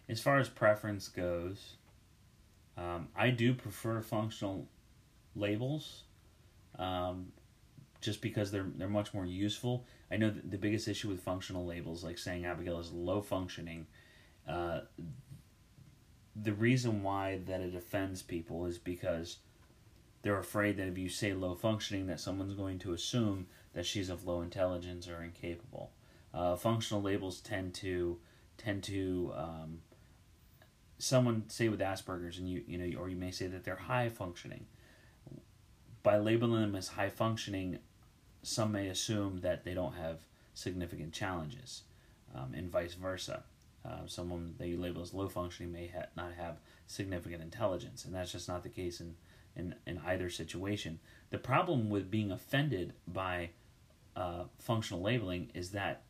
As 0.08 0.20
far 0.20 0.40
as 0.40 0.50
preference 0.50 1.08
goes, 1.08 1.76
um, 2.78 3.10
I 3.16 3.30
do 3.30 3.54
prefer 3.54 4.02
functional 4.02 4.68
labels, 5.36 6.04
um, 6.78 7.32
just 8.02 8.22
because 8.22 8.52
they're 8.52 8.66
they're 8.76 8.88
much 8.88 9.14
more 9.14 9.26
useful. 9.26 9.86
I 10.10 10.18
know 10.18 10.32
the 10.32 10.58
biggest 10.58 10.88
issue 10.88 11.10
with 11.10 11.22
functional 11.22 11.66
labels, 11.66 12.04
like 12.04 12.18
saying 12.18 12.46
Abigail 12.46 12.80
is 12.80 12.92
low 12.92 13.22
functioning, 13.22 13.86
uh, 14.48 14.82
the 16.36 16.54
reason 16.54 17.04
why 17.04 17.40
that 17.46 17.62
it 17.62 17.76
offends 17.76 18.22
people 18.22 18.66
is 18.66 18.78
because 18.78 19.38
they're 20.22 20.40
afraid 20.40 20.78
that 20.78 20.88
if 20.88 20.98
you 20.98 21.10
say 21.10 21.34
low 21.34 21.56
functioning, 21.56 22.08
that 22.08 22.20
someone's 22.20 22.54
going 22.54 22.80
to 22.80 22.94
assume 22.94 23.48
that 23.74 23.86
she's 23.86 24.10
of 24.10 24.26
low 24.26 24.42
intelligence 24.42 25.08
or 25.08 25.22
incapable. 25.24 25.92
Uh, 26.34 26.56
functional 26.56 27.02
labels 27.02 27.40
tend 27.42 27.74
to 27.74 28.18
tend 28.58 28.84
to 28.84 29.32
um, 29.36 29.80
someone 30.98 31.44
say 31.48 31.70
with 31.70 31.80
Asperger's, 31.80 32.38
and 32.38 32.50
you 32.50 32.64
you 32.68 32.78
know, 32.78 33.00
or 33.00 33.10
you 33.10 33.16
may 33.16 33.32
say 33.32 33.48
that 33.48 33.64
they're 33.64 33.76
high 33.76 34.10
functioning. 34.10 34.66
By 36.04 36.18
labeling 36.18 36.62
them 36.62 36.76
as 36.76 36.90
high 36.90 37.10
functioning, 37.10 37.80
some 38.42 38.72
may 38.72 38.88
assume 38.88 39.42
that 39.42 39.66
they 39.66 39.74
don't 39.74 39.94
have 39.96 40.20
significant 40.54 41.14
challenges, 41.14 41.84
um, 42.36 42.54
and 42.56 42.70
vice 42.70 42.94
versa. 42.94 43.44
Uh, 43.86 44.06
someone 44.08 44.56
that 44.58 44.68
you 44.68 44.78
label 44.78 45.02
as 45.02 45.14
low 45.14 45.30
functioning 45.30 45.72
may 45.72 45.88
ha- 45.88 46.08
not 46.16 46.34
have 46.34 46.60
significant 46.86 47.42
intelligence, 47.42 48.04
and 48.04 48.14
that's 48.14 48.32
just 48.32 48.48
not 48.48 48.62
the 48.62 48.70
case 48.70 49.00
in, 49.00 49.16
in, 49.56 49.74
in 49.88 50.02
either 50.06 50.30
situation. 50.30 51.00
The 51.30 51.38
problem 51.38 51.90
with 51.90 52.12
being 52.12 52.30
offended 52.30 52.94
by 53.08 53.52
uh, 54.18 54.44
functional 54.58 55.02
labeling 55.02 55.50
is 55.54 55.72
that 55.72 56.02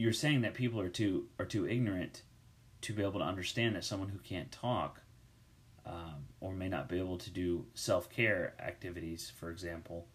you're 0.00 0.14
saying 0.14 0.40
that 0.40 0.54
people 0.54 0.80
are 0.80 0.88
too 0.88 1.26
are 1.38 1.44
too 1.44 1.68
ignorant 1.68 2.22
to 2.80 2.94
be 2.94 3.02
able 3.02 3.20
to 3.20 3.26
understand 3.26 3.76
that 3.76 3.84
someone 3.84 4.08
who 4.08 4.18
can't 4.18 4.50
talk 4.50 5.02
um, 5.84 6.24
or 6.40 6.54
may 6.54 6.68
not 6.68 6.88
be 6.88 6.98
able 6.98 7.18
to 7.18 7.28
do 7.28 7.66
self 7.74 8.08
care 8.08 8.54
activities, 8.58 9.30
for 9.38 9.50
example, 9.50 10.06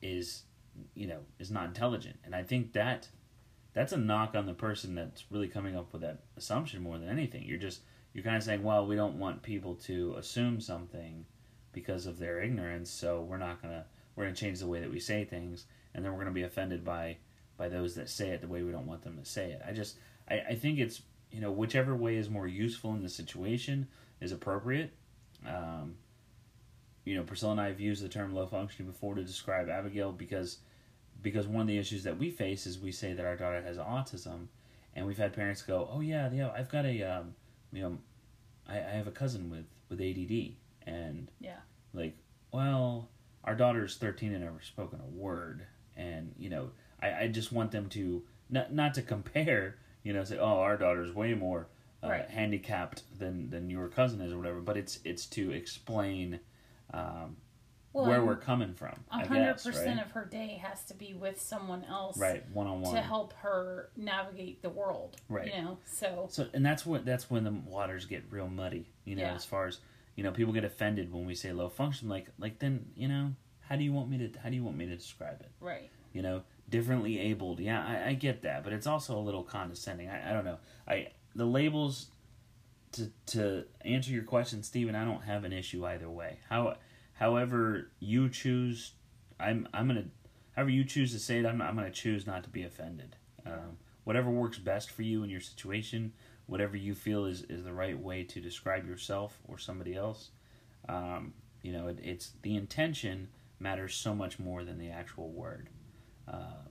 is 0.00 0.42
you 0.96 1.06
know 1.06 1.20
is 1.38 1.52
not 1.52 1.66
intelligent, 1.66 2.18
and 2.24 2.34
I 2.34 2.42
think 2.42 2.72
that 2.72 3.08
that's 3.72 3.92
a 3.92 3.96
knock 3.96 4.34
on 4.34 4.46
the 4.46 4.52
person 4.52 4.96
that's 4.96 5.24
really 5.30 5.48
coming 5.48 5.76
up 5.76 5.92
with 5.92 6.02
that 6.02 6.24
assumption 6.36 6.82
more 6.82 6.98
than 6.98 7.08
anything. 7.08 7.44
You're 7.44 7.56
just 7.56 7.82
you're 8.14 8.24
kind 8.24 8.36
of 8.36 8.42
saying, 8.42 8.64
well, 8.64 8.84
we 8.84 8.96
don't 8.96 9.20
want 9.20 9.44
people 9.44 9.76
to 9.76 10.16
assume 10.18 10.60
something 10.60 11.24
because 11.72 12.06
of 12.06 12.18
their 12.18 12.42
ignorance, 12.42 12.90
so 12.90 13.22
we're 13.22 13.36
not 13.36 13.62
gonna 13.62 13.84
we're 14.16 14.24
gonna 14.24 14.34
change 14.34 14.58
the 14.58 14.66
way 14.66 14.80
that 14.80 14.90
we 14.90 14.98
say 14.98 15.24
things, 15.24 15.66
and 15.94 16.04
then 16.04 16.12
we're 16.12 16.18
gonna 16.18 16.32
be 16.32 16.42
offended 16.42 16.84
by 16.84 17.18
by 17.56 17.68
those 17.68 17.94
that 17.94 18.08
say 18.08 18.30
it 18.30 18.40
the 18.40 18.48
way 18.48 18.62
we 18.62 18.72
don't 18.72 18.86
want 18.86 19.02
them 19.02 19.16
to 19.18 19.24
say 19.24 19.52
it. 19.52 19.62
I 19.66 19.72
just 19.72 19.96
I, 20.28 20.40
I 20.50 20.54
think 20.54 20.78
it's 20.78 21.02
you 21.30 21.40
know 21.40 21.50
whichever 21.50 21.94
way 21.94 22.16
is 22.16 22.28
more 22.30 22.46
useful 22.46 22.94
in 22.94 23.02
the 23.02 23.08
situation 23.08 23.88
is 24.20 24.32
appropriate. 24.32 24.92
Um, 25.46 25.96
you 27.04 27.16
know, 27.16 27.22
Priscilla 27.24 27.52
and 27.52 27.60
I 27.60 27.66
have 27.68 27.80
used 27.80 28.02
the 28.04 28.08
term 28.08 28.32
low 28.34 28.46
functioning 28.46 28.90
before 28.90 29.14
to 29.14 29.22
describe 29.24 29.68
Abigail 29.68 30.12
because 30.12 30.58
because 31.20 31.46
one 31.46 31.62
of 31.62 31.66
the 31.68 31.78
issues 31.78 32.04
that 32.04 32.18
we 32.18 32.30
face 32.30 32.66
is 32.66 32.78
we 32.78 32.92
say 32.92 33.12
that 33.12 33.24
our 33.26 33.36
daughter 33.36 33.62
has 33.62 33.76
autism, 33.76 34.46
and 34.94 35.06
we've 35.06 35.18
had 35.18 35.32
parents 35.32 35.62
go, 35.62 35.88
"Oh 35.92 36.00
yeah, 36.00 36.30
yeah, 36.32 36.50
I've 36.56 36.68
got 36.70 36.84
a 36.84 37.02
um, 37.02 37.34
you 37.72 37.82
know, 37.82 37.98
I, 38.68 38.78
I 38.78 38.90
have 38.92 39.06
a 39.06 39.12
cousin 39.12 39.50
with 39.50 39.66
with 39.88 40.00
ADD," 40.00 40.54
and 40.86 41.30
Yeah. 41.40 41.56
like, 41.92 42.16
well, 42.52 43.08
our 43.44 43.54
daughter's 43.54 43.96
thirteen 43.96 44.32
and 44.32 44.44
never 44.44 44.60
spoken 44.60 45.00
a 45.00 45.10
word, 45.10 45.62
and 45.96 46.34
you 46.38 46.50
know, 46.50 46.70
I, 47.02 47.22
I 47.24 47.28
just 47.28 47.52
want 47.52 47.72
them 47.72 47.88
to 47.90 48.22
not 48.48 48.72
not 48.72 48.94
to 48.94 49.02
compare, 49.02 49.76
you 50.02 50.12
know, 50.12 50.24
say, 50.24 50.38
"Oh, 50.38 50.60
our 50.60 50.76
daughter's 50.76 51.14
way 51.14 51.34
more." 51.34 51.66
Uh, 52.04 52.08
Right. 52.08 52.28
handicapped 52.30 53.04
than 53.16 53.48
than 53.50 53.70
your 53.70 53.86
cousin 53.86 54.20
is 54.20 54.32
or 54.32 54.36
whatever 54.36 54.60
but 54.60 54.76
it's 54.76 54.98
it's 55.04 55.24
to 55.26 55.52
explain 55.52 56.40
um, 56.92 57.36
Well, 57.92 58.06
where 58.06 58.24
we're 58.24 58.34
coming 58.34 58.74
from 58.74 59.04
hundred 59.08 59.52
percent 59.62 59.98
right? 59.98 60.04
of 60.06 60.10
her 60.10 60.24
day 60.24 60.60
has 60.60 60.84
to 60.86 60.94
be 60.94 61.14
with 61.14 61.40
someone 61.40 61.84
else, 61.84 62.18
right 62.18 62.42
one 62.52 62.66
on 62.66 62.80
one 62.80 62.96
to 62.96 63.00
help 63.00 63.32
her 63.34 63.90
navigate 63.96 64.62
the 64.62 64.68
world. 64.70 65.16
Right. 65.28 65.54
You 65.54 65.62
know, 65.62 65.78
so 65.86 66.26
So 66.28 66.48
and 66.52 66.66
that's 66.66 66.84
what 66.84 67.04
that's 67.04 67.30
when 67.30 67.44
the 67.44 67.52
waters 67.52 68.04
get 68.06 68.24
real 68.30 68.48
muddy. 68.48 68.88
You 69.04 69.14
know, 69.14 69.22
Yeah. 69.22 69.34
as 69.36 69.44
far 69.44 69.66
as 69.68 69.78
you 70.16 70.24
know, 70.24 70.32
people 70.32 70.52
get 70.52 70.64
offended 70.64 71.12
when 71.12 71.24
we 71.24 71.36
say 71.36 71.52
low 71.52 71.68
function. 71.68 72.08
Like 72.08 72.26
like 72.36 72.58
then 72.58 72.86
you 72.96 73.06
know, 73.06 73.32
how 73.60 73.76
do 73.76 73.84
you 73.84 73.92
want 73.92 74.10
me 74.10 74.18
to 74.26 74.40
how 74.40 74.48
do 74.50 74.56
you 74.56 74.64
want 74.64 74.76
me 74.76 74.86
to 74.86 74.96
describe 74.96 75.40
it? 75.40 75.52
right. 75.60 75.88
You 76.12 76.22
know, 76.22 76.42
differently 76.72 77.20
abled. 77.20 77.60
Yeah, 77.60 77.84
I, 77.86 78.08
I 78.08 78.14
get 78.14 78.42
that, 78.42 78.64
but 78.64 78.72
it's 78.72 78.88
also 78.88 79.16
a 79.16 79.20
little 79.20 79.44
condescending. 79.44 80.08
I, 80.08 80.30
I 80.30 80.32
don't 80.32 80.44
know. 80.44 80.58
I 80.88 81.12
the 81.36 81.44
labels. 81.44 82.08
To 82.92 83.10
to 83.28 83.64
answer 83.86 84.10
your 84.10 84.24
question, 84.24 84.62
Stephen, 84.62 84.94
I 84.94 85.06
don't 85.06 85.22
have 85.22 85.44
an 85.44 85.52
issue 85.54 85.86
either 85.86 86.10
way. 86.10 86.40
How 86.50 86.76
however 87.14 87.90
you 88.00 88.28
choose, 88.28 88.92
I'm 89.40 89.66
I'm 89.72 89.86
gonna 89.86 90.08
however 90.54 90.68
you 90.68 90.84
choose 90.84 91.10
to 91.12 91.18
say 91.18 91.38
it. 91.38 91.46
I'm 91.46 91.62
I'm 91.62 91.74
gonna 91.74 91.90
choose 91.90 92.26
not 92.26 92.44
to 92.44 92.50
be 92.50 92.64
offended. 92.64 93.16
Um, 93.46 93.78
whatever 94.04 94.28
works 94.30 94.58
best 94.58 94.90
for 94.90 95.00
you 95.00 95.22
in 95.22 95.30
your 95.30 95.40
situation, 95.40 96.12
whatever 96.44 96.76
you 96.76 96.94
feel 96.94 97.24
is, 97.24 97.44
is 97.48 97.64
the 97.64 97.72
right 97.72 97.98
way 97.98 98.24
to 98.24 98.40
describe 98.42 98.86
yourself 98.86 99.38
or 99.48 99.56
somebody 99.56 99.94
else. 99.94 100.30
Um, 100.86 101.32
you 101.62 101.72
know, 101.72 101.88
it, 101.88 101.98
it's 102.02 102.32
the 102.42 102.56
intention 102.56 103.28
matters 103.58 103.94
so 103.94 104.14
much 104.14 104.38
more 104.38 104.64
than 104.64 104.78
the 104.78 104.90
actual 104.90 105.30
word. 105.30 105.70
Um, 106.28 106.68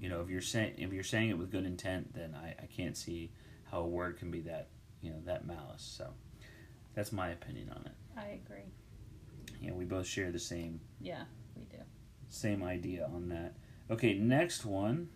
you 0.00 0.08
know, 0.08 0.20
if 0.20 0.28
you're 0.28 0.40
saying 0.40 0.74
if 0.78 0.92
you're 0.92 1.02
saying 1.02 1.30
it 1.30 1.38
with 1.38 1.50
good 1.50 1.64
intent, 1.66 2.14
then 2.14 2.34
I, 2.34 2.54
I 2.62 2.66
can't 2.66 2.96
see 2.96 3.32
how 3.70 3.80
a 3.80 3.86
word 3.86 4.18
can 4.18 4.30
be 4.30 4.40
that 4.42 4.68
you 5.00 5.10
know 5.10 5.20
that 5.24 5.46
malice. 5.46 5.82
So 5.96 6.10
that's 6.94 7.12
my 7.12 7.30
opinion 7.30 7.70
on 7.70 7.84
it. 7.86 7.92
I 8.16 8.40
agree. 8.44 8.72
Know, 9.62 9.74
we 9.74 9.86
both 9.86 10.06
share 10.06 10.30
the 10.30 10.38
same 10.38 10.78
Yeah, 11.00 11.22
we 11.56 11.62
do. 11.64 11.82
same 12.28 12.62
idea 12.62 13.08
on 13.14 13.30
that. 13.30 13.54
Okay, 13.90 14.12
next 14.14 14.66
one. 14.66 15.08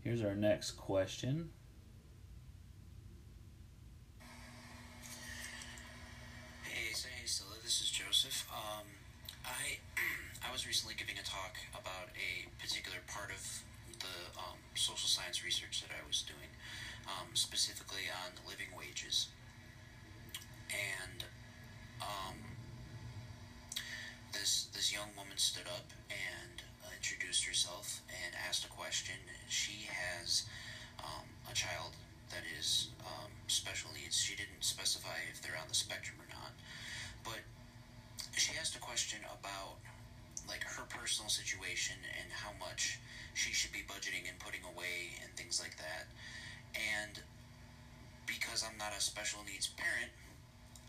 Here's 0.00 0.22
our 0.22 0.34
next 0.34 0.72
question. 0.72 1.48
Hey, 6.62 6.92
say 6.92 7.08
hey, 7.18 7.24
Cilla. 7.26 7.62
This 7.62 7.80
is 7.80 7.90
Joseph. 7.90 8.46
Um, 8.52 8.86
I 9.44 9.78
I 10.46 10.52
was 10.52 10.66
recently 10.78 10.94
giving 10.94 11.18
a 11.18 11.26
talk 11.26 11.58
about 11.74 12.06
a 12.14 12.46
particular 12.62 13.02
part 13.10 13.34
of 13.34 13.42
the 13.98 14.38
um, 14.38 14.62
social 14.78 15.10
science 15.10 15.42
research 15.42 15.82
that 15.82 15.90
I 15.90 16.06
was 16.06 16.22
doing, 16.22 16.54
um, 17.10 17.34
specifically 17.34 18.06
on 18.06 18.30
living 18.46 18.70
wages. 18.78 19.26
And 20.70 21.26
um, 21.98 22.38
this 24.30 24.70
this 24.70 24.94
young 24.94 25.10
woman 25.18 25.34
stood 25.34 25.66
up 25.66 25.90
and 26.14 26.62
introduced 26.94 27.42
herself 27.42 27.98
and 28.06 28.38
asked 28.46 28.64
a 28.64 28.70
question. 28.70 29.18
She 29.48 29.90
has 29.90 30.46
um, 31.02 31.26
a 31.50 31.54
child 31.58 31.98
that 32.30 32.46
is 32.54 32.94
um, 33.02 33.34
special 33.48 33.90
needs. 33.98 34.14
She 34.14 34.36
didn't 34.36 34.62
specify 34.62 35.26
if 35.26 35.42
they're 35.42 35.58
on 35.58 35.66
the 35.66 35.74
spectrum 35.74 36.22
or 36.22 36.30
not, 36.30 36.54
but 37.26 37.42
she 38.38 38.54
asked 38.54 38.76
a 38.76 38.78
question 38.78 39.18
about 39.26 39.82
like 40.48 40.64
her 40.64 40.84
personal 40.88 41.28
situation 41.28 41.96
and 42.20 42.32
how 42.32 42.50
much 42.58 42.98
she 43.34 43.52
should 43.52 43.72
be 43.72 43.84
budgeting 43.86 44.28
and 44.28 44.38
putting 44.40 44.64
away 44.64 45.14
and 45.22 45.30
things 45.36 45.60
like 45.60 45.76
that. 45.76 46.08
And 46.74 47.20
because 48.26 48.64
I'm 48.64 48.76
not 48.78 48.96
a 48.96 49.00
special 49.00 49.40
needs 49.44 49.68
parent, 49.68 50.10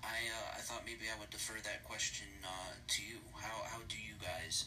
I 0.03 0.31
uh, 0.31 0.57
I 0.57 0.61
thought 0.61 0.83
maybe 0.85 1.11
I 1.11 1.19
would 1.19 1.29
defer 1.29 1.59
that 1.63 1.83
question 1.83 2.27
uh, 2.43 2.73
to 2.87 3.01
you. 3.03 3.17
How 3.35 3.63
how 3.65 3.79
do 3.87 3.95
you 3.95 4.15
guys 4.21 4.65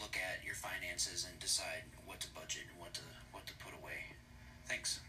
look 0.00 0.16
at 0.16 0.44
your 0.44 0.54
finances 0.54 1.26
and 1.28 1.38
decide 1.38 1.86
what 2.04 2.20
to 2.20 2.28
budget 2.34 2.66
and 2.70 2.80
what 2.80 2.94
to 2.94 3.02
what 3.30 3.46
to 3.46 3.54
put 3.62 3.72
away? 3.80 4.16
Thanks. 4.66 5.00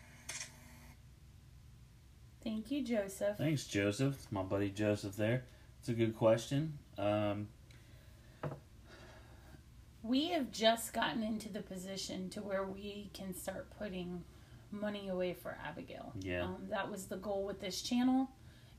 Thank 2.44 2.72
you, 2.72 2.84
Joseph. 2.84 3.38
Thanks, 3.38 3.66
Joseph. 3.66 4.16
My 4.30 4.44
buddy 4.44 4.70
Joseph 4.70 5.16
there. 5.16 5.44
It's 5.80 5.90
a 5.90 5.94
good 5.94 6.16
question. 6.16 6.78
Um, 6.98 7.48
We 10.04 10.30
have 10.30 10.52
just 10.52 10.94
gotten 10.94 11.24
into 11.24 11.50
the 11.50 11.62
position 11.62 12.30
to 12.32 12.42
where 12.42 12.66
we 12.66 13.10
can 13.14 13.34
start 13.34 13.70
putting 13.80 14.24
money 14.70 15.08
away 15.08 15.34
for 15.34 15.58
Abigail. 15.66 16.12
Yeah. 16.20 16.44
Um, 16.44 16.58
that 16.70 16.92
was 16.92 17.06
the 17.06 17.16
goal 17.16 17.46
with 17.46 17.62
this 17.62 17.82
channel, 17.82 18.30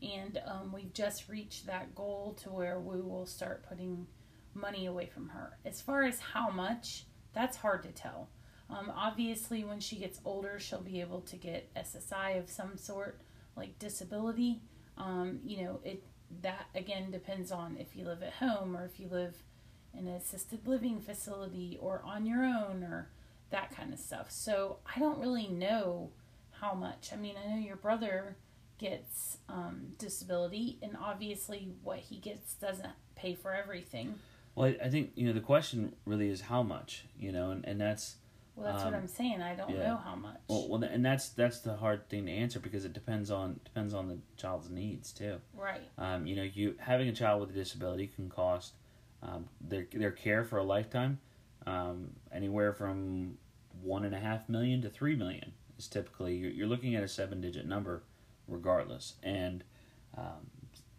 and 0.03 0.41
um, 0.47 0.73
we've 0.73 0.93
just 0.93 1.29
reached 1.29 1.67
that 1.67 1.95
goal 1.95 2.37
to 2.43 2.51
where 2.51 2.79
we 2.79 3.01
will 3.01 3.27
start 3.27 3.65
putting 3.67 4.07
money 4.53 4.87
away 4.87 5.07
from 5.07 5.29
her. 5.31 5.57
As 5.65 5.81
far 5.81 6.03
as 6.03 6.21
how 6.21 6.51
much, 6.51 7.05
that's 7.33 7.57
hard 7.57 7.83
to 7.85 7.91
tell. 7.91 8.29
Um, 8.71 8.93
obviously, 8.95 9.65
when 9.65 9.81
she 9.81 9.97
gets 9.97 10.21
older, 10.25 10.59
she'll 10.59 10.81
be 10.81 11.01
able 11.01 11.21
to 11.23 11.37
get 11.37 11.73
SSI 11.75 12.39
of 12.39 12.51
some 12.51 12.77
sort, 12.77 13.21
like 13.57 13.79
disability. 13.79 14.61
Um, 14.99 15.41
you 15.45 15.65
know, 15.65 15.81
it 15.85 16.03
that 16.43 16.67
again 16.75 17.11
depends 17.11 17.53
on 17.53 17.77
if 17.79 17.95
you 17.95 18.05
live 18.05 18.23
at 18.23 18.33
home 18.35 18.77
or 18.77 18.85
if 18.85 18.99
you 18.99 19.09
live 19.09 19.37
in 19.99 20.07
an 20.09 20.15
assisted 20.15 20.67
living 20.67 21.01
facility 21.01 21.79
or 21.81 22.03
on 22.05 22.27
your 22.27 22.45
own 22.45 22.83
or 22.83 23.09
that 23.51 23.75
kind 23.75 23.93
of 23.93 23.99
stuff. 23.99 24.31
So 24.31 24.79
I 24.95 24.99
don't 24.99 25.19
really 25.19 25.49
know 25.49 26.11
how 26.61 26.75
much. 26.75 27.11
I 27.13 27.17
mean, 27.17 27.35
I 27.43 27.51
know 27.51 27.59
your 27.61 27.77
brother 27.77 28.37
gets 28.79 29.39
um, 29.49 29.93
disability, 29.99 30.79
and 30.83 30.97
obviously 31.01 31.73
what 31.83 31.99
he 31.99 32.17
gets 32.17 32.55
doesn't 32.55 32.91
pay 33.17 33.35
for 33.35 33.55
everything. 33.55 34.15
well, 34.55 34.69
I, 34.81 34.87
I 34.87 34.89
think 34.89 35.13
you 35.15 35.27
know 35.27 35.33
the 35.33 35.41
question 35.41 35.95
really 36.05 36.29
is 36.29 36.43
how 36.43 36.63
much. 36.63 37.05
You 37.19 37.33
know, 37.33 37.51
and, 37.51 37.65
and 37.65 37.81
that's 37.81 38.17
Well, 38.57 38.67
that's 38.67 38.83
Um, 38.85 38.93
what 38.93 38.99
I'm 39.01 39.09
saying. 39.09 39.43
I 39.43 39.55
don't 39.55 39.71
yeah. 39.71 39.89
know 39.91 39.97
how 39.97 40.17
much. 40.17 40.39
well, 40.49 40.69
well, 40.69 40.83
and 40.83 41.05
that's 41.05 41.29
that's 41.29 41.61
the 41.61 41.77
hard 41.77 42.09
thing 42.09 42.27
to 42.27 42.33
answer 42.33 42.59
because 42.59 42.85
it 42.85 42.93
depends 42.93 43.31
on 43.31 43.61
depends 43.65 43.95
on 43.95 44.09
the 44.09 44.19
child's 44.37 44.69
needs 44.71 45.13
too. 45.13 45.41
right. 45.57 45.83
Um, 45.99 46.27
you 46.27 46.35
know, 46.35 46.43
you 46.43 46.75
having 46.79 47.09
a 47.09 47.13
child 47.13 47.41
with 47.43 47.51
a 47.51 47.55
disability 47.55 48.09
can 48.09 48.29
cost 48.29 48.73
um, 49.25 49.49
their 49.61 49.87
their 49.93 50.11
care 50.11 50.45
for 50.45 50.59
a 50.59 50.65
lifetime 50.65 51.19
um, 51.67 52.11
anywhere 52.33 52.73
from 52.73 53.39
one 53.83 54.05
and 54.05 54.15
a 54.15 54.21
half 54.21 54.49
million 54.49 54.83
to 54.83 54.91
three 54.91 55.17
million 55.17 55.53
is 55.79 55.89
typically 55.89 56.35
you're, 56.35 56.51
you're 56.51 56.67
looking 56.67 56.95
at 56.95 57.03
a 57.03 57.09
seven 57.09 57.41
digit 57.41 57.67
number 57.67 58.03
regardless. 58.49 59.15
And 59.23 59.65
um, 60.17 60.51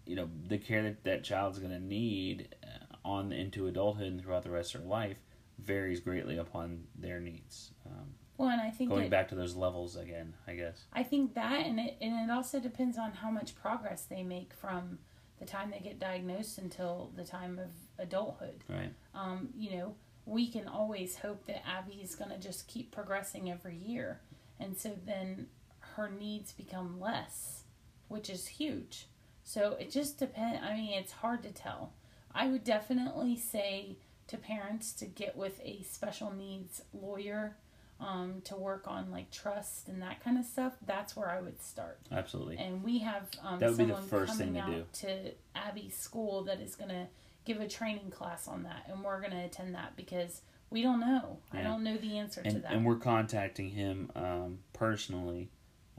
you 0.06 0.16
know 0.16 0.30
the 0.48 0.58
care 0.58 0.84
that 0.84 1.04
that 1.04 1.24
child's 1.24 1.60
going 1.60 1.72
to 1.72 1.80
need 1.80 2.56
uh, 2.64 2.96
on 3.08 3.32
into 3.32 3.68
adulthood 3.68 4.08
and 4.08 4.22
throughout 4.22 4.44
the 4.44 4.52
rest 4.52 4.76
of 4.76 4.82
their 4.82 4.90
life 4.90 5.18
varies 5.60 6.00
greatly 6.00 6.38
upon 6.38 6.84
their 6.96 7.20
needs. 7.20 7.72
Um, 7.86 8.14
Well, 8.38 8.50
and 8.50 8.62
I 8.62 8.70
think 8.72 8.90
going 8.90 9.06
it, 9.06 9.10
back 9.10 9.30
to 9.30 9.36
those 9.36 9.56
levels 9.56 9.96
again 9.96 10.34
i 10.48 10.54
guess. 10.54 10.84
I 10.94 11.04
think 11.04 11.34
that, 11.36 11.66
and 11.66 11.80
it 11.80 11.98
and 12.02 12.30
it 12.30 12.32
also 12.32 12.60
depends 12.60 12.98
on 12.98 13.14
how 13.14 13.32
much 13.32 13.56
progress 13.56 14.04
they 14.04 14.24
make 14.24 14.54
from 14.54 15.00
the 15.40 15.46
time 15.46 15.72
they 15.72 15.80
get 15.80 16.00
diagnosed 16.00 16.58
until 16.58 17.12
the 17.16 17.24
time 17.24 17.60
of 17.60 17.70
adulthood. 18.00 18.64
Right. 18.70 18.94
Um, 19.14 19.50
you 19.58 19.78
know, 19.78 19.96
we 20.26 20.48
can 20.48 20.68
always 20.68 21.18
hope 21.18 21.46
that 21.48 21.68
Abby 21.68 22.02
is 22.02 22.16
going 22.16 22.32
to 22.32 22.38
just 22.38 22.68
keep 22.68 22.92
progressing 22.92 23.52
every 23.52 23.76
year. 23.76 24.22
And 24.60 24.78
so 24.78 24.92
then 25.06 25.48
her 25.96 26.10
needs 26.10 26.52
become 26.52 27.00
less, 27.00 27.64
which 28.08 28.30
is 28.30 28.48
huge. 28.48 29.08
So 29.44 29.78
it 29.80 29.92
just 29.92 30.18
depends. 30.18 30.62
I 30.64 30.74
mean, 30.74 30.94
it's 30.94 31.12
hard 31.12 31.44
to 31.44 31.52
tell. 31.52 31.94
I 32.34 32.48
would 32.48 32.64
definitely 32.64 33.38
say 33.38 33.98
to 34.28 34.38
parents 34.38 34.92
to 34.94 35.06
get 35.06 35.38
with 35.38 35.60
a 35.64 35.84
special 35.84 36.32
needs 36.34 36.82
lawyer 36.94 37.56
um, 38.00 38.42
to 38.46 38.56
work 38.56 38.86
on 38.88 39.12
like 39.12 39.32
trust 39.32 39.88
and 39.88 40.02
that 40.02 40.24
kind 40.24 40.38
of 40.38 40.46
stuff. 40.46 40.74
That's 40.86 41.16
where 41.16 41.30
I 41.30 41.42
would 41.42 41.62
start. 41.62 42.00
Absolutely. 42.12 42.58
And 42.58 42.84
we 42.84 43.00
have 43.00 43.30
um, 43.44 43.60
That 43.60 43.70
would 43.70 43.78
be 43.78 43.86
the 43.86 43.96
first 43.96 44.38
thing 44.38 44.56
to 44.56 44.60
out 44.60 44.94
to 44.94 45.32
Abby's 45.56 45.96
school 45.96 46.44
that 46.46 46.60
is 46.60 46.76
going 46.76 46.90
to 46.90 47.08
give 47.46 47.62
a 47.62 47.68
training 47.68 48.12
class 48.12 48.48
on 48.48 48.64
that, 48.64 48.86
and 48.90 49.04
we're 49.04 49.20
going 49.20 49.32
to 49.32 49.44
attend 49.44 49.76
that 49.76 49.96
because 49.96 50.42
we 50.70 50.82
don't 50.82 51.00
know. 51.00 51.38
I 51.54 51.62
don't 51.62 51.84
know 51.84 51.98
the 51.98 52.18
answer 52.18 52.42
to 52.42 52.48
and, 52.48 52.64
that. 52.64 52.72
and 52.74 52.86
we're 52.86 52.98
contacting 52.98 53.70
him 53.70 54.12
um, 54.16 54.60
personally 54.74 55.50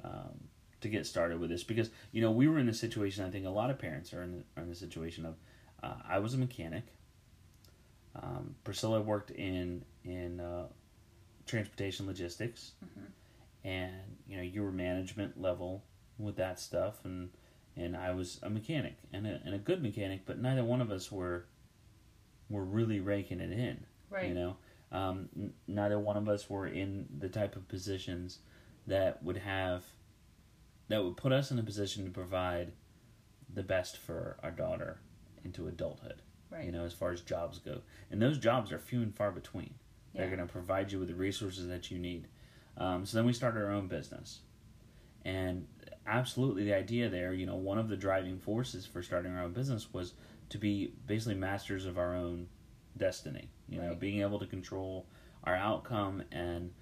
um, 0.04 0.48
to 0.80 0.88
get 0.88 1.06
started 1.06 1.40
with 1.40 1.50
this 1.50 1.64
because 1.64 1.90
you 2.12 2.20
know 2.20 2.30
we 2.30 2.48
were 2.48 2.58
in 2.58 2.66
the 2.66 2.74
situation 2.74 3.24
I 3.24 3.30
think 3.30 3.46
a 3.46 3.50
lot 3.50 3.70
of 3.70 3.78
parents 3.78 4.12
are 4.12 4.22
in 4.22 4.32
the, 4.32 4.44
are 4.56 4.62
in 4.62 4.68
the 4.68 4.74
situation 4.74 5.24
of 5.24 5.36
uh, 5.82 5.94
I 6.06 6.18
was 6.18 6.34
a 6.34 6.38
mechanic 6.38 6.84
um, 8.14 8.54
Priscilla 8.64 9.00
worked 9.00 9.30
in 9.30 9.84
in 10.04 10.40
uh, 10.40 10.66
transportation 11.46 12.06
logistics 12.06 12.72
and 13.64 13.92
you 14.26 14.36
know 14.36 14.42
you 14.42 14.62
were 14.62 14.72
management 14.72 15.40
level 15.40 15.84
with 16.18 16.36
that 16.36 16.60
stuff 16.60 17.04
and 17.04 17.30
and 17.76 17.96
I 17.96 18.12
was 18.12 18.40
a 18.42 18.50
mechanic 18.50 18.96
and 19.12 19.26
a, 19.26 19.40
and 19.44 19.54
a 19.54 19.58
good 19.58 19.82
mechanic 19.82 20.22
but 20.26 20.40
neither 20.40 20.64
one 20.64 20.80
of 20.80 20.90
us 20.90 21.10
were 21.10 21.46
were 22.48 22.64
really 22.64 23.00
raking 23.00 23.40
it 23.40 23.52
in 23.52 23.84
right. 24.10 24.28
you 24.28 24.34
know? 24.34 24.56
Um, 24.92 25.28
n- 25.36 25.52
neither 25.66 25.98
one 25.98 26.16
of 26.16 26.28
us 26.28 26.48
were 26.48 26.66
in 26.66 27.06
the 27.18 27.28
type 27.28 27.56
of 27.56 27.66
positions 27.68 28.38
that 28.86 29.22
would 29.22 29.38
have 29.38 29.84
that 30.88 31.02
would 31.02 31.16
put 31.16 31.32
us 31.32 31.50
in 31.50 31.58
a 31.58 31.62
position 31.62 32.04
to 32.04 32.10
provide 32.10 32.72
the 33.52 33.62
best 33.62 33.96
for 33.98 34.36
our 34.42 34.52
daughter 34.52 35.00
into 35.44 35.66
adulthood 35.66 36.22
right. 36.50 36.64
you 36.64 36.72
know 36.72 36.84
as 36.84 36.92
far 36.92 37.12
as 37.12 37.20
jobs 37.20 37.58
go. 37.58 37.80
And 38.10 38.20
those 38.20 38.38
jobs 38.38 38.72
are 38.72 38.78
few 38.78 39.02
and 39.02 39.14
far 39.14 39.30
between. 39.30 39.74
They're 40.14 40.28
going 40.28 40.38
to 40.38 40.46
provide 40.46 40.90
you 40.90 40.98
with 40.98 41.08
the 41.08 41.14
resources 41.14 41.68
that 41.68 41.90
you 41.90 41.98
need. 41.98 42.28
Um, 42.78 43.04
so 43.04 43.18
then 43.18 43.26
we 43.26 43.34
started 43.34 43.62
our 43.62 43.70
own 43.70 43.86
business. 43.86 44.40
And 45.26 45.66
absolutely 46.06 46.64
the 46.64 46.74
idea 46.74 47.08
there 47.08 47.32
you 47.32 47.46
know 47.46 47.56
one 47.56 47.78
of 47.78 47.88
the 47.88 47.96
driving 47.96 48.38
forces 48.38 48.86
for 48.86 49.02
starting 49.02 49.32
our 49.32 49.44
own 49.44 49.52
business 49.52 49.92
was 49.92 50.14
to 50.48 50.58
be 50.58 50.92
basically 51.06 51.34
masters 51.34 51.86
of 51.86 51.98
our 51.98 52.14
own 52.14 52.46
destiny 52.96 53.48
you 53.68 53.80
know 53.80 53.94
being 53.94 54.20
able 54.20 54.38
to 54.38 54.46
control 54.46 55.06
our 55.44 55.54
outcome 55.54 56.22
and 56.32 56.72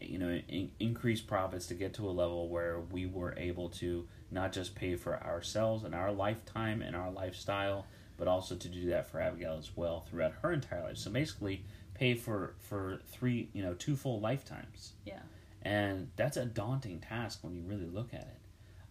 you 0.00 0.18
know 0.18 0.40
in, 0.48 0.70
increase 0.80 1.20
profits 1.20 1.66
to 1.66 1.74
get 1.74 1.92
to 1.94 2.08
a 2.08 2.10
level 2.10 2.48
where 2.48 2.80
we 2.80 3.06
were 3.06 3.34
able 3.36 3.68
to 3.68 4.06
not 4.30 4.52
just 4.52 4.74
pay 4.74 4.96
for 4.96 5.22
ourselves 5.22 5.84
and 5.84 5.94
our 5.94 6.12
lifetime 6.12 6.82
and 6.82 6.96
our 6.96 7.10
lifestyle 7.10 7.86
but 8.20 8.28
also 8.28 8.54
to 8.54 8.68
do 8.68 8.90
that 8.90 9.10
for 9.10 9.18
abigail 9.18 9.56
as 9.58 9.70
well 9.74 10.00
throughout 10.00 10.34
her 10.42 10.52
entire 10.52 10.82
life. 10.82 10.98
So 10.98 11.10
basically 11.10 11.64
pay 11.94 12.14
for 12.14 12.54
for 12.58 13.00
three 13.08 13.48
you 13.54 13.62
know 13.62 13.72
two 13.72 13.96
full 13.96 14.20
lifetimes. 14.20 14.92
Yeah. 15.06 15.20
and 15.62 16.10
that's 16.16 16.36
a 16.36 16.44
daunting 16.44 17.00
task 17.00 17.38
when 17.42 17.54
you 17.54 17.62
really 17.62 17.86
look 17.86 18.12
at 18.12 18.20
it 18.20 18.39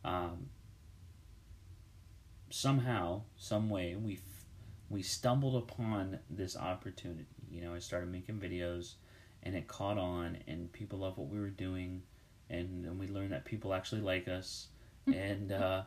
um, 0.03 0.49
somehow 2.49 3.21
some 3.37 3.69
way 3.69 3.95
we 3.95 4.13
f- 4.15 4.45
we 4.89 5.01
stumbled 5.01 5.55
upon 5.55 6.19
this 6.29 6.57
opportunity. 6.57 7.25
You 7.49 7.61
know 7.61 7.73
i 7.73 7.79
started 7.79 8.11
making 8.11 8.39
videos 8.39 8.93
and 9.43 9.55
it 9.55 9.67
caught 9.67 9.97
on 9.97 10.37
and 10.47 10.71
people 10.71 10.99
love 10.99 11.17
what 11.17 11.29
we 11.29 11.39
were 11.39 11.49
doing 11.49 12.01
and, 12.49 12.85
and 12.85 12.99
we 12.99 13.07
learned 13.07 13.31
that 13.31 13.45
people 13.45 13.73
actually 13.73 14.01
like 14.01 14.27
us. 14.27 14.67
And 15.07 15.51
uh, 15.51 15.83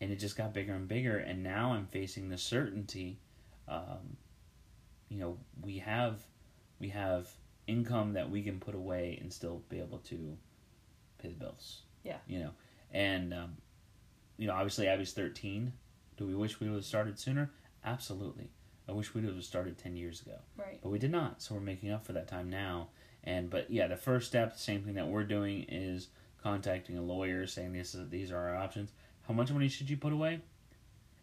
and 0.00 0.10
it 0.10 0.16
just 0.16 0.36
got 0.36 0.54
bigger 0.54 0.74
and 0.74 0.88
bigger 0.88 1.18
and 1.18 1.42
now 1.42 1.72
i'm 1.72 1.86
facing 1.86 2.28
the 2.28 2.38
certainty 2.38 3.18
um, 3.68 4.16
you 5.08 5.18
know 5.18 5.38
we 5.62 5.78
have 5.78 6.20
we 6.78 6.88
have 6.88 7.28
income 7.66 8.12
that 8.12 8.30
we 8.30 8.42
can 8.42 8.58
put 8.60 8.74
away 8.74 9.18
and 9.20 9.32
still 9.32 9.62
be 9.68 9.78
able 9.78 9.98
to 9.98 10.36
pay 11.18 11.28
the 11.28 11.34
bills. 11.34 11.82
Yeah. 12.02 12.18
you 12.26 12.38
know 12.40 12.50
and 12.94 13.34
um, 13.34 13.56
you 14.38 14.46
know 14.46 14.54
obviously 14.54 14.88
abby's 14.88 15.12
13 15.12 15.72
do 16.16 16.26
we 16.26 16.34
wish 16.34 16.60
we 16.60 16.68
would 16.68 16.76
have 16.76 16.84
started 16.84 17.18
sooner? 17.18 17.50
Absolutely. 17.84 18.50
I 18.88 18.92
wish 18.92 19.14
we 19.14 19.22
would 19.22 19.34
have 19.34 19.44
started 19.44 19.78
10 19.78 19.96
years 19.96 20.22
ago. 20.22 20.36
Right. 20.56 20.78
but 20.82 20.90
we 20.90 20.98
did 20.98 21.10
not 21.10 21.42
so 21.42 21.54
we're 21.54 21.60
making 21.60 21.90
up 21.90 22.06
for 22.06 22.12
that 22.12 22.28
time 22.28 22.50
now. 22.50 22.88
And 23.24 23.50
but 23.50 23.70
yeah 23.70 23.86
the 23.86 23.96
first 23.96 24.28
step 24.28 24.52
the 24.52 24.58
same 24.58 24.82
thing 24.82 24.94
that 24.94 25.08
we're 25.08 25.24
doing 25.24 25.64
is 25.68 26.08
contacting 26.42 26.98
a 26.98 27.02
lawyer 27.02 27.46
saying 27.46 27.72
this 27.72 27.94
is 27.94 28.08
these 28.10 28.30
are 28.30 28.38
our 28.38 28.56
options. 28.56 28.92
How 29.26 29.34
much 29.34 29.50
money 29.50 29.68
should 29.68 29.90
you 29.90 29.96
put 29.96 30.12
away? 30.12 30.40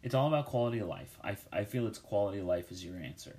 It's 0.04 0.16
all 0.16 0.28
about 0.28 0.48
quality 0.48 0.80
of 0.80 0.88
life. 0.88 1.20
I, 1.24 1.38
I 1.54 1.64
feel 1.64 1.86
it's 1.86 2.00
quality 2.00 2.40
of 2.40 2.46
life 2.48 2.72
is 2.72 2.84
your 2.84 2.98
answer. 2.98 3.38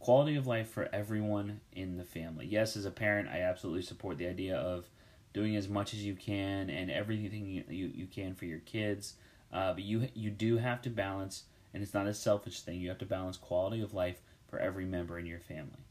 Quality 0.00 0.34
of 0.34 0.46
life 0.48 0.68
for 0.68 0.88
everyone 0.92 1.60
in 1.72 1.96
the 1.96 2.04
family. 2.04 2.46
Yes 2.46 2.76
as 2.76 2.84
a 2.84 2.90
parent 2.90 3.28
i 3.28 3.40
absolutely 3.40 3.82
support 3.82 4.18
the 4.18 4.26
idea 4.26 4.56
of 4.56 4.88
doing 5.32 5.56
as 5.56 5.68
much 5.68 5.94
as 5.94 6.04
you 6.04 6.14
can 6.14 6.70
and 6.70 6.90
everything 6.90 7.46
you, 7.46 7.64
you, 7.68 7.90
you 7.94 8.06
can 8.06 8.34
for 8.34 8.44
your 8.44 8.58
kids 8.60 9.14
uh, 9.52 9.72
but 9.72 9.82
you 9.82 10.08
you 10.14 10.30
do 10.30 10.58
have 10.58 10.82
to 10.82 10.90
balance 10.90 11.44
and 11.72 11.82
it's 11.82 11.94
not 11.94 12.06
a 12.06 12.14
selfish 12.14 12.62
thing 12.62 12.80
you 12.80 12.88
have 12.88 12.98
to 12.98 13.06
balance 13.06 13.36
quality 13.36 13.80
of 13.80 13.94
life 13.94 14.20
for 14.48 14.58
every 14.58 14.84
member 14.84 15.18
in 15.18 15.26
your 15.26 15.40
family 15.40 15.84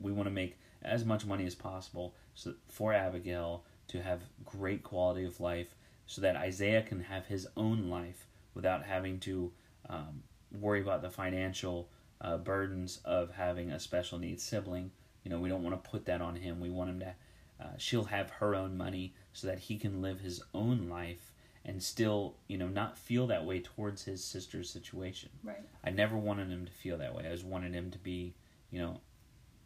we 0.00 0.12
want 0.12 0.26
to 0.26 0.32
make 0.32 0.58
as 0.82 1.04
much 1.04 1.26
money 1.26 1.46
as 1.46 1.54
possible 1.54 2.14
so 2.34 2.54
for 2.68 2.92
Abigail 2.92 3.64
to 3.88 4.02
have 4.02 4.20
great 4.44 4.82
quality 4.82 5.24
of 5.24 5.40
life 5.40 5.74
so 6.06 6.20
that 6.20 6.36
Isaiah 6.36 6.82
can 6.82 7.00
have 7.00 7.26
his 7.26 7.46
own 7.56 7.88
life 7.90 8.26
without 8.54 8.84
having 8.84 9.18
to 9.20 9.52
um, 9.88 10.22
worry 10.52 10.80
about 10.80 11.02
the 11.02 11.10
financial 11.10 11.88
uh, 12.20 12.36
burdens 12.38 13.00
of 13.04 13.30
having 13.32 13.70
a 13.70 13.80
special 13.80 14.18
needs 14.18 14.42
sibling. 14.42 14.90
You 15.22 15.30
know, 15.30 15.38
we 15.38 15.48
don't 15.48 15.62
want 15.62 15.82
to 15.82 15.90
put 15.90 16.06
that 16.06 16.20
on 16.20 16.36
him. 16.36 16.60
We 16.60 16.70
want 16.70 16.90
him 16.90 17.00
to, 17.00 17.14
uh, 17.60 17.76
she'll 17.76 18.04
have 18.04 18.30
her 18.30 18.54
own 18.54 18.76
money 18.76 19.14
so 19.32 19.46
that 19.46 19.58
he 19.58 19.78
can 19.78 20.00
live 20.02 20.20
his 20.20 20.42
own 20.54 20.88
life 20.88 21.32
and 21.64 21.82
still, 21.82 22.36
you 22.46 22.56
know, 22.56 22.68
not 22.68 22.96
feel 22.96 23.26
that 23.26 23.44
way 23.44 23.60
towards 23.60 24.04
his 24.04 24.24
sister's 24.24 24.70
situation. 24.70 25.28
Right. 25.42 25.58
I 25.84 25.90
never 25.90 26.16
wanted 26.16 26.48
him 26.48 26.64
to 26.64 26.72
feel 26.72 26.96
that 26.98 27.14
way. 27.14 27.26
I 27.26 27.32
just 27.32 27.44
wanted 27.44 27.74
him 27.74 27.90
to 27.90 27.98
be, 27.98 28.34
you 28.70 28.80
know, 28.80 29.00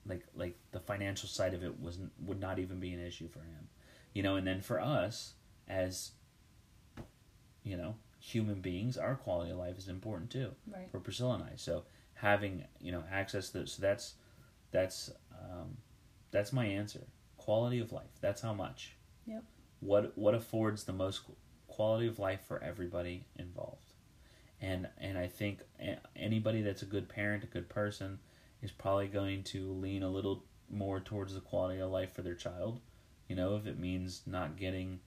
like 0.04 0.24
like 0.34 0.56
the 0.72 0.80
financial 0.80 1.28
side 1.28 1.54
of 1.54 1.62
it 1.62 1.78
wasn't 1.78 2.10
would 2.24 2.40
not 2.40 2.58
even 2.58 2.80
be 2.80 2.92
an 2.92 3.00
issue 3.00 3.28
for 3.28 3.38
him, 3.40 3.68
you 4.14 4.22
know. 4.22 4.34
And 4.36 4.46
then 4.46 4.60
for 4.60 4.80
us 4.80 5.34
as, 5.68 6.12
you 7.62 7.76
know, 7.76 7.94
human 8.18 8.60
beings, 8.60 8.96
our 8.96 9.14
quality 9.14 9.52
of 9.52 9.58
life 9.58 9.78
is 9.78 9.88
important 9.88 10.30
too 10.30 10.52
Right. 10.72 10.90
for 10.90 10.98
Priscilla 10.98 11.34
and 11.34 11.44
I. 11.44 11.52
So 11.56 11.84
having 12.14 12.64
you 12.80 12.92
know 12.92 13.04
access 13.12 13.50
to 13.50 13.66
so 13.66 13.82
that's 13.82 14.14
that's 14.70 15.10
um, 15.32 15.76
that's 16.30 16.52
my 16.52 16.64
answer. 16.66 17.06
Quality 17.44 17.80
of 17.80 17.90
life. 17.90 18.10
That's 18.20 18.40
how 18.40 18.54
much. 18.54 18.96
Yep. 19.26 19.44
What 19.80 20.16
what 20.16 20.34
affords 20.34 20.84
the 20.84 20.92
most 20.92 21.22
quality 21.66 22.06
of 22.06 22.18
life 22.18 22.40
for 22.46 22.62
everybody 22.62 23.26
involved, 23.36 23.94
and 24.60 24.88
and 24.98 25.18
I 25.18 25.26
think 25.26 25.60
anybody 26.14 26.62
that's 26.62 26.82
a 26.82 26.86
good 26.86 27.08
parent, 27.08 27.42
a 27.42 27.48
good 27.48 27.68
person, 27.68 28.20
is 28.62 28.70
probably 28.70 29.08
going 29.08 29.42
to 29.44 29.72
lean 29.72 30.04
a 30.04 30.10
little 30.10 30.44
more 30.70 31.00
towards 31.00 31.34
the 31.34 31.40
quality 31.40 31.80
of 31.80 31.90
life 31.90 32.12
for 32.12 32.22
their 32.22 32.36
child. 32.36 32.80
You 33.28 33.34
know, 33.34 33.56
if 33.56 33.66
it 33.66 33.78
means 33.78 34.22
not 34.24 34.56
getting, 34.56 35.00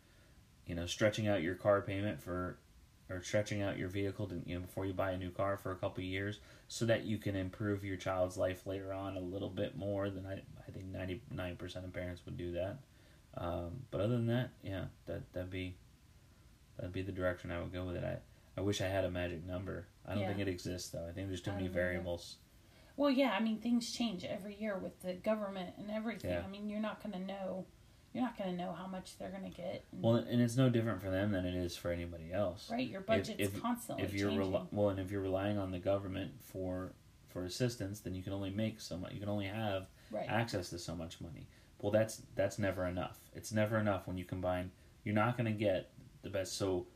you 0.65 0.75
know, 0.75 0.85
stretching 0.85 1.27
out 1.27 1.41
your 1.41 1.55
car 1.55 1.81
payment 1.81 2.21
for 2.21 2.57
or 3.09 3.21
stretching 3.21 3.61
out 3.61 3.77
your 3.77 3.87
vehicle 3.89 4.27
to, 4.27 4.41
you 4.45 4.55
know 4.55 4.61
before 4.61 4.85
you 4.85 4.93
buy 4.93 5.11
a 5.11 5.17
new 5.17 5.29
car 5.29 5.57
for 5.57 5.71
a 5.71 5.75
couple 5.75 5.99
of 6.03 6.05
years 6.09 6.39
so 6.67 6.85
that 6.85 7.05
you 7.05 7.17
can 7.17 7.35
improve 7.35 7.83
your 7.83 7.97
child's 7.97 8.37
life 8.37 8.65
later 8.65 8.91
on 8.91 9.15
a 9.15 9.19
little 9.19 9.49
bit 9.49 9.77
more 9.77 10.09
than 10.09 10.25
I 10.25 10.41
I 10.67 10.71
think 10.71 10.91
99% 10.91 11.83
of 11.83 11.93
parents 11.93 12.21
would 12.25 12.37
do 12.37 12.53
that. 12.53 12.77
Um, 13.37 13.83
but 13.91 14.01
other 14.01 14.13
than 14.15 14.27
that, 14.27 14.49
yeah, 14.63 14.85
that 15.05 15.31
that'd 15.33 15.51
be 15.51 15.75
that'd 16.77 16.93
be 16.93 17.01
the 17.03 17.11
direction 17.11 17.51
I 17.51 17.59
would 17.61 17.73
go 17.73 17.85
with 17.85 17.95
it. 17.97 18.03
I 18.03 18.17
I 18.57 18.61
wish 18.61 18.81
I 18.81 18.87
had 18.87 19.03
a 19.05 19.11
magic 19.11 19.45
number. 19.45 19.87
I 20.07 20.13
don't 20.13 20.21
Yeah. 20.23 20.27
think 20.29 20.39
it 20.39 20.47
exists 20.47 20.89
though. 20.89 21.05
I 21.07 21.11
think 21.11 21.27
there's 21.27 21.41
too 21.41 21.51
many 21.51 21.67
variables. 21.67 22.37
Well, 22.97 23.11
yeah. 23.11 23.35
I 23.37 23.41
mean, 23.41 23.59
things 23.59 23.91
change 23.91 24.23
every 24.23 24.55
year 24.55 24.77
with 24.77 25.01
the 25.01 25.13
government 25.15 25.75
and 25.77 25.91
everything. 25.91 26.31
Yeah. 26.31 26.43
I 26.45 26.47
mean, 26.47 26.69
you're 26.69 26.79
not 26.79 27.03
going 27.03 27.11
to 27.11 27.19
know. 27.27 27.65
You're 28.15 28.23
not 28.23 28.37
going 28.37 28.51
to 28.51 28.55
know 28.55 28.71
how 28.71 28.87
much 28.87 29.17
they're 29.17 29.29
going 29.29 29.43
to 29.43 29.49
get. 29.49 29.83
And- 29.91 30.01
Well, 30.01 30.15
and 30.15 30.41
it's 30.41 30.55
no 30.55 30.69
different 30.69 31.01
for 31.01 31.09
them 31.09 31.33
than 31.33 31.45
it 31.45 31.53
is 31.53 31.75
for 31.75 31.91
anybody 31.91 32.31
else. 32.31 32.71
right. 32.71 32.87
Your 32.87 33.01
budget's 33.01 33.35
if- 33.39 33.61
constantly 33.61 34.05
if 34.05 34.13
you're 34.13 34.29
changing. 34.29 34.53
rel- 34.53 34.69
well, 34.71 34.89
and 34.89 35.01
if 35.01 35.11
you're 35.11 35.21
relying 35.21 35.57
on 35.57 35.71
the 35.71 35.79
government 35.79 36.31
for 36.41 36.93
for 37.27 37.43
assistance, 37.43 37.99
then 37.99 38.15
you 38.15 38.23
can 38.23 38.31
only 38.31 38.49
make 38.49 38.79
so 38.79 38.97
much. 38.97 39.11
You 39.11 39.19
can 39.19 39.27
only 39.27 39.47
have 39.47 39.87
right. 40.09 40.25
access 40.29 40.69
to 40.69 40.79
so 40.79 40.95
much 40.95 41.19
money. 41.19 41.45
Well, 41.81 41.91
that's 41.91 42.21
that's 42.35 42.57
never 42.57 42.85
enough. 42.85 43.19
It's 43.33 43.51
never 43.51 43.77
enough 43.77 44.07
when 44.07 44.17
you 44.17 44.23
combine. 44.23 44.71
You're 45.03 45.15
not 45.15 45.35
going 45.35 45.51
to 45.51 45.59
get 45.59 45.91
the 46.21 46.29
best. 46.29 46.57
So, 46.57 46.87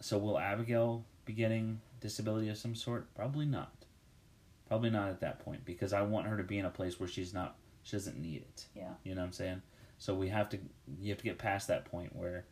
so 0.00 0.18
will 0.18 0.38
Abigail 0.38 1.06
be 1.24 1.32
getting 1.32 1.80
disability 2.00 2.50
of 2.50 2.58
some 2.58 2.74
sort? 2.74 3.14
Probably 3.14 3.46
not. 3.46 3.72
Probably 4.68 4.90
not 4.90 5.08
at 5.08 5.20
that 5.20 5.38
point 5.38 5.64
because 5.64 5.94
I 5.94 6.02
want 6.02 6.26
her 6.26 6.36
to 6.36 6.44
be 6.44 6.58
in 6.58 6.66
a 6.66 6.70
place 6.70 7.00
where 7.00 7.08
she's 7.08 7.32
not 7.32 7.56
she 7.82 7.96
doesn't 7.96 8.18
need 8.20 8.42
it. 8.42 8.66
Yeah. 8.76 8.90
You 9.04 9.14
know 9.14 9.22
what 9.22 9.28
I'm 9.28 9.32
saying? 9.32 9.62
So 10.02 10.16
we 10.16 10.30
have 10.30 10.48
to 10.48 10.58
you 10.98 11.10
have 11.10 11.18
to 11.18 11.24
get 11.24 11.38
past 11.38 11.68
that 11.68 11.84
point 11.84 12.16
where 12.16 12.44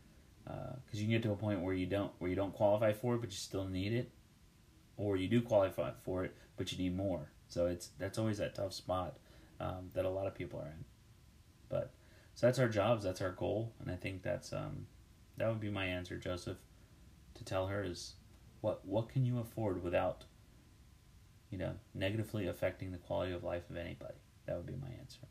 because 0.45 1.01
you 1.01 1.01
can 1.01 1.11
get 1.11 1.23
to 1.23 1.33
a 1.33 1.35
point 1.35 1.59
where 1.59 1.73
you 1.73 1.85
don't 1.85 2.13
where 2.17 2.29
you 2.29 2.35
don't 2.37 2.53
qualify 2.53 2.93
for 2.93 3.15
it 3.15 3.17
but 3.19 3.29
you 3.29 3.35
still 3.35 3.65
need 3.65 3.91
it, 3.91 4.09
or 4.95 5.17
you 5.17 5.27
do 5.27 5.41
qualify 5.41 5.91
for 6.05 6.23
it 6.23 6.33
but 6.55 6.71
you 6.71 6.77
need 6.77 6.95
more. 6.95 7.29
So 7.49 7.65
it's 7.65 7.89
that's 7.99 8.17
always 8.17 8.37
that 8.37 8.55
tough 8.55 8.71
spot 8.71 9.17
um, 9.59 9.89
that 9.95 10.05
a 10.05 10.09
lot 10.09 10.27
of 10.27 10.33
people 10.33 10.61
are 10.61 10.67
in. 10.67 10.85
But 11.67 11.91
so 12.35 12.47
that's 12.47 12.57
our 12.57 12.69
jobs, 12.69 13.03
that's 13.03 13.19
our 13.19 13.31
goal, 13.31 13.73
and 13.81 13.91
I 13.91 13.97
think 13.97 14.23
that's 14.23 14.53
um, 14.53 14.87
that 15.35 15.49
would 15.49 15.59
be 15.59 15.69
my 15.69 15.85
answer, 15.85 16.15
Joseph. 16.15 16.59
To 17.33 17.43
tell 17.43 17.67
her 17.67 17.83
is 17.83 18.13
what 18.61 18.87
what 18.87 19.09
can 19.09 19.25
you 19.25 19.39
afford 19.39 19.83
without 19.83 20.23
you 21.49 21.57
know 21.57 21.73
negatively 21.93 22.47
affecting 22.47 22.93
the 22.93 22.97
quality 22.97 23.33
of 23.33 23.43
life 23.43 23.69
of 23.69 23.75
anybody. 23.75 24.21
That 24.45 24.55
would 24.55 24.67
be 24.67 24.77
my 24.81 24.95
answer. 25.01 25.27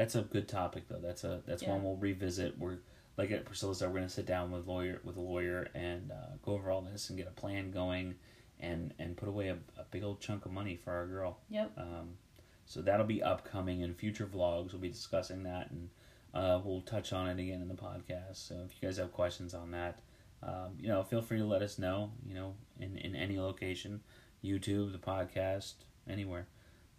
That's 0.00 0.14
a 0.14 0.22
good 0.22 0.48
topic 0.48 0.88
though. 0.88 0.98
That's 0.98 1.24
a 1.24 1.42
that's 1.46 1.62
Yeah. 1.62 1.72
one 1.72 1.82
we'll 1.84 1.96
revisit. 1.96 2.58
We're 2.58 2.78
like 3.18 3.30
at 3.32 3.44
Priscilla 3.44 3.74
said, 3.74 3.90
we're 3.90 3.96
gonna 3.96 4.08
sit 4.08 4.24
down 4.24 4.50
with 4.50 4.66
lawyer 4.66 4.98
with 5.04 5.18
a 5.18 5.20
lawyer 5.20 5.68
and 5.74 6.10
uh, 6.10 6.36
go 6.42 6.52
over 6.52 6.70
all 6.70 6.80
this 6.80 7.10
and 7.10 7.18
get 7.18 7.28
a 7.28 7.32
plan 7.32 7.70
going, 7.70 8.14
and 8.58 8.94
and 8.98 9.14
put 9.14 9.28
away 9.28 9.48
a, 9.48 9.58
a 9.78 9.84
big 9.90 10.02
old 10.02 10.18
chunk 10.18 10.46
of 10.46 10.52
money 10.52 10.74
for 10.74 10.90
our 10.94 11.06
girl. 11.06 11.40
Yep. 11.50 11.72
Um, 11.76 12.16
so 12.64 12.80
that'll 12.80 13.04
be 13.04 13.22
upcoming 13.22 13.82
in 13.82 13.92
future 13.92 14.24
vlogs. 14.26 14.72
We'll 14.72 14.80
be 14.80 14.88
discussing 14.88 15.42
that, 15.42 15.70
and 15.70 15.90
uh, 16.32 16.62
we'll 16.64 16.80
touch 16.80 17.12
on 17.12 17.28
it 17.28 17.38
again 17.38 17.60
in 17.60 17.68
the 17.68 17.74
podcast. 17.74 18.36
So 18.36 18.54
if 18.64 18.72
you 18.80 18.88
guys 18.88 18.96
have 18.96 19.12
questions 19.12 19.52
on 19.52 19.70
that, 19.72 20.00
um, 20.42 20.78
you 20.80 20.88
know, 20.88 21.02
feel 21.02 21.20
free 21.20 21.40
to 21.40 21.44
let 21.44 21.60
us 21.60 21.78
know. 21.78 22.10
You 22.26 22.32
know, 22.36 22.54
in 22.78 22.96
in 22.96 23.14
any 23.14 23.38
location, 23.38 24.00
YouTube, 24.42 24.92
the 24.92 24.98
podcast, 24.98 25.74
anywhere. 26.08 26.46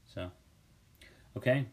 So, 0.06 0.30
okay, 1.36 1.66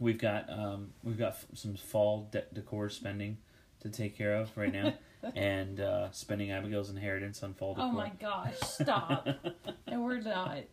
we've 0.00 0.18
got 0.18 0.48
um, 0.50 0.92
we've 1.02 1.18
got 1.18 1.32
f- 1.32 1.46
some 1.54 1.74
fall 1.76 2.28
de- 2.30 2.44
decor 2.52 2.88
spending 2.88 3.38
to 3.80 3.88
take 3.90 4.16
care 4.16 4.36
of 4.36 4.50
right 4.56 4.72
now, 4.72 4.94
and 5.36 5.80
uh, 5.80 6.10
spending 6.12 6.50
Abigail's 6.50 6.90
inheritance 6.90 7.42
on 7.42 7.54
fall 7.54 7.74
decor. 7.74 7.88
Oh 7.90 7.92
my 7.92 8.10
gosh! 8.20 8.58
Stop. 8.60 9.28
no, 9.90 10.00
we're 10.00 10.20
not. 10.20 10.64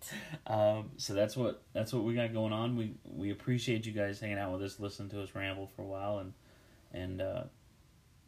Um, 0.47 0.91
so 0.97 1.13
that's 1.13 1.35
what 1.35 1.61
that's 1.73 1.93
what 1.93 2.03
we 2.03 2.13
got 2.15 2.33
going 2.33 2.53
on. 2.53 2.75
We 2.75 2.93
we 3.03 3.31
appreciate 3.31 3.85
you 3.85 3.91
guys 3.91 4.19
hanging 4.19 4.37
out 4.37 4.53
with 4.53 4.63
us, 4.63 4.79
listening 4.79 5.09
to 5.09 5.21
us 5.23 5.29
ramble 5.35 5.67
for 5.75 5.81
a 5.81 5.85
while, 5.85 6.19
and 6.19 6.33
and 6.93 7.21
uh, 7.21 7.43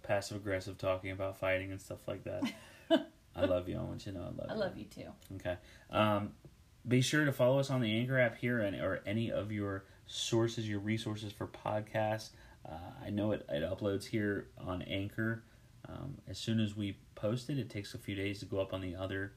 passive 0.03 0.37
aggressive 0.37 0.77
talking 0.77 1.11
about 1.11 1.37
fighting 1.37 1.71
and 1.71 1.81
stuff 1.81 2.07
like 2.07 2.23
that. 2.25 2.43
I 3.35 3.45
love 3.45 3.67
you. 3.67 3.77
I 3.79 3.81
want 3.81 4.05
you 4.05 4.11
to 4.11 4.17
know 4.19 4.25
I 4.25 4.27
love 4.27 4.47
I 4.49 4.53
you. 4.53 4.59
love 4.59 4.77
you 4.77 4.85
too. 4.85 5.07
Okay. 5.35 5.55
Um, 5.89 6.33
be 6.87 7.01
sure 7.01 7.25
to 7.25 7.31
follow 7.31 7.59
us 7.59 7.69
on 7.69 7.81
the 7.81 7.97
Anchor 7.97 8.19
app 8.19 8.37
here 8.37 8.59
and 8.59 8.75
or 8.75 9.01
any 9.07 9.31
of 9.31 9.51
your 9.51 9.85
sources, 10.07 10.67
your 10.67 10.79
resources 10.79 11.31
for 11.31 11.47
podcasts. 11.47 12.29
Uh, 12.67 13.05
I 13.05 13.09
know 13.09 13.31
it, 13.31 13.45
it 13.49 13.63
uploads 13.63 14.05
here 14.05 14.47
on 14.57 14.81
Anchor. 14.83 15.43
Um, 15.87 16.17
as 16.27 16.37
soon 16.37 16.59
as 16.59 16.75
we 16.75 16.97
post 17.15 17.49
it, 17.49 17.57
it 17.59 17.69
takes 17.69 17.93
a 17.93 17.97
few 17.97 18.15
days 18.15 18.39
to 18.39 18.45
go 18.45 18.59
up 18.59 18.73
on 18.73 18.81
the 18.81 18.95
other 18.95 19.33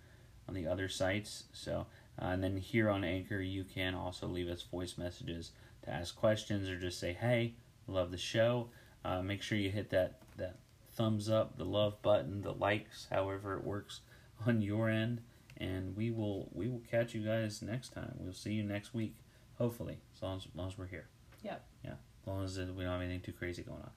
on 0.48 0.54
the 0.54 0.66
other 0.66 0.88
sites. 0.88 1.44
So 1.52 1.86
uh, 2.20 2.26
and 2.26 2.42
then 2.42 2.56
here 2.56 2.88
on 2.88 3.04
Anchor, 3.04 3.40
you 3.40 3.64
can 3.64 3.94
also 3.94 4.26
leave 4.26 4.48
us 4.48 4.62
voice 4.62 4.96
messages 4.96 5.52
to 5.84 5.90
ask 5.90 6.16
questions 6.16 6.68
or 6.68 6.78
just 6.78 6.98
say, 6.98 7.12
"Hey, 7.12 7.54
love 7.86 8.10
the 8.10 8.18
show." 8.18 8.70
Uh, 9.04 9.22
make 9.22 9.42
sure 9.42 9.58
you 9.58 9.70
hit 9.70 9.90
that 9.90 10.20
that 10.36 10.56
thumbs 10.92 11.28
up, 11.28 11.58
the 11.58 11.64
love 11.64 12.00
button, 12.02 12.42
the 12.42 12.52
likes, 12.52 13.06
however 13.10 13.54
it 13.54 13.64
works 13.64 14.00
on 14.46 14.62
your 14.62 14.88
end, 14.88 15.20
and 15.56 15.96
we 15.96 16.10
will 16.10 16.48
we 16.52 16.68
will 16.68 16.82
catch 16.90 17.14
you 17.14 17.22
guys 17.22 17.60
next 17.62 17.90
time. 17.90 18.14
We'll 18.18 18.32
see 18.32 18.52
you 18.52 18.62
next 18.62 18.94
week, 18.94 19.16
hopefully, 19.58 19.98
as 20.16 20.22
long 20.22 20.36
as, 20.38 20.46
as 20.46 20.54
long 20.54 20.68
as 20.68 20.78
we're 20.78 20.86
here. 20.86 21.06
Yep. 21.42 21.64
Yeah, 21.84 21.90
as 21.90 22.26
long 22.26 22.44
as 22.44 22.58
we 22.58 22.64
don't 22.64 22.92
have 22.92 23.00
anything 23.02 23.20
too 23.20 23.32
crazy 23.32 23.62
going 23.62 23.82
on. 23.82 23.90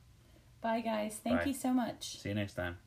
Bye, 0.62 0.82
guys. 0.82 1.20
Thank 1.24 1.40
Bye. 1.40 1.46
you 1.46 1.54
so 1.54 1.74
much. 1.74 2.20
See 2.20 2.30
you 2.30 2.36
next 2.36 2.54
time. 2.54 2.78